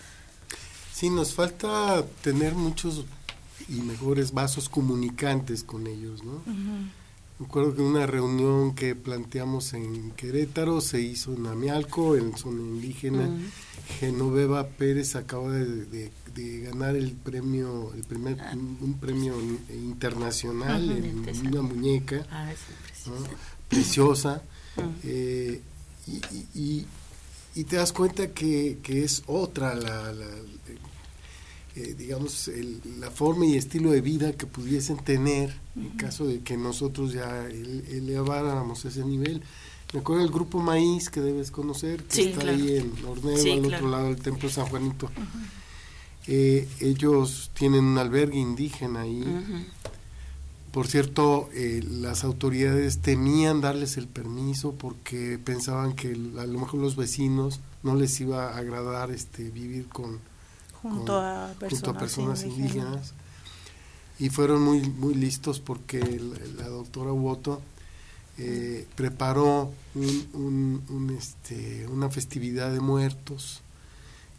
Sí, 0.93 1.11
nos 1.11 1.35
falta 1.35 2.05
tener 2.23 2.55
muchos 2.55 3.05
y 3.69 3.81
mejores 3.83 4.33
vasos 4.33 4.69
comunicantes 4.69 5.65
con 5.65 5.87
ellos, 5.87 6.23
¿no? 6.25 6.43
Me 7.41 7.47
acuerdo 7.47 7.75
que 7.77 7.83
una 7.83 8.05
reunión 8.07 8.75
que 8.75 8.97
planteamos 8.97 9.73
en 9.73 10.11
Querétaro 10.13 10.81
se 10.81 11.01
hizo 11.01 11.33
en 11.35 11.47
Amialco, 11.47 12.17
en 12.17 12.37
zona 12.37 12.61
indígena. 12.61 13.29
Ujú. 13.29 13.39
Genoveva 14.01 14.67
Pérez 14.67 15.15
acaba 15.17 15.51
de, 15.53 15.85
de- 15.87 16.11
de 16.35 16.61
ganar 16.61 16.95
el 16.97 17.13
premio, 17.13 17.93
el 17.95 18.03
primer, 18.05 18.41
Ah. 18.41 18.53
un, 18.55 18.95
premio 19.01 19.35
internacional 19.73 20.91
en 20.91 21.47
una 21.49 21.63
muñeca 21.63 22.27
Ah, 22.31 22.53
es 22.53 23.07
¿no? 23.07 23.15
preciosa. 23.15 23.37
preciosa. 23.69 24.43
Ujú. 24.77 24.91
eh, 25.05 25.61
y, 26.07 26.13
y- 26.17 26.47
y- 26.55 26.87
y 27.55 27.65
te 27.65 27.77
das 27.77 27.93
cuenta 27.93 28.29
que, 28.33 28.79
que 28.83 29.03
es 29.05 29.23
otra 29.27 29.75
la, 29.75 30.13
la- 30.13 30.27
eh, 31.77 31.95
digamos, 31.97 32.49
el- 32.49 32.81
la 32.99 33.11
forma 33.11 33.47
y 33.47 33.57
estilo 33.57 33.91
de 33.91 34.01
vida 34.01 34.33
que 34.33 34.47
pudiesen 34.47 34.97
tener 34.99 35.55
en 35.77 35.91
caso 35.91 36.27
de 36.27 36.41
que 36.41 36.57
nosotros 36.57 37.13
ya 37.13 37.47
ele- 37.47 37.85
eleváramos 37.99 38.85
ese 38.85 39.05
nivel. 39.05 39.43
Me 39.95 40.01
acuerdo 40.01 40.23
del 40.23 40.33
grupo 40.33 40.61
Maíz 40.61 41.09
que 41.09 41.21
debes 41.21 41.51
conocer, 41.51 42.03
que 42.05 42.15
Sí, 42.17 42.23
está 42.29 42.43
claro. 42.43 42.59
ahí 42.59 42.77
en 42.77 42.93
Orneo, 43.07 43.37
Sí, 43.39 43.51
al 43.53 43.61
claro. 43.63 43.77
otro 43.77 43.91
lado 43.91 44.05
del 44.07 44.17
Templo 44.23 44.51
San 44.51 44.67
Juanito. 44.67 45.11
Eh, 46.27 46.69
ellos 46.81 47.51
tienen 47.55 47.85
un 47.85 47.97
albergue 47.99 48.39
indígena 48.39 49.03
ahí. 49.03 49.25
Por 50.73 50.87
cierto, 50.87 51.49
eh, 51.55 51.83
las 51.89 52.25
autoridades 52.25 52.99
temían 52.99 53.63
darles 53.63 53.97
el 53.97 54.07
permiso 54.09 54.73
porque 54.75 55.39
pensaban 55.43 55.95
que 55.95 56.09
a 56.13 56.45
lo 56.47 56.59
mejor 56.59 56.81
los 56.81 56.95
vecinos 56.97 57.61
no 57.83 57.95
les 57.95 58.21
iba 58.21 58.51
a 58.53 58.59
agradar 58.59 59.11
este 59.11 59.51
vivir 59.51 59.89
con 59.89 60.19
Junto 60.83 61.15
con- 61.15 61.25
a 61.25 61.47
junto 61.49 61.59
personas 61.61 61.97
a 61.97 61.99
personas 61.99 62.43
indígenas. 62.45 62.75
indígenas 62.75 63.15
y 64.21 64.31
fueron 64.31 64.63
muy 64.63 64.81
muy 64.83 65.15
listos 65.15 65.61
porque 65.61 66.01
la, 66.01 66.63
la 66.65 66.69
doctora 66.69 67.13
Woto 67.13 67.61
eh, 68.39 68.87
preparó 68.97 69.73
un, 69.95 70.29
un- 70.33 70.83
un, 70.89 71.11
este, 71.11 71.87
una 71.89 72.09
festividad 72.11 72.73
de 72.73 72.81
muertos 72.81 73.63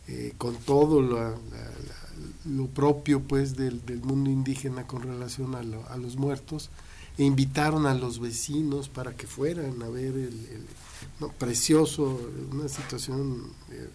eh, 0.08 0.34
con 0.38 0.56
todo 0.56 1.02
la- 1.02 1.30
la- 1.32 1.32
la- 1.32 2.52
lo 2.56 2.68
propio 2.68 3.22
pues 3.22 3.56
del, 3.56 3.86
del 3.86 4.02
mundo 4.02 4.30
indígena 4.30 4.88
con 4.88 5.02
relación 5.04 5.56
a, 5.56 5.64
lo- 5.64 5.88
a 5.90 5.98
los 5.98 6.16
muertos 6.18 6.70
e 7.18 7.24
invitaron 7.24 7.86
a 7.86 7.94
los 7.94 8.20
vecinos 8.20 8.88
para 8.90 9.14
que 9.16 9.28
fueran 9.28 9.82
a 9.84 9.90
ver 9.90 10.14
el, 10.16 10.46
el- 10.52 10.66
no, 11.20 11.28
precioso 11.34 12.20
una 12.52 12.68
situación 12.70 13.44
eh, 13.72 13.90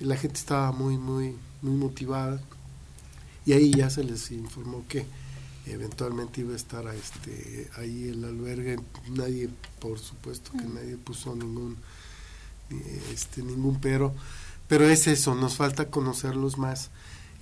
la 0.00 0.16
gente 0.16 0.38
estaba 0.38 0.70
muy 0.72 0.98
muy 0.98 1.36
muy 1.64 1.76
motivada. 1.76 2.40
Y 3.46 3.52
ahí 3.52 3.72
ya 3.72 3.90
se 3.90 4.04
les 4.04 4.30
informó 4.30 4.84
que 4.88 5.04
eventualmente 5.66 6.42
iba 6.42 6.52
a 6.52 6.56
estar 6.56 6.86
a 6.86 6.94
este 6.94 7.68
ahí 7.76 8.08
el 8.08 8.24
albergue. 8.24 8.78
Nadie 9.10 9.48
por 9.80 9.98
supuesto 9.98 10.52
que 10.52 10.64
nadie 10.64 10.96
puso 10.96 11.34
ningún 11.34 11.76
este 13.12 13.42
ningún 13.42 13.78
pero 13.80 14.14
pero 14.68 14.88
es 14.88 15.06
eso 15.06 15.34
nos 15.34 15.56
falta 15.56 15.90
conocerlos 15.90 16.58
más. 16.58 16.90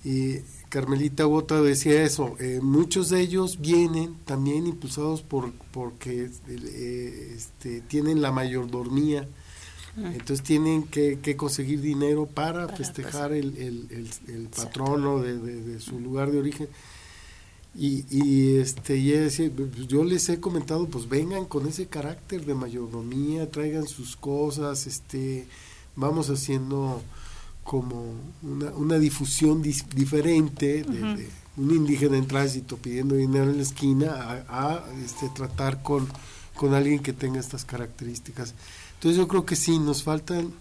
Y 0.05 0.39
Carmelita 0.69 1.25
Bota 1.25 1.61
decía 1.61 2.03
eso 2.03 2.35
eh, 2.39 2.59
muchos 2.61 3.09
de 3.09 3.21
ellos 3.21 3.61
vienen 3.61 4.15
también 4.25 4.67
impulsados 4.67 5.21
por 5.21 5.51
porque 5.71 6.29
eh, 6.49 7.33
este 7.35 7.81
tienen 7.81 8.21
la 8.21 8.31
mayordomía 8.31 9.27
entonces 9.95 10.41
tienen 10.41 10.83
que, 10.83 11.19
que 11.21 11.35
conseguir 11.35 11.79
dinero 11.81 12.25
para, 12.25 12.65
Para, 12.65 12.77
festejar 12.77 13.29
pues, 13.29 13.43
el, 13.43 13.57
el, 13.57 13.87
el- 14.27 14.35
el 14.35 14.47
patrono 14.47 15.19
de, 15.21 15.37
de- 15.37 15.61
de 15.61 15.79
su 15.79 15.99
lugar 15.99 16.31
de 16.31 16.39
origen. 16.39 16.67
Y, 17.75 18.05
y 18.11 18.57
este 18.57 18.97
y 18.97 19.11
ella 19.11 19.21
decía, 19.21 19.49
pues, 19.55 19.87
yo 19.87 20.03
les 20.03 20.29
he 20.29 20.39
comentado, 20.39 20.87
pues 20.87 21.09
vengan 21.09 21.45
con 21.45 21.67
ese 21.67 21.87
carácter 21.87 22.45
de 22.45 22.53
mayordomía, 22.53 23.49
traigan 23.49 23.87
sus 23.87 24.15
cosas, 24.15 24.85
este 24.87 25.47
vamos 25.95 26.29
haciendo 26.29 27.01
como 27.63 28.13
una, 28.43 28.71
una 28.73 28.99
difusión 28.99 29.63
dis- 29.63 29.87
diferente 29.95 30.83
de, 30.83 30.97
Ujú. 31.03 31.17
de 31.17 31.29
un 31.57 31.71
indígena 31.71 32.17
en 32.17 32.27
tránsito 32.27 32.77
pidiendo 32.77 33.15
dinero 33.15 33.49
en 33.49 33.57
la 33.57 33.63
esquina 33.63 34.11
a, 34.11 34.73
a, 34.73 34.85
este, 35.05 35.29
tratar 35.29 35.81
con, 35.81 36.07
con 36.55 36.73
alguien 36.73 36.99
que 36.99 37.13
tenga 37.13 37.39
estas 37.39 37.63
características. 37.65 38.53
Entonces 39.03 39.17
yo 39.17 39.27
creo 39.27 39.45
que 39.45 39.57
sí, 39.57 39.79
nos 39.79 40.01
faltan 40.01 40.53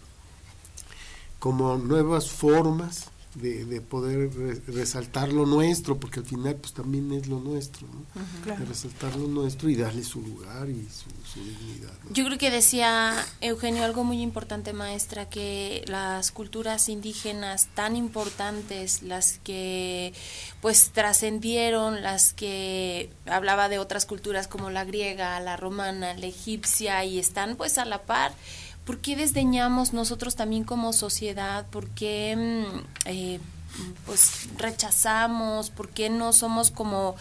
como 1.39 1.77
nuevas 1.77 2.29
formas 2.29 3.12
de, 3.35 3.65
de 3.65 3.81
poder 3.81 4.31
re- 4.35 4.61
resaltar 4.67 5.33
lo 5.33 5.47
nuestro, 5.47 5.99
porque 5.99 6.21
al 6.21 6.27
final 6.27 6.57
pues 6.57 6.75
también 6.75 7.11
es 7.13 7.27
lo 7.29 7.41
nuestro, 7.41 7.87
¿no? 7.87 8.05
Claro. 8.45 8.61
De 8.61 8.67
resaltar 8.67 9.17
lo 9.17 9.27
nuestro 9.27 9.71
y 9.71 9.77
darle 9.77 10.05
su 10.05 10.21
lugar 10.21 10.69
y 10.69 10.87
su, 10.91 11.09
su 11.33 11.41
dignidad. 11.43 11.93
¿no? 12.05 12.13
Yo 12.13 12.25
creo 12.27 12.37
que 12.37 12.51
decía 12.51 13.15
Eugenio 13.41 13.85
algo 13.85 14.05
muy 14.05 14.21
importante, 14.21 14.73
maestra, 14.75 15.29
que 15.31 15.83
las 15.87 16.31
culturas 16.31 16.89
indígenas 16.91 17.69
tan 17.75 17.97
importantes, 17.97 19.03
las 19.03 19.39
que 19.39 20.13
pues 20.61 20.91
trascendieron, 20.93 22.03
las 22.03 22.35
que 22.35 23.11
hablaba 23.27 23.69
de 23.69 23.79
otras 23.79 24.05
culturas 24.07 24.47
como 24.47 24.71
la 24.71 24.85
griega, 24.85 25.41
la 25.41 25.57
romana, 25.57 26.15
la 26.15 26.27
egipcia 26.27 27.05
y 27.05 27.19
están 27.19 27.57
pues 27.57 27.79
a 27.79 27.85
la 27.85 28.03
par. 28.03 28.33
¿Por 28.85 28.99
qué 28.99 29.15
desdeñamos 29.17 29.93
nosotros 29.93 30.35
también 30.35 30.65
como 30.65 30.93
sociedad? 30.93 31.67
¿Por 31.67 31.89
qué 31.91 32.65
mm, 32.67 33.09
eh, 33.09 33.41
pues 34.07 34.49
rechazamos? 34.59 35.71
¿Por 35.71 35.89
qué 35.89 36.11
no 36.11 36.33
somos 36.33 36.71
como 36.71 37.15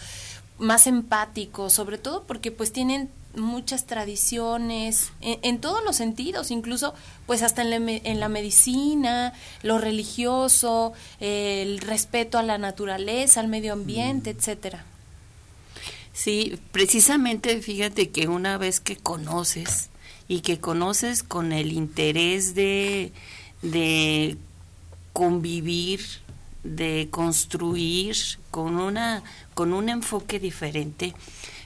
más 0.57 0.87
empáticos? 0.87 1.73
Sobre 1.73 1.97
todo 1.97 2.23
porque 2.23 2.51
pues 2.51 2.71
tienen 2.71 3.09
muchas 3.35 3.85
tradiciones 3.85 5.11
en, 5.21 5.39
en 5.43 5.61
todos 5.61 5.83
los 5.83 5.95
sentidos, 5.95 6.51
incluso 6.51 6.93
pues 7.27 7.43
hasta 7.43 7.61
en 7.61 7.69
la, 7.69 7.75
en 7.75 8.19
la 8.19 8.27
medicina, 8.27 9.33
lo 9.61 9.77
religioso, 9.77 10.93
eh, 11.19 11.61
el 11.61 11.79
respeto 11.79 12.37
a 12.37 12.43
la 12.43 12.57
naturaleza, 12.57 13.39
al 13.39 13.47
medio 13.47 13.73
ambiente, 13.73 14.31
etcétera. 14.31 14.83
Sí, 16.13 16.59
precisamente 16.71 17.61
fíjate 17.61 18.09
que 18.09 18.27
una 18.27 18.57
vez 18.57 18.79
que 18.79 18.97
conoces 18.97 19.90
y 20.31 20.39
que 20.39 20.61
conoces 20.61 21.23
con 21.23 21.51
el 21.51 21.73
interés 21.73 22.55
de, 22.55 23.11
de 23.61 24.37
convivir, 25.11 25.99
de 26.63 27.09
construir 27.11 28.15
con 28.49 28.77
una 28.77 29.23
con 29.55 29.73
un 29.73 29.89
enfoque 29.89 30.39
diferente, 30.39 31.13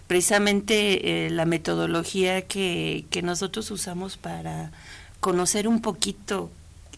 precisamente 0.07 1.27
eh, 1.27 1.29
la 1.29 1.45
metodología 1.45 2.41
que, 2.47 3.05
que 3.11 3.21
nosotros 3.21 3.69
usamos 3.69 4.17
para 4.17 4.71
conocer 5.19 5.67
un 5.67 5.79
poquito 5.79 6.49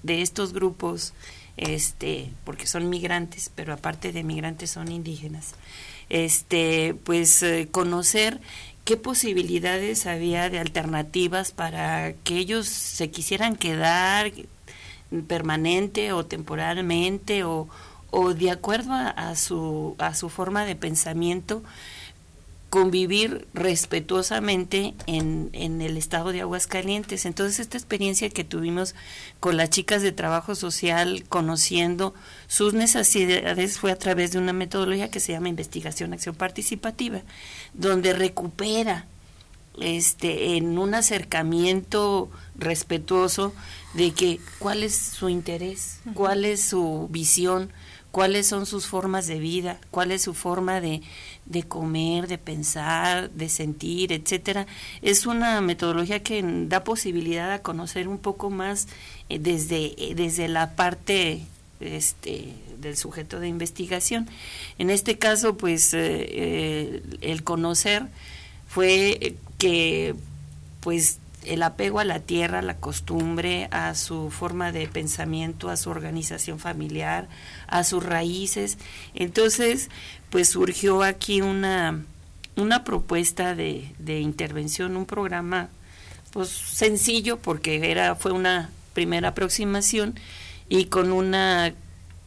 de 0.04 0.22
estos 0.22 0.54
grupos, 0.54 1.12
este, 1.58 2.30
porque 2.46 2.66
son 2.66 2.88
migrantes, 2.88 3.52
pero 3.54 3.74
aparte 3.74 4.14
de 4.14 4.24
migrantes 4.24 4.72
son 4.72 4.90
indígenas, 4.90 5.56
este, 6.08 6.96
pues 7.04 7.44
eh, 7.44 7.68
conocer 7.70 8.40
qué 8.88 8.96
posibilidades 8.96 10.06
había 10.06 10.50
de 10.50 10.60
alternativas 10.60 11.52
para 11.52 12.14
que 12.24 12.38
ellos 12.38 12.68
se 12.70 13.12
quisieran 13.12 13.58
quedar 13.58 14.32
permanente 15.28 16.14
o 16.14 16.26
temporalmente 16.26 17.44
o, 17.44 17.68
o 18.12 18.34
de 18.34 18.50
acuerdo 18.50 18.94
a, 18.94 19.10
a 19.10 19.36
su 19.36 19.98
a 19.98 20.16
su 20.16 20.30
forma 20.30 20.64
de 20.64 20.78
pensamiento 20.78 21.64
convivir 22.70 23.48
respetuosamente 23.54 24.94
en, 25.06 25.50
en 25.54 25.82
el 25.82 25.96
estado 25.98 26.32
de 26.32 26.42
Aguascalientes. 26.42 27.26
Entonces, 27.26 27.60
esta 27.60 27.78
experiencia 27.78 28.30
que 28.30 28.44
tuvimos 28.44 28.94
con 29.40 29.56
las 29.56 29.70
chicas 29.70 30.02
de 30.02 30.12
trabajo 30.12 30.54
social, 30.54 31.24
conociendo 31.30 32.14
sus 32.48 32.74
necesidades, 32.74 33.80
fue 33.80 33.92
a 33.92 33.98
través 33.98 34.32
de 34.32 34.40
una 34.40 34.54
metodología 34.54 35.10
que 35.10 35.20
se 35.22 35.32
llama 35.32 35.50
investigación 35.50 36.14
acción 36.14 36.36
participativa, 36.36 37.22
donde 37.74 38.14
recupera 38.14 39.06
este 39.80 40.58
en 40.58 40.78
un 40.78 40.96
acercamiento 40.96 42.32
respetuoso 42.56 43.54
de 43.94 44.12
que 44.12 44.40
cuál 44.60 44.84
es 44.84 44.96
su 44.96 45.30
interés, 45.30 46.00
cuál 46.16 46.46
es 46.46 46.62
su 46.62 47.08
visión, 47.12 47.72
cuáles 48.12 48.48
son 48.48 48.66
sus 48.66 48.88
formas 48.88 49.28
de 49.28 49.38
vida, 49.40 49.80
cuál 49.92 50.12
es 50.12 50.24
su 50.24 50.34
forma 50.34 50.82
de, 50.82 51.04
de 51.50 51.64
comer, 51.64 52.28
de 52.28 52.38
pensar, 52.38 53.32
de 53.32 53.50
sentir, 53.50 54.12
etcétera. 54.12 54.68
Es 55.02 55.26
una 55.26 55.62
metodología 55.62 56.22
que 56.22 56.44
da 56.68 56.84
posibilidad 56.84 57.52
a 57.52 57.62
conocer 57.62 58.08
un 58.08 58.18
poco 58.18 58.50
más 58.50 58.88
eh, 59.30 59.40
desde, 59.40 59.94
eh, 59.98 60.16
desde 60.16 60.48
la 60.48 60.76
parte 60.76 61.42
este 61.80 62.54
del 62.80 62.96
sujeto 62.96 63.40
de 63.40 63.48
investigación. 63.48 64.30
En 64.78 64.90
este 64.90 65.18
caso, 65.18 65.58
pues 65.58 65.94
eh, 65.94 67.02
el 67.22 67.44
conocer 67.44 68.08
fue 68.68 69.36
que 69.58 70.14
pues 70.82 71.20
el 71.48 71.64
apego 71.64 72.00
a 72.00 72.06
la 72.06 72.20
tierra, 72.20 72.60
a 72.60 72.62
la 72.62 72.78
costumbre, 72.78 73.68
a 73.72 73.96
su 73.96 74.30
forma 74.30 74.72
de 74.72 74.88
pensamiento, 74.88 75.70
a 75.70 75.78
su 75.78 75.90
organización 75.90 76.60
familiar, 76.60 77.28
a 77.68 77.84
sus 77.84 78.04
raíces. 78.04 78.78
Entonces, 79.14 79.90
pues 80.30 80.50
surgió 80.50 81.04
aquí 81.04 81.42
una, 81.42 82.04
una 82.56 82.84
propuesta 82.84 83.56
de, 83.56 83.94
de 84.00 84.20
intervención, 84.20 84.98
un 84.98 85.06
programa 85.06 85.70
pues 86.32 86.50
sencillo 86.50 87.38
porque 87.38 87.90
era 87.92 88.16
fue 88.16 88.32
una 88.32 88.70
primera 88.94 89.30
aproximación 89.30 90.16
y 90.70 90.86
con 90.86 91.12
una 91.12 91.74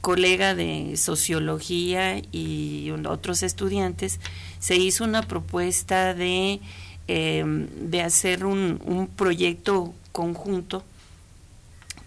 colega 0.00 0.54
de 0.54 0.96
sociología 0.96 2.22
y 2.32 2.90
otros 3.06 3.42
estudiantes 3.42 4.18
se 4.58 4.76
hizo 4.76 5.04
una 5.04 5.22
propuesta 5.22 6.14
de 6.14 6.60
eh, 7.08 7.44
de 7.44 8.02
hacer 8.02 8.44
un, 8.44 8.80
un 8.84 9.08
proyecto 9.08 9.92
conjunto 10.12 10.84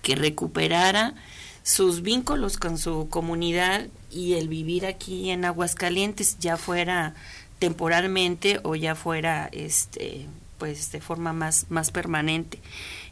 que 0.02 0.16
recuperara 0.16 1.14
sus 1.62 2.02
vínculos 2.02 2.58
con 2.58 2.78
su 2.78 3.08
comunidad 3.10 3.88
y 4.14 4.34
el 4.34 4.48
vivir 4.48 4.86
aquí 4.86 5.30
en 5.30 5.46
Aguascalientes, 5.46 6.38
ya 6.40 6.58
fuera 6.58 7.16
temporalmente 7.60 8.60
o 8.64 8.76
ya 8.76 8.96
fuera 8.96 9.50
este 9.52 10.28
pues 10.58 10.94
de 10.94 11.02
forma 11.02 11.34
más, 11.34 11.66
más 11.70 11.92
permanente. 11.92 12.60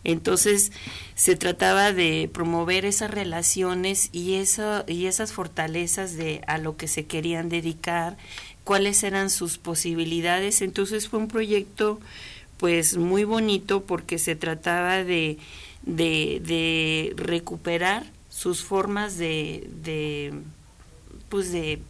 Entonces 0.05 0.71
se 1.15 1.35
trataba 1.35 1.91
de 1.91 2.29
promover 2.31 2.85
esas 2.85 3.11
relaciones 3.11 4.07
y, 4.13 4.35
eso, 4.35 4.85
y 4.87 5.07
esas 5.07 5.33
fortalezas 5.33 6.15
de 6.15 6.41
a 6.47 6.57
lo 6.57 6.77
que 6.77 6.87
se 6.87 7.07
querían 7.07 7.49
dedicar, 7.49 8.15
cuáles 8.63 9.03
eran 9.03 9.29
sus 9.29 9.57
posibilidades. 9.57 10.61
Entonces 10.61 11.09
fue 11.09 11.19
un 11.19 11.27
proyecto 11.27 11.99
pues 12.55 12.95
muy 12.95 13.25
bonito 13.25 13.83
porque 13.83 14.17
se 14.17 14.37
trataba 14.37 15.03
de, 15.03 15.37
de, 15.83 17.13
recuperar 17.17 18.05
sus 18.29 18.63
formas 18.63 19.17
de 19.17 20.41
pues 21.31 21.51
de 21.51 21.81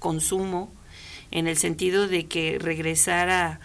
consumo 0.00 0.72
en 1.30 1.46
el 1.46 1.56
sentido 1.56 2.08
de 2.08 2.26
que 2.26 2.58
regresara 2.58 3.60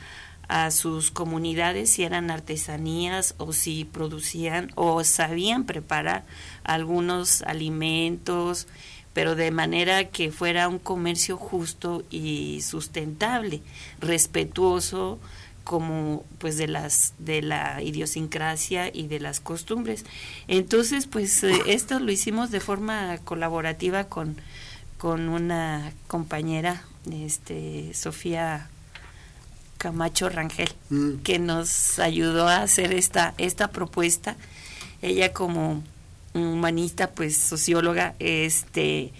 a 0.48 0.70
sus 0.70 1.12
comunidades 1.12 1.92
si 1.92 2.04
eran 2.04 2.30
artesanías 2.30 3.36
o 3.38 3.54
si 3.54 3.86
producían 3.86 4.70
o 4.76 5.02
sabían 5.06 5.64
preparar 5.64 6.26
algunos 6.66 7.42
alimentos, 7.44 8.68
pero 9.14 9.36
de 9.36 9.52
manera 9.52 10.10
que 10.10 10.30
fuera 10.32 10.68
un 10.68 10.78
comercio 10.80 11.38
justo 11.38 12.04
y 12.10 12.62
sustentable, 12.62 13.62
respetuoso 14.02 15.20
como 15.64 16.26
pues 16.40 16.58
de 16.58 16.68
las 16.68 17.14
de 17.18 17.42
la 17.42 17.82
idiosincrasia 17.82 18.90
y 18.94 19.08
de 19.08 19.22
las 19.22 19.40
costumbres. 19.40 20.06
Entonces, 20.50 21.08
pues 21.08 21.44
eh, 21.44 21.54
esto 21.68 22.00
lo 22.00 22.12
hicimos 22.12 22.52
de 22.52 22.60
forma 22.60 23.18
colaborativa 23.20 24.06
con 24.06 24.36
con 25.02 25.30
una 25.30 25.94
compañera 26.06 26.84
este 27.12 27.92
Sofía 27.96 28.70
Camacho 29.80 30.30
Rangel, 30.30 30.72
Mm. 30.92 31.24
que 31.24 31.40
nos 31.40 31.98
ayudó 31.98 32.48
a 32.48 32.62
hacer 32.62 32.94
esta, 32.94 33.34
esta 33.40 33.70
propuesta. 33.72 34.36
Ella 35.02 35.34
como 35.34 35.82
humanista, 36.36 37.10
pues 37.10 37.36
socióloga, 37.36 38.14
este 38.20 39.12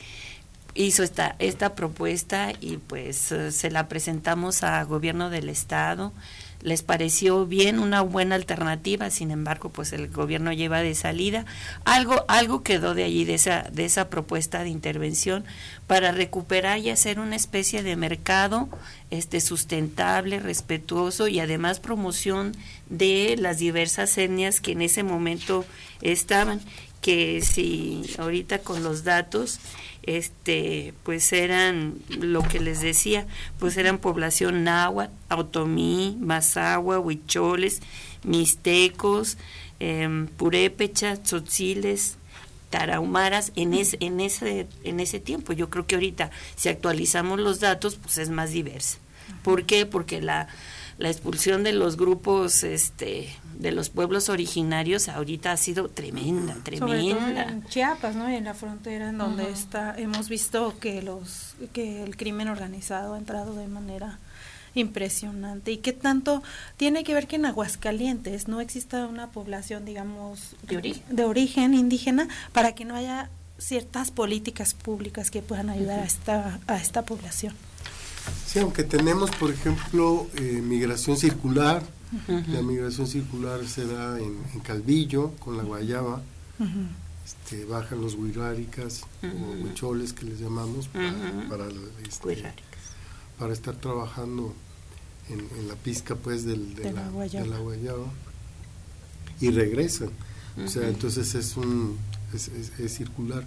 hizo 0.76 1.02
esta, 1.02 1.36
esta 1.40 1.74
propuesta 1.74 2.54
y 2.62 2.78
pues 2.78 3.32
eh, 3.32 3.52
se 3.52 3.72
la 3.72 3.88
presentamos 3.88 4.62
a 4.62 4.84
gobierno 4.84 5.32
del 5.32 5.50
estado. 5.50 6.14
Les 6.62 6.84
pareció 6.84 7.46
bien 7.46 7.80
una 7.80 8.02
buena 8.02 8.36
alternativa, 8.36 9.10
sin 9.10 9.32
embargo, 9.32 9.70
pues 9.70 9.94
el 9.94 10.10
gobierno 10.10 10.54
lleva 10.54 10.82
de 10.82 10.96
salida. 10.96 11.46
Algo, 11.86 12.26
algo 12.28 12.64
quedó 12.64 12.94
de 12.94 13.04
allí, 13.04 13.26
de 13.26 13.36
esa, 13.36 13.64
de 13.72 13.86
esa 13.86 14.10
propuesta 14.10 14.64
de 14.64 14.70
intervención, 14.70 15.44
para 15.88 16.12
recuperar 16.12 16.80
y 16.80 16.90
hacer 16.90 17.20
una 17.20 17.36
especie 17.36 17.84
de 17.84 17.96
mercado 17.96 18.70
este 19.10 19.42
sustentable, 19.42 20.40
respetuoso 20.40 21.28
y 21.28 21.40
además 21.40 21.80
promoción 21.80 22.56
de 22.90 23.36
las 23.38 23.58
diversas 23.58 24.18
etnias 24.18 24.62
que 24.62 24.72
en 24.72 24.82
ese 24.82 25.04
momento 25.04 25.66
estaban 26.02 26.62
que 27.02 27.42
si 27.42 28.04
ahorita 28.18 28.60
con 28.60 28.84
los 28.84 29.04
datos 29.04 29.60
este 30.04 30.94
pues 31.04 31.34
eran 31.34 31.96
lo 32.10 32.42
que 32.44 32.60
les 32.60 32.82
decía 32.82 33.28
pues 33.60 33.78
eran 33.78 33.98
población 33.98 34.64
náhuatl, 34.64 35.12
otomí, 35.30 36.18
mazahua, 36.22 37.00
huicholes, 37.00 37.82
mixtecos, 38.24 39.38
em, 39.80 40.28
purépechas, 40.28 41.24
tzotziles, 41.24 42.18
tarahumaras 42.70 43.52
en 43.56 43.74
ese 43.74 43.98
en 44.00 44.20
ese 44.20 44.68
en 44.84 45.00
ese 45.00 45.20
tiempo. 45.20 45.54
Yo 45.54 45.70
creo 45.70 45.86
que 45.86 45.96
ahorita 45.96 46.32
si 46.56 46.70
actualizamos 46.70 47.40
los 47.40 47.60
datos 47.60 47.96
pues 47.96 48.18
es 48.18 48.30
más 48.30 48.52
diversa. 48.52 48.98
¿Por 49.44 49.66
qué? 49.66 49.86
Porque 49.86 50.22
la 50.22 50.48
la 51.02 51.10
expulsión 51.10 51.64
de 51.64 51.74
los 51.74 51.98
grupos 51.98 52.64
este 52.64 53.30
de 53.60 53.72
los 53.72 53.90
pueblos 53.90 54.30
originarios 54.30 55.08
ahorita 55.10 55.52
ha 55.52 55.58
sido 55.58 55.88
tremenda, 55.90 56.54
Sobre 56.56 56.78
todo 56.80 56.88
tremenda. 56.90 57.44
en 57.44 57.64
Chiapas, 57.66 58.16
¿no? 58.16 58.30
Y 58.32 58.36
en 58.36 58.46
la 58.46 58.54
frontera 58.54 59.10
en 59.10 59.18
donde 59.18 59.50
está, 59.52 59.96
hemos 59.98 60.30
visto 60.30 60.78
que 60.80 61.02
los 61.02 61.56
que 61.74 62.04
el 62.04 62.18
crimen 62.18 62.48
organizado 62.48 63.14
ha 63.14 63.18
entrado 63.18 63.54
de 63.56 63.68
manera 63.68 64.20
impresionante 64.74 65.72
y 65.72 65.78
que 65.78 65.94
tanto 65.94 66.42
tiene 66.78 67.04
que 67.04 67.14
ver 67.14 67.28
que 67.28 67.36
en 67.36 67.46
Aguascalientes 67.46 68.48
no 68.48 68.62
exista 68.62 69.06
una 69.06 69.30
población, 69.32 69.86
digamos, 69.86 70.56
De 70.64 70.78
origen. 70.78 71.04
de 71.10 71.24
origen 71.26 71.74
indígena 71.74 72.28
para 72.54 72.74
que 72.74 72.86
no 72.86 72.96
haya 72.96 73.30
ciertas 73.58 74.12
políticas 74.12 74.74
públicas 74.74 75.30
que 75.30 75.42
puedan 75.42 75.70
ayudar 75.70 76.00
a 76.00 76.04
esta 76.06 76.60
a 76.68 76.78
esta 76.78 77.04
población. 77.04 77.54
Sí, 78.46 78.60
aunque 78.60 78.84
tenemos, 78.84 79.32
por 79.32 79.52
ejemplo, 79.52 80.28
eh, 80.36 80.62
migración 80.64 81.18
circular, 81.18 81.82
la 82.28 82.62
migración 82.62 83.08
circular 83.08 83.66
se 83.66 83.86
da 83.86 84.20
en, 84.20 84.38
en 84.54 84.60
Calvillo, 84.60 85.32
con 85.40 85.56
la 85.58 85.64
guayaba, 85.64 86.22
este, 87.26 87.64
bajan 87.66 88.02
los 88.02 88.16
huiráricas 88.16 89.04
o 89.24 89.28
Ujú. 89.28 89.64
huicholes 89.64 90.12
que 90.14 90.26
les 90.26 90.40
llamamos 90.40 90.88
para, 90.90 91.14
para, 91.50 91.68
este, 92.08 92.44
para 93.40 93.54
estar 93.54 93.76
trabajando 93.76 94.54
en, 95.30 95.40
en 95.58 95.68
la 95.70 95.76
pizca 95.76 96.16
pues 96.16 96.44
del, 96.44 96.76
de, 96.76 96.84
De 96.84 96.92
la, 96.92 97.10
de 97.10 97.46
la 97.48 97.58
guayaba. 97.60 98.06
y 99.40 99.50
regresan. 99.52 100.10
O 100.64 100.68
sea, 100.68 100.90
entonces 100.90 101.34
es 101.36 101.56
un 101.56 101.98
es, 102.34 102.50
es- 102.50 102.78
es 102.78 102.94
circular. 102.94 103.46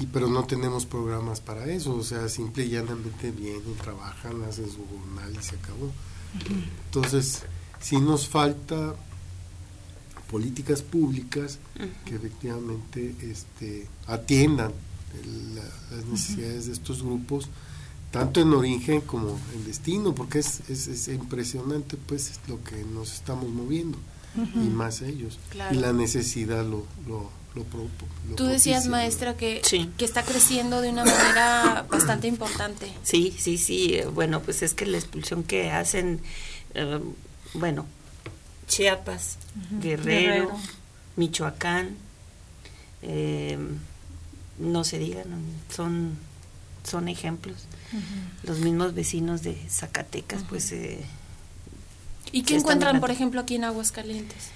Y, 0.00 0.06
pero 0.06 0.28
no 0.28 0.44
tenemos 0.44 0.86
programas 0.86 1.40
para 1.40 1.66
eso, 1.66 1.94
o 1.94 2.02
sea, 2.02 2.28
simple 2.28 2.64
y 2.64 2.70
llanamente 2.70 3.30
vienen, 3.30 3.76
trabajan, 3.82 4.42
hacen 4.44 4.66
su 4.70 4.84
jornal 4.86 5.32
y 5.38 5.42
se 5.44 5.56
acabó. 5.56 5.90
Entonces, 6.86 7.42
sí 7.80 8.00
nos 8.00 8.26
falta 8.26 8.94
políticas 10.30 10.82
públicas 10.82 11.58
que 12.04 12.14
efectivamente 12.14 13.14
este, 13.20 13.86
atiendan 14.06 14.72
el- 15.24 15.54
las 15.56 16.04
necesidades 16.06 16.66
de 16.66 16.72
estos 16.72 17.02
grupos, 17.02 17.48
tanto 18.12 18.40
en 18.40 18.52
origen 18.52 19.00
como 19.02 19.38
en 19.54 19.64
destino, 19.64 20.14
porque 20.14 20.38
es, 20.38 20.60
es, 20.68 20.86
es 20.86 21.08
impresionante 21.08 21.96
pues 21.96 22.40
lo 22.48 22.62
que 22.62 22.84
nos 22.84 23.12
estamos 23.12 23.48
moviendo, 23.50 23.98
y 24.54 24.68
más 24.68 25.02
ellos. 25.02 25.38
Claro. 25.50 25.74
Y 25.74 25.78
la 25.80 25.92
necesidad 25.92 26.64
lo, 26.64 26.86
lo, 27.08 27.28
lo, 27.54 27.64
pro- 27.64 27.88
lo 28.28 28.36
Tú 28.36 28.46
decías, 28.46 28.86
maestra, 28.86 29.36
que, 29.36 29.60
que 29.98 30.04
está 30.04 30.22
creciendo 30.22 30.80
de 30.80 30.90
una 30.90 31.04
manera 31.04 31.84
bastante 31.90 32.28
importante. 32.28 32.90
Sí, 33.02 33.34
sí, 33.38 33.58
sí. 33.58 33.94
eh, 33.94 34.06
Bueno, 34.06 34.40
pues 34.40 34.62
es 34.62 34.74
que 34.74 34.86
la 34.86 34.98
expulsión 34.98 35.42
que 35.42 35.70
hacen, 35.70 36.20
eh, 36.74 37.00
bueno, 37.54 37.86
Chiapas. 38.68 39.36
Guerrero, 39.80 40.20
Guerrero. 40.48 40.58
Michoacán, 41.16 41.96
eh, 43.02 43.58
no 44.58 44.84
se 44.84 44.98
digan, 44.98 45.26
son, 45.74 46.16
son 46.84 47.08
ejemplos. 47.08 47.56
Los 48.44 48.58
mismos 48.60 48.94
vecinos 48.94 49.42
de 49.42 49.60
Zacatecas, 49.68 50.44
pues... 50.48 50.70
eh, 50.70 51.04
¿Y 52.30 52.42
qué 52.42 52.54
encuentran, 52.56 53.00
por 53.00 53.10
ejemplo, 53.10 53.40
aquí 53.40 53.56
en 53.56 53.64
Aguascalientes? 53.64 54.50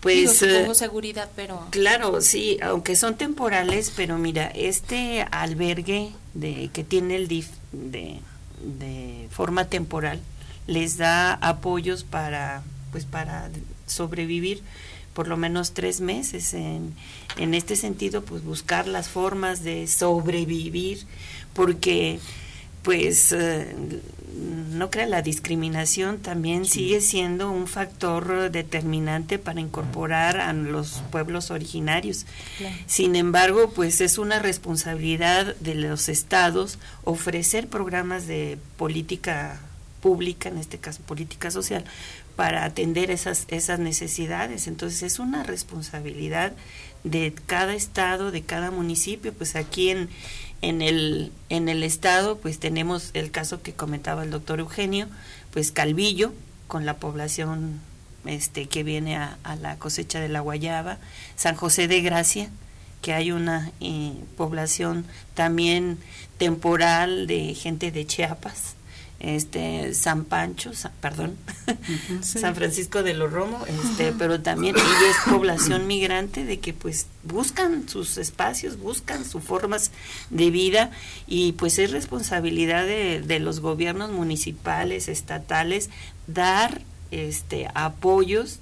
Pues, 0.00 0.40
Digo, 0.40 0.72
eh, 0.72 0.74
seguridad, 0.74 1.28
pero... 1.36 1.66
Claro, 1.70 2.22
sí, 2.22 2.58
aunque 2.62 2.96
son 2.96 3.16
temporales, 3.16 3.92
pero 3.94 4.16
mira, 4.16 4.46
este 4.54 5.26
albergue 5.30 6.12
de 6.32 6.70
que 6.72 6.84
tiene 6.84 7.16
el 7.16 7.28
DIF 7.28 7.48
de, 7.72 8.20
de 8.62 9.28
forma 9.30 9.66
temporal 9.66 10.20
les 10.66 10.96
da 10.96 11.34
apoyos 11.34 12.04
para 12.04 12.62
pues 12.92 13.04
para 13.04 13.50
sobrevivir 13.86 14.62
por 15.14 15.26
lo 15.26 15.36
menos 15.36 15.72
tres 15.72 16.00
meses. 16.00 16.54
En, 16.54 16.94
en 17.36 17.54
este 17.54 17.76
sentido 17.76 18.22
pues 18.22 18.44
buscar 18.44 18.86
las 18.86 19.08
formas 19.08 19.62
de 19.62 19.86
sobrevivir 19.86 21.06
porque 21.52 22.20
pues 22.82 23.32
eh, 23.32 23.74
no 24.80 24.90
crea 24.90 25.06
la 25.06 25.22
discriminación 25.22 26.18
también 26.18 26.64
sigue 26.64 27.00
siendo 27.00 27.50
un 27.50 27.66
factor 27.66 28.50
determinante 28.50 29.38
para 29.38 29.60
incorporar 29.60 30.40
a 30.40 30.52
los 30.52 31.02
pueblos 31.10 31.50
originarios. 31.50 32.24
Sin 32.86 33.16
embargo, 33.16 33.70
pues 33.74 34.00
es 34.00 34.16
una 34.18 34.38
responsabilidad 34.38 35.54
de 35.56 35.74
los 35.74 36.08
estados 36.08 36.78
ofrecer 37.04 37.68
programas 37.68 38.26
de 38.26 38.58
política 38.76 39.60
pública, 40.00 40.48
en 40.48 40.56
este 40.58 40.78
caso 40.78 41.02
política 41.02 41.50
social, 41.50 41.84
para 42.36 42.64
atender 42.64 43.10
esas, 43.10 43.44
esas 43.48 43.80
necesidades. 43.80 44.66
Entonces 44.66 45.02
es 45.02 45.18
una 45.18 45.42
responsabilidad 45.42 46.52
de 47.04 47.34
cada 47.46 47.74
estado, 47.74 48.30
de 48.30 48.42
cada 48.42 48.70
municipio. 48.70 49.32
Pues 49.34 49.56
aquí 49.56 49.90
en, 49.90 50.08
en, 50.62 50.82
el, 50.82 51.32
en 51.48 51.68
el 51.68 51.82
estado, 51.82 52.38
pues 52.38 52.58
tenemos 52.58 53.10
el 53.14 53.30
caso 53.30 53.62
que 53.62 53.72
comentaba 53.72 54.22
el 54.22 54.30
doctor 54.30 54.60
Eugenio, 54.60 55.06
pues 55.52 55.72
Calvillo, 55.72 56.32
con 56.66 56.86
la 56.86 56.96
población 56.96 57.80
este 58.26 58.66
que 58.66 58.82
viene 58.82 59.16
a, 59.16 59.38
a 59.44 59.56
la 59.56 59.76
cosecha 59.78 60.20
de 60.20 60.28
la 60.28 60.40
guayaba, 60.40 60.98
San 61.36 61.56
José 61.56 61.88
de 61.88 62.02
Gracia, 62.02 62.50
que 63.02 63.14
hay 63.14 63.32
una 63.32 63.72
eh, 63.80 64.12
población 64.36 65.06
también 65.34 65.98
temporal 66.38 67.26
de 67.26 67.54
gente 67.54 67.90
de 67.90 68.06
Chiapas, 68.06 68.74
este 69.20 69.94
San 69.94 70.24
Pancho, 70.24 70.72
perdón, 71.00 71.36
San 72.22 72.54
Francisco 72.54 73.02
de 73.02 73.14
los 73.14 73.30
Romo, 73.30 73.64
este, 73.66 74.12
pero 74.12 74.40
también 74.40 74.76
ella 74.76 75.10
es 75.10 75.32
población 75.32 75.86
migrante 75.86 76.44
de 76.44 76.58
que 76.58 76.72
pues 76.72 77.06
buscan 77.22 77.88
sus 77.88 78.16
espacios, 78.16 78.78
buscan 78.78 79.24
sus 79.24 79.44
formas 79.44 79.92
de 80.30 80.50
vida 80.50 80.90
y 81.26 81.52
pues 81.52 81.78
es 81.78 81.90
responsabilidad 81.90 82.86
de, 82.86 83.20
de 83.20 83.38
los 83.38 83.60
gobiernos 83.60 84.10
municipales, 84.10 85.08
estatales, 85.08 85.90
dar 86.26 86.82
este 87.10 87.68
apoyos 87.74 88.60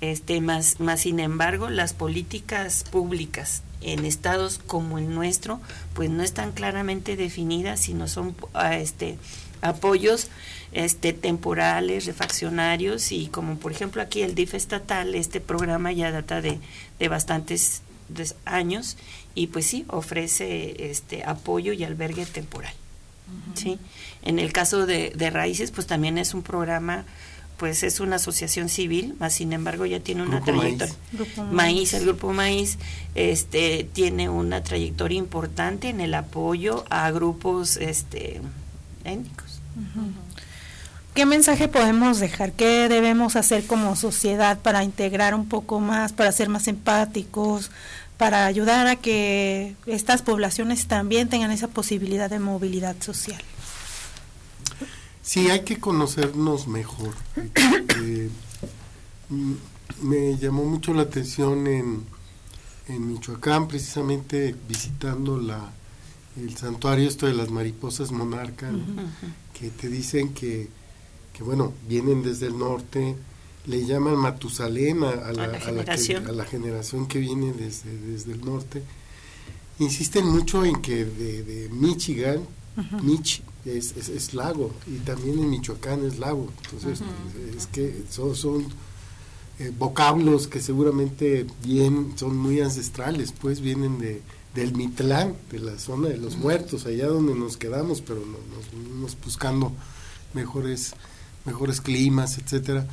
este 0.00 0.40
más 0.40 0.80
más 0.80 1.00
sin 1.00 1.20
embargo 1.20 1.68
las 1.68 1.92
políticas 1.92 2.84
públicas 2.90 3.62
en 3.82 4.04
estados 4.04 4.58
como 4.58 4.98
el 4.98 5.14
nuestro 5.14 5.60
pues 5.94 6.10
no 6.10 6.22
están 6.22 6.52
claramente 6.52 7.16
definidas 7.16 7.80
sino 7.80 8.08
son 8.08 8.34
ah, 8.54 8.76
este 8.76 9.18
apoyos 9.62 10.28
este 10.72 11.12
temporales, 11.12 12.06
refaccionarios 12.06 13.12
y 13.12 13.26
como 13.26 13.56
por 13.56 13.72
ejemplo 13.72 14.02
aquí 14.02 14.22
el 14.22 14.34
DIF 14.34 14.54
estatal, 14.54 15.14
este 15.14 15.40
programa 15.40 15.92
ya 15.92 16.12
data 16.12 16.40
de, 16.40 16.58
de 16.98 17.08
bastantes 17.08 17.82
años 18.44 18.96
y 19.34 19.48
pues 19.48 19.66
sí 19.66 19.84
ofrece 19.88 20.90
este 20.90 21.24
apoyo 21.24 21.72
y 21.72 21.84
albergue 21.84 22.26
temporal. 22.26 22.72
¿sí? 23.54 23.78
En 24.22 24.38
el 24.38 24.52
caso 24.52 24.86
de, 24.86 25.12
de 25.14 25.30
Raíces, 25.30 25.70
pues 25.70 25.86
también 25.86 26.18
es 26.18 26.34
un 26.34 26.42
programa, 26.42 27.04
pues 27.58 27.82
es 27.82 28.00
una 28.00 28.16
asociación 28.16 28.68
civil, 28.68 29.14
más 29.18 29.34
sin 29.34 29.52
embargo 29.52 29.86
ya 29.86 30.00
tiene 30.00 30.22
una 30.22 30.40
Grupo 30.40 30.52
Maíz. 30.52 30.78
trayectoria. 30.78 30.94
Grupo 31.12 31.44
Maíz, 31.44 31.52
Maíz. 31.54 31.94
el 31.94 32.04
Grupo 32.04 32.32
Maíz, 32.32 32.78
este, 33.14 33.88
tiene 33.92 34.28
una 34.28 34.62
trayectoria 34.62 35.18
importante 35.18 35.88
en 35.88 36.00
el 36.00 36.14
apoyo 36.14 36.84
a 36.90 37.10
grupos 37.10 37.76
este, 37.76 38.40
étnicos. 39.04 39.49
¿Qué 41.14 41.26
mensaje 41.26 41.68
podemos 41.68 42.20
dejar? 42.20 42.52
¿Qué 42.52 42.88
debemos 42.88 43.36
hacer 43.36 43.66
como 43.66 43.96
sociedad 43.96 44.60
para 44.60 44.84
integrar 44.84 45.34
un 45.34 45.48
poco 45.48 45.80
más, 45.80 46.12
para 46.12 46.30
ser 46.30 46.48
más 46.48 46.68
empáticos, 46.68 47.70
para 48.16 48.46
ayudar 48.46 48.86
a 48.86 48.96
que 48.96 49.74
estas 49.86 50.22
poblaciones 50.22 50.86
también 50.86 51.28
tengan 51.28 51.50
esa 51.50 51.68
posibilidad 51.68 52.30
de 52.30 52.38
movilidad 52.38 52.94
social? 53.00 53.42
Sí, 55.22 55.50
hay 55.50 55.60
que 55.60 55.78
conocernos 55.78 56.66
mejor. 56.66 57.14
Eh, 58.02 58.30
mm, 59.28 59.52
me 60.02 60.38
llamó 60.38 60.64
mucho 60.64 60.94
la 60.94 61.02
atención 61.02 61.66
en, 61.66 62.04
en 62.88 63.08
Michoacán, 63.08 63.68
precisamente 63.68 64.54
visitando 64.66 65.36
la, 65.38 65.70
el 66.36 66.56
santuario 66.56 67.08
esto 67.08 67.26
de 67.26 67.34
las 67.34 67.50
mariposas 67.50 68.10
monarca, 68.10 68.70
¿no? 68.70 68.84
Que 69.60 69.68
te 69.70 69.88
dicen 69.88 70.30
que, 70.34 70.68
que, 71.34 71.42
bueno, 71.44 71.72
vienen 71.88 72.22
desde 72.22 72.46
el 72.46 72.58
norte, 72.58 73.14
le 73.66 73.84
llaman 73.86 74.16
Matusalén 74.16 75.04
a, 75.04 75.10
a 75.10 75.32
la, 75.32 75.44
A 75.44 75.46
la 75.48 75.56
a 75.56 75.58
que- 75.58 75.60
generación. 75.66 76.26
a 76.26 76.32
la 76.32 76.44
generación 76.46 77.06
que 77.06 77.18
viene 77.18 77.52
desde, 77.52 77.94
desde 77.96 78.32
el 78.32 78.44
norte. 78.44 78.82
Insisten 79.78 80.26
mucho 80.26 80.64
en 80.64 80.80
que 80.82 81.04
de, 81.04 81.42
de 81.42 81.68
Michigan. 81.70 82.40
Mich 83.02 83.42
es, 83.66 83.94
es, 83.96 84.08
es 84.08 84.32
lago 84.32 84.72
y 84.86 84.96
también 85.00 85.38
en 85.38 85.50
Michoacán 85.50 86.06
es 86.06 86.18
lago. 86.18 86.48
Entonces, 86.64 87.00
es 87.56 87.66
que 87.66 88.04
son, 88.08 88.34
son 88.34 88.64
eh, 89.58 89.70
vocablos 89.78 90.46
que 90.48 90.60
seguramente 90.60 91.46
bien 91.62 92.12
son 92.16 92.36
muy 92.38 92.60
ancestrales, 92.60 93.32
pues 93.38 93.60
vienen 93.60 93.98
de 93.98 94.22
del 94.54 94.74
Mitlán, 94.74 95.34
de 95.50 95.58
la 95.60 95.78
zona 95.78 96.08
de 96.08 96.16
los 96.16 96.36
muertos, 96.36 96.86
allá 96.86 97.06
donde 97.06 97.34
nos 97.34 97.56
quedamos, 97.56 98.00
pero 98.00 98.20
no- 98.20 98.56
nos 98.56 98.70
venimos 98.72 99.16
buscando 99.24 99.72
mejores 100.34 100.94
mejores 101.46 101.80
climas, 101.80 102.36
etcétera. 102.38 102.86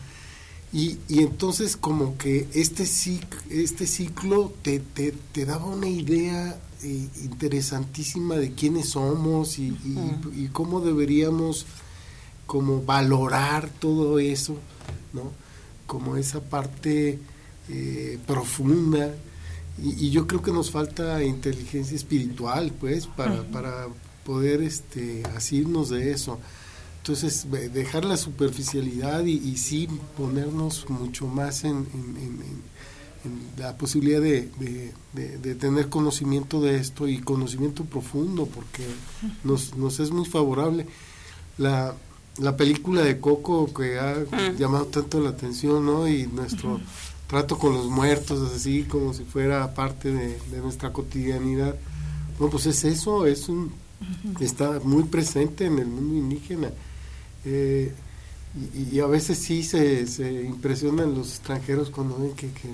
Y, 0.72 0.98
y 1.10 1.20
entonces 1.20 1.76
como 1.78 2.18
que 2.18 2.48
este 2.54 2.86
ciclo, 2.86 3.40
este 3.50 3.86
ciclo 3.88 4.54
te, 4.62 4.80
te, 4.80 5.14
te 5.32 5.46
daba 5.46 5.66
una 5.66 5.88
idea 5.90 6.58
eh, 6.84 7.08
interesantísima 7.24 8.36
de 8.36 8.54
quiénes 8.54 8.90
somos 8.90 9.60
y, 9.60 9.68
y- 9.70 10.44
y 10.44 10.48
cómo 10.48 10.80
deberíamos 10.82 11.66
como 12.46 12.82
valorar 12.84 13.70
todo 13.80 14.20
eso, 14.20 14.56
¿no? 15.14 15.32
Como 15.88 16.16
esa 16.18 16.40
parte 16.42 17.20
eh, 17.70 18.18
profunda. 18.28 19.14
Y, 19.82 20.08
y 20.08 20.10
yo 20.12 20.26
creo 20.28 20.42
que 20.42 20.52
nos 20.52 20.72
falta 20.72 21.24
inteligencia 21.24 21.96
espiritual, 21.96 22.72
pues, 22.80 23.06
para, 23.08 23.44
para 23.44 23.88
poder 24.26 24.62
este, 24.62 25.24
asirnos 25.36 25.90
de 25.90 26.12
eso. 26.12 26.40
Entonces, 27.00 27.46
dejar 27.74 28.04
la 28.04 28.18
superficialidad 28.18 29.24
y, 29.26 29.34
y 29.34 29.58
sí 29.58 29.88
ponernos 30.18 30.90
mucho 30.90 31.28
más 31.28 31.64
en, 31.64 31.78
en- 31.78 32.18
en- 32.18 32.42
en- 32.42 32.78
en 33.26 33.42
la 33.58 33.78
posibilidad 33.78 34.22
de, 34.22 34.50
de- 34.60 34.94
de- 35.14 35.38
de 35.38 35.56
tener 35.56 35.90
conocimiento 35.90 36.62
de 36.62 36.78
esto 36.78 37.08
y 37.08 37.20
conocimiento 37.20 37.84
profundo, 37.86 38.46
porque 38.46 38.84
nos, 39.44 39.76
nos 39.76 40.00
es 40.00 40.12
muy 40.12 40.26
favorable. 40.26 40.86
La, 41.58 41.94
la 42.40 42.56
película 42.58 43.02
de 43.02 43.20
Coco 43.20 43.74
que 43.74 43.98
ha 44.00 44.16
llamado 44.58 44.86
tanto 44.86 45.20
la 45.20 45.30
atención, 45.30 45.86
¿no? 45.86 46.08
Y 46.08 46.28
nuestro 46.28 46.80
trato 47.28 47.58
con 47.58 47.74
los 47.74 47.88
muertos, 47.88 48.52
así 48.54 48.84
como 48.84 49.14
si 49.14 49.24
fuera 49.24 49.74
parte 49.74 50.12
de, 50.12 50.40
de 50.52 50.58
nuestra 50.60 50.92
cotidianidad. 50.94 51.76
No, 52.40 52.50
pues 52.50 52.66
es 52.68 52.84
eso, 52.84 53.26
es 53.26 53.50
un, 53.50 53.72
está 54.40 54.80
muy 54.84 55.04
presente 55.04 55.66
en 55.66 55.80
el 55.80 55.88
mundo 55.88 56.16
indígena. 56.16 56.72
Eh, 57.46 57.94
y, 58.74 58.96
y 58.96 59.00
a 59.00 59.08
veces 59.08 59.38
sí 59.38 59.64
se, 59.64 60.08
se 60.08 60.44
impresionan 60.44 61.14
los 61.14 61.30
extranjeros 61.30 61.90
cuando 61.90 62.18
ven 62.18 62.34
que, 62.34 62.50
que 62.52 62.70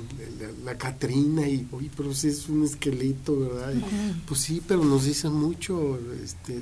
la, 0.63 0.77
Catrina 0.77 1.47
y, 1.47 1.67
oye, 1.71 1.89
pero 1.95 2.13
sí 2.13 2.29
es 2.29 2.47
un 2.47 2.63
esqueleto, 2.63 3.39
¿verdad? 3.39 3.73
Y. 3.73 4.21
Pues 4.25 4.39
sí, 4.39 4.61
pero 4.65 4.83
nos 4.83 5.05
dicen 5.05 5.33
mucho, 5.33 5.99
este, 6.23 6.61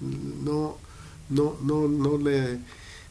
no, 0.00 0.76
no, 1.28 1.56
no, 1.62 1.88
no 1.88 2.18
le, 2.18 2.58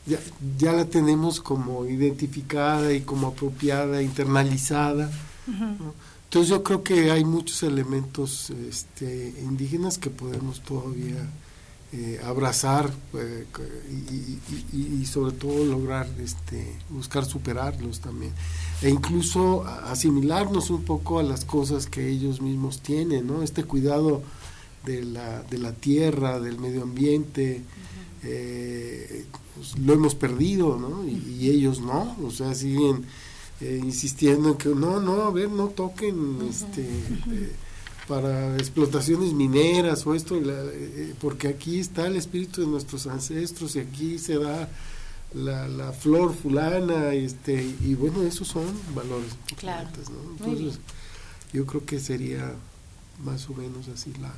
ya, 0.08 0.20
ya 0.58 0.74
la 0.74 0.86
tenemos 0.86 1.42
como 1.42 1.86
identificada 1.86 2.94
y 2.94 3.02
como 3.02 3.28
apropiada, 3.28 4.02
internalizada. 4.02 5.10
¿no? 5.48 5.94
Entonces 6.26 6.50
yo 6.50 6.64
creo 6.64 6.84
que 6.84 7.12
hay 7.12 7.24
muchos 7.24 7.64
elementos 7.64 8.50
este, 8.50 9.34
indígenas 9.44 9.98
que 9.98 10.10
podemos 10.10 10.62
todavía 10.62 11.26
eh, 11.94 12.20
abrazar 12.26 12.92
eh, 13.14 13.46
y, 13.90 14.14
y- 14.16 14.40
y- 14.74 15.00
y 15.02 15.06
sobre 15.06 15.32
todo 15.32 15.64
lograr 15.64 16.06
este, 16.22 16.68
buscar 16.90 17.24
superarlos 17.24 18.02
también 18.02 18.34
e 18.82 18.90
incluso 18.90 19.64
asimilarnos 19.66 20.70
un 20.70 20.84
poco 20.84 21.20
a 21.20 21.24
las 21.24 21.46
cosas 21.46 21.88
que 21.88 22.10
ellos 22.10 22.42
mismos 22.42 22.82
tienen, 22.82 23.26
¿no? 23.26 23.42
Este 23.42 23.64
cuidado 23.64 24.22
de 24.86 25.04
la, 25.06 25.44
de 25.44 25.58
la 25.60 25.72
tierra, 25.72 26.40
del 26.42 26.60
medio 26.60 26.84
ambiente, 26.84 27.62
eh, 28.24 28.77
pues, 29.74 29.86
lo 29.86 29.94
hemos 29.94 30.16
perdido, 30.16 30.78
¿no? 30.78 31.06
Y, 31.08 31.16
y 31.40 31.50
ellos 31.50 31.80
no, 31.82 32.16
o 32.24 32.32
sea, 32.32 32.54
siguen 32.56 33.06
eh, 33.62 33.80
insistiendo 33.84 34.50
en 34.50 34.56
que 34.58 34.70
no, 34.70 35.00
no, 35.00 35.24
a 35.24 35.32
ver, 35.32 35.50
no 35.50 35.68
toquen 35.68 36.40
este, 36.50 36.82
eh, 36.84 37.52
para 38.08 38.56
explotaciones 38.58 39.34
mineras 39.34 40.06
o 40.08 40.14
esto, 40.16 40.40
la- 40.40 40.54
eh, 40.72 41.14
porque 41.20 41.48
aquí 41.48 41.80
está 41.80 42.08
el 42.08 42.16
espíritu 42.16 42.62
de 42.62 42.68
nuestros 42.68 43.08
ancestros 43.08 43.76
y 43.76 43.80
aquí 43.80 44.20
se 44.20 44.38
da 44.38 44.70
la, 45.34 45.68
la 45.68 45.92
flor 45.92 46.34
fulana, 46.34 47.14
este, 47.14 47.76
y 47.84 47.96
bueno, 47.96 48.22
esos 48.24 48.48
son 48.48 48.66
valores 48.96 49.32
Claro. 49.58 49.82
importantes, 49.88 50.10
¿no? 50.10 50.32
Entonces, 50.32 50.80
yo 51.52 51.66
creo 51.66 51.86
que 51.86 52.00
sería 52.00 52.54
más 53.26 53.50
o 53.50 53.54
menos 53.54 53.88
así 53.90 54.14
la, 54.22 54.34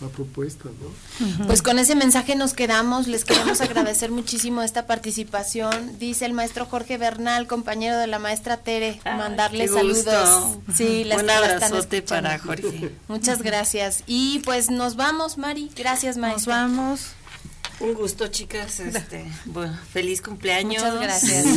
la 0.00 0.08
propuesta, 0.08 0.64
¿no? 0.64 1.46
Pues 1.46 1.62
con 1.62 1.78
ese 1.78 1.94
mensaje 1.94 2.34
nos 2.36 2.54
quedamos. 2.54 3.06
Les 3.06 3.24
queremos 3.24 3.60
agradecer 3.60 4.10
muchísimo 4.10 4.62
esta 4.62 4.86
participación. 4.86 5.98
Dice 5.98 6.26
el 6.26 6.32
maestro 6.32 6.66
Jorge 6.66 6.96
Bernal, 6.98 7.46
compañero 7.46 7.98
de 7.98 8.06
la 8.06 8.18
maestra 8.18 8.56
Tere, 8.58 9.00
mandarle 9.04 9.68
saludos. 9.68 10.58
Sí, 10.74 11.04
la 11.04 11.16
Un 11.16 11.28
abrazote 11.28 12.02
para 12.02 12.38
Jorge. 12.38 12.94
Muchas 13.08 13.42
gracias. 13.42 14.02
Y 14.06 14.40
pues 14.40 14.70
nos 14.70 14.96
vamos, 14.96 15.38
Mari. 15.38 15.70
Gracias, 15.76 16.16
maestra. 16.16 16.62
Nos 16.62 16.76
vamos. 16.76 17.00
Un 17.80 17.94
gusto, 17.94 18.28
chicas. 18.28 18.78
Este, 18.80 19.24
bueno, 19.46 19.74
feliz 19.92 20.20
cumpleaños. 20.20 20.82
Muchas 20.82 21.00
gracias. 21.00 21.46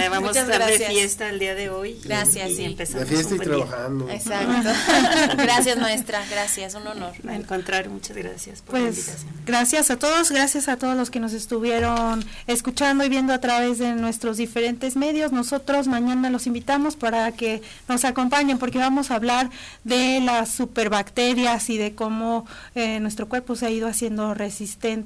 Eh, 0.00 0.08
Vamos 0.08 0.30
Muchas 0.30 0.48
a 0.48 0.52
estar 0.52 0.70
de 0.70 0.78
fiesta 0.86 1.28
el 1.28 1.38
día 1.38 1.54
de 1.54 1.68
hoy. 1.68 1.98
Gracias, 2.04 2.50
Y 2.50 2.56
sí. 2.56 2.64
empezamos 2.64 3.08
De 3.08 3.14
fiesta 3.14 3.34
y 3.34 3.38
trabajando. 3.38 4.08
Exacto. 4.08 4.70
Gracias, 5.36 5.78
maestra. 5.78 6.22
Gracias, 6.30 6.74
un 6.74 6.86
honor. 6.86 7.12
Al 7.28 7.44
contrario, 7.46 7.90
muchas 7.90 8.16
gracias 8.16 8.62
por 8.62 8.74
la 8.76 8.80
Pues 8.86 8.98
invitación. 8.98 9.32
gracias 9.46 9.90
a 9.90 9.98
todos, 9.98 10.30
gracias 10.30 10.68
a 10.68 10.76
todos 10.76 10.96
los 10.96 11.10
que 11.10 11.20
nos 11.20 11.32
estuvieron 11.32 12.24
escuchando 12.46 13.04
y 13.04 13.08
viendo 13.08 13.32
a 13.32 13.40
través 13.40 13.78
de 13.78 13.92
nuestros 13.94 14.36
diferentes 14.36 14.96
medios. 14.96 15.32
Nosotros 15.32 15.86
mañana 15.86 16.30
los 16.30 16.46
invitamos 16.46 16.96
para 16.96 17.32
que 17.32 17.60
nos 17.88 18.04
acompañen 18.04 18.58
porque 18.58 18.78
vamos 18.78 19.10
a 19.10 19.16
hablar 19.16 19.50
de 19.84 20.20
las 20.20 20.50
superbacterias 20.50 21.68
y 21.68 21.76
de 21.78 21.94
cómo 21.94 22.46
eh, 22.74 23.00
nuestro 23.00 23.28
cuerpo 23.28 23.56
se 23.56 23.66
ha 23.66 23.70
ido 23.70 23.88
haciendo 23.88 24.34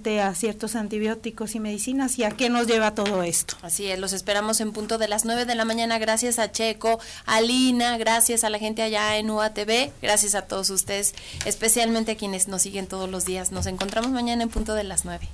resistente 0.04 0.20
a 0.20 0.34
ciertos 0.34 0.76
antibióticos 0.76 1.54
y 1.54 1.60
medicinas 1.60 2.18
y 2.18 2.24
a 2.24 2.30
qué 2.30 2.50
nos 2.50 2.66
lleva 2.66 2.94
todo 2.94 3.22
esto. 3.22 3.56
Así 3.62 3.90
es, 3.90 3.98
los 3.98 4.12
esperamos 4.12 4.60
en 4.60 4.72
punto 4.72 4.98
de 4.98 5.08
las 5.08 5.24
9 5.24 5.46
de 5.46 5.54
la 5.54 5.64
mañana. 5.64 5.98
Gracias 5.98 6.38
a 6.38 6.52
Checo, 6.52 7.00
a 7.26 7.40
Lina, 7.40 7.96
gracias 7.98 8.44
a 8.44 8.50
la 8.50 8.58
gente 8.58 8.82
allá 8.82 9.16
en 9.16 9.30
UATV, 9.30 9.92
gracias 10.02 10.34
a 10.34 10.42
todos 10.42 10.70
ustedes, 10.70 11.14
especialmente 11.46 12.12
a 12.12 12.16
quienes 12.16 12.48
nos 12.48 12.62
siguen 12.62 12.86
todos 12.86 13.10
los 13.10 13.24
días. 13.24 13.52
Nos 13.52 13.66
encontramos 13.66 14.10
mañana 14.10 14.42
en 14.42 14.50
punto 14.50 14.74
de 14.74 14.84
las 14.84 15.04
9. 15.04 15.26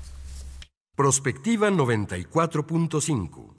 Prospectiva 0.95 1.71
94.5. 1.71 3.55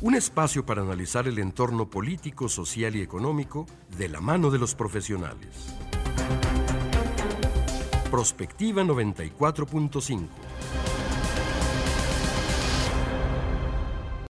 Un 0.00 0.14
espacio 0.14 0.66
para 0.66 0.82
analizar 0.82 1.26
el 1.28 1.38
entorno 1.38 1.88
político, 1.88 2.48
social 2.48 2.94
y 2.94 3.00
económico 3.00 3.66
de 3.96 4.08
la 4.10 4.20
mano 4.20 4.50
de 4.50 4.58
los 4.58 4.74
profesionales. 4.74 5.74
Prospectiva 8.14 8.84
94.5. 8.84 10.93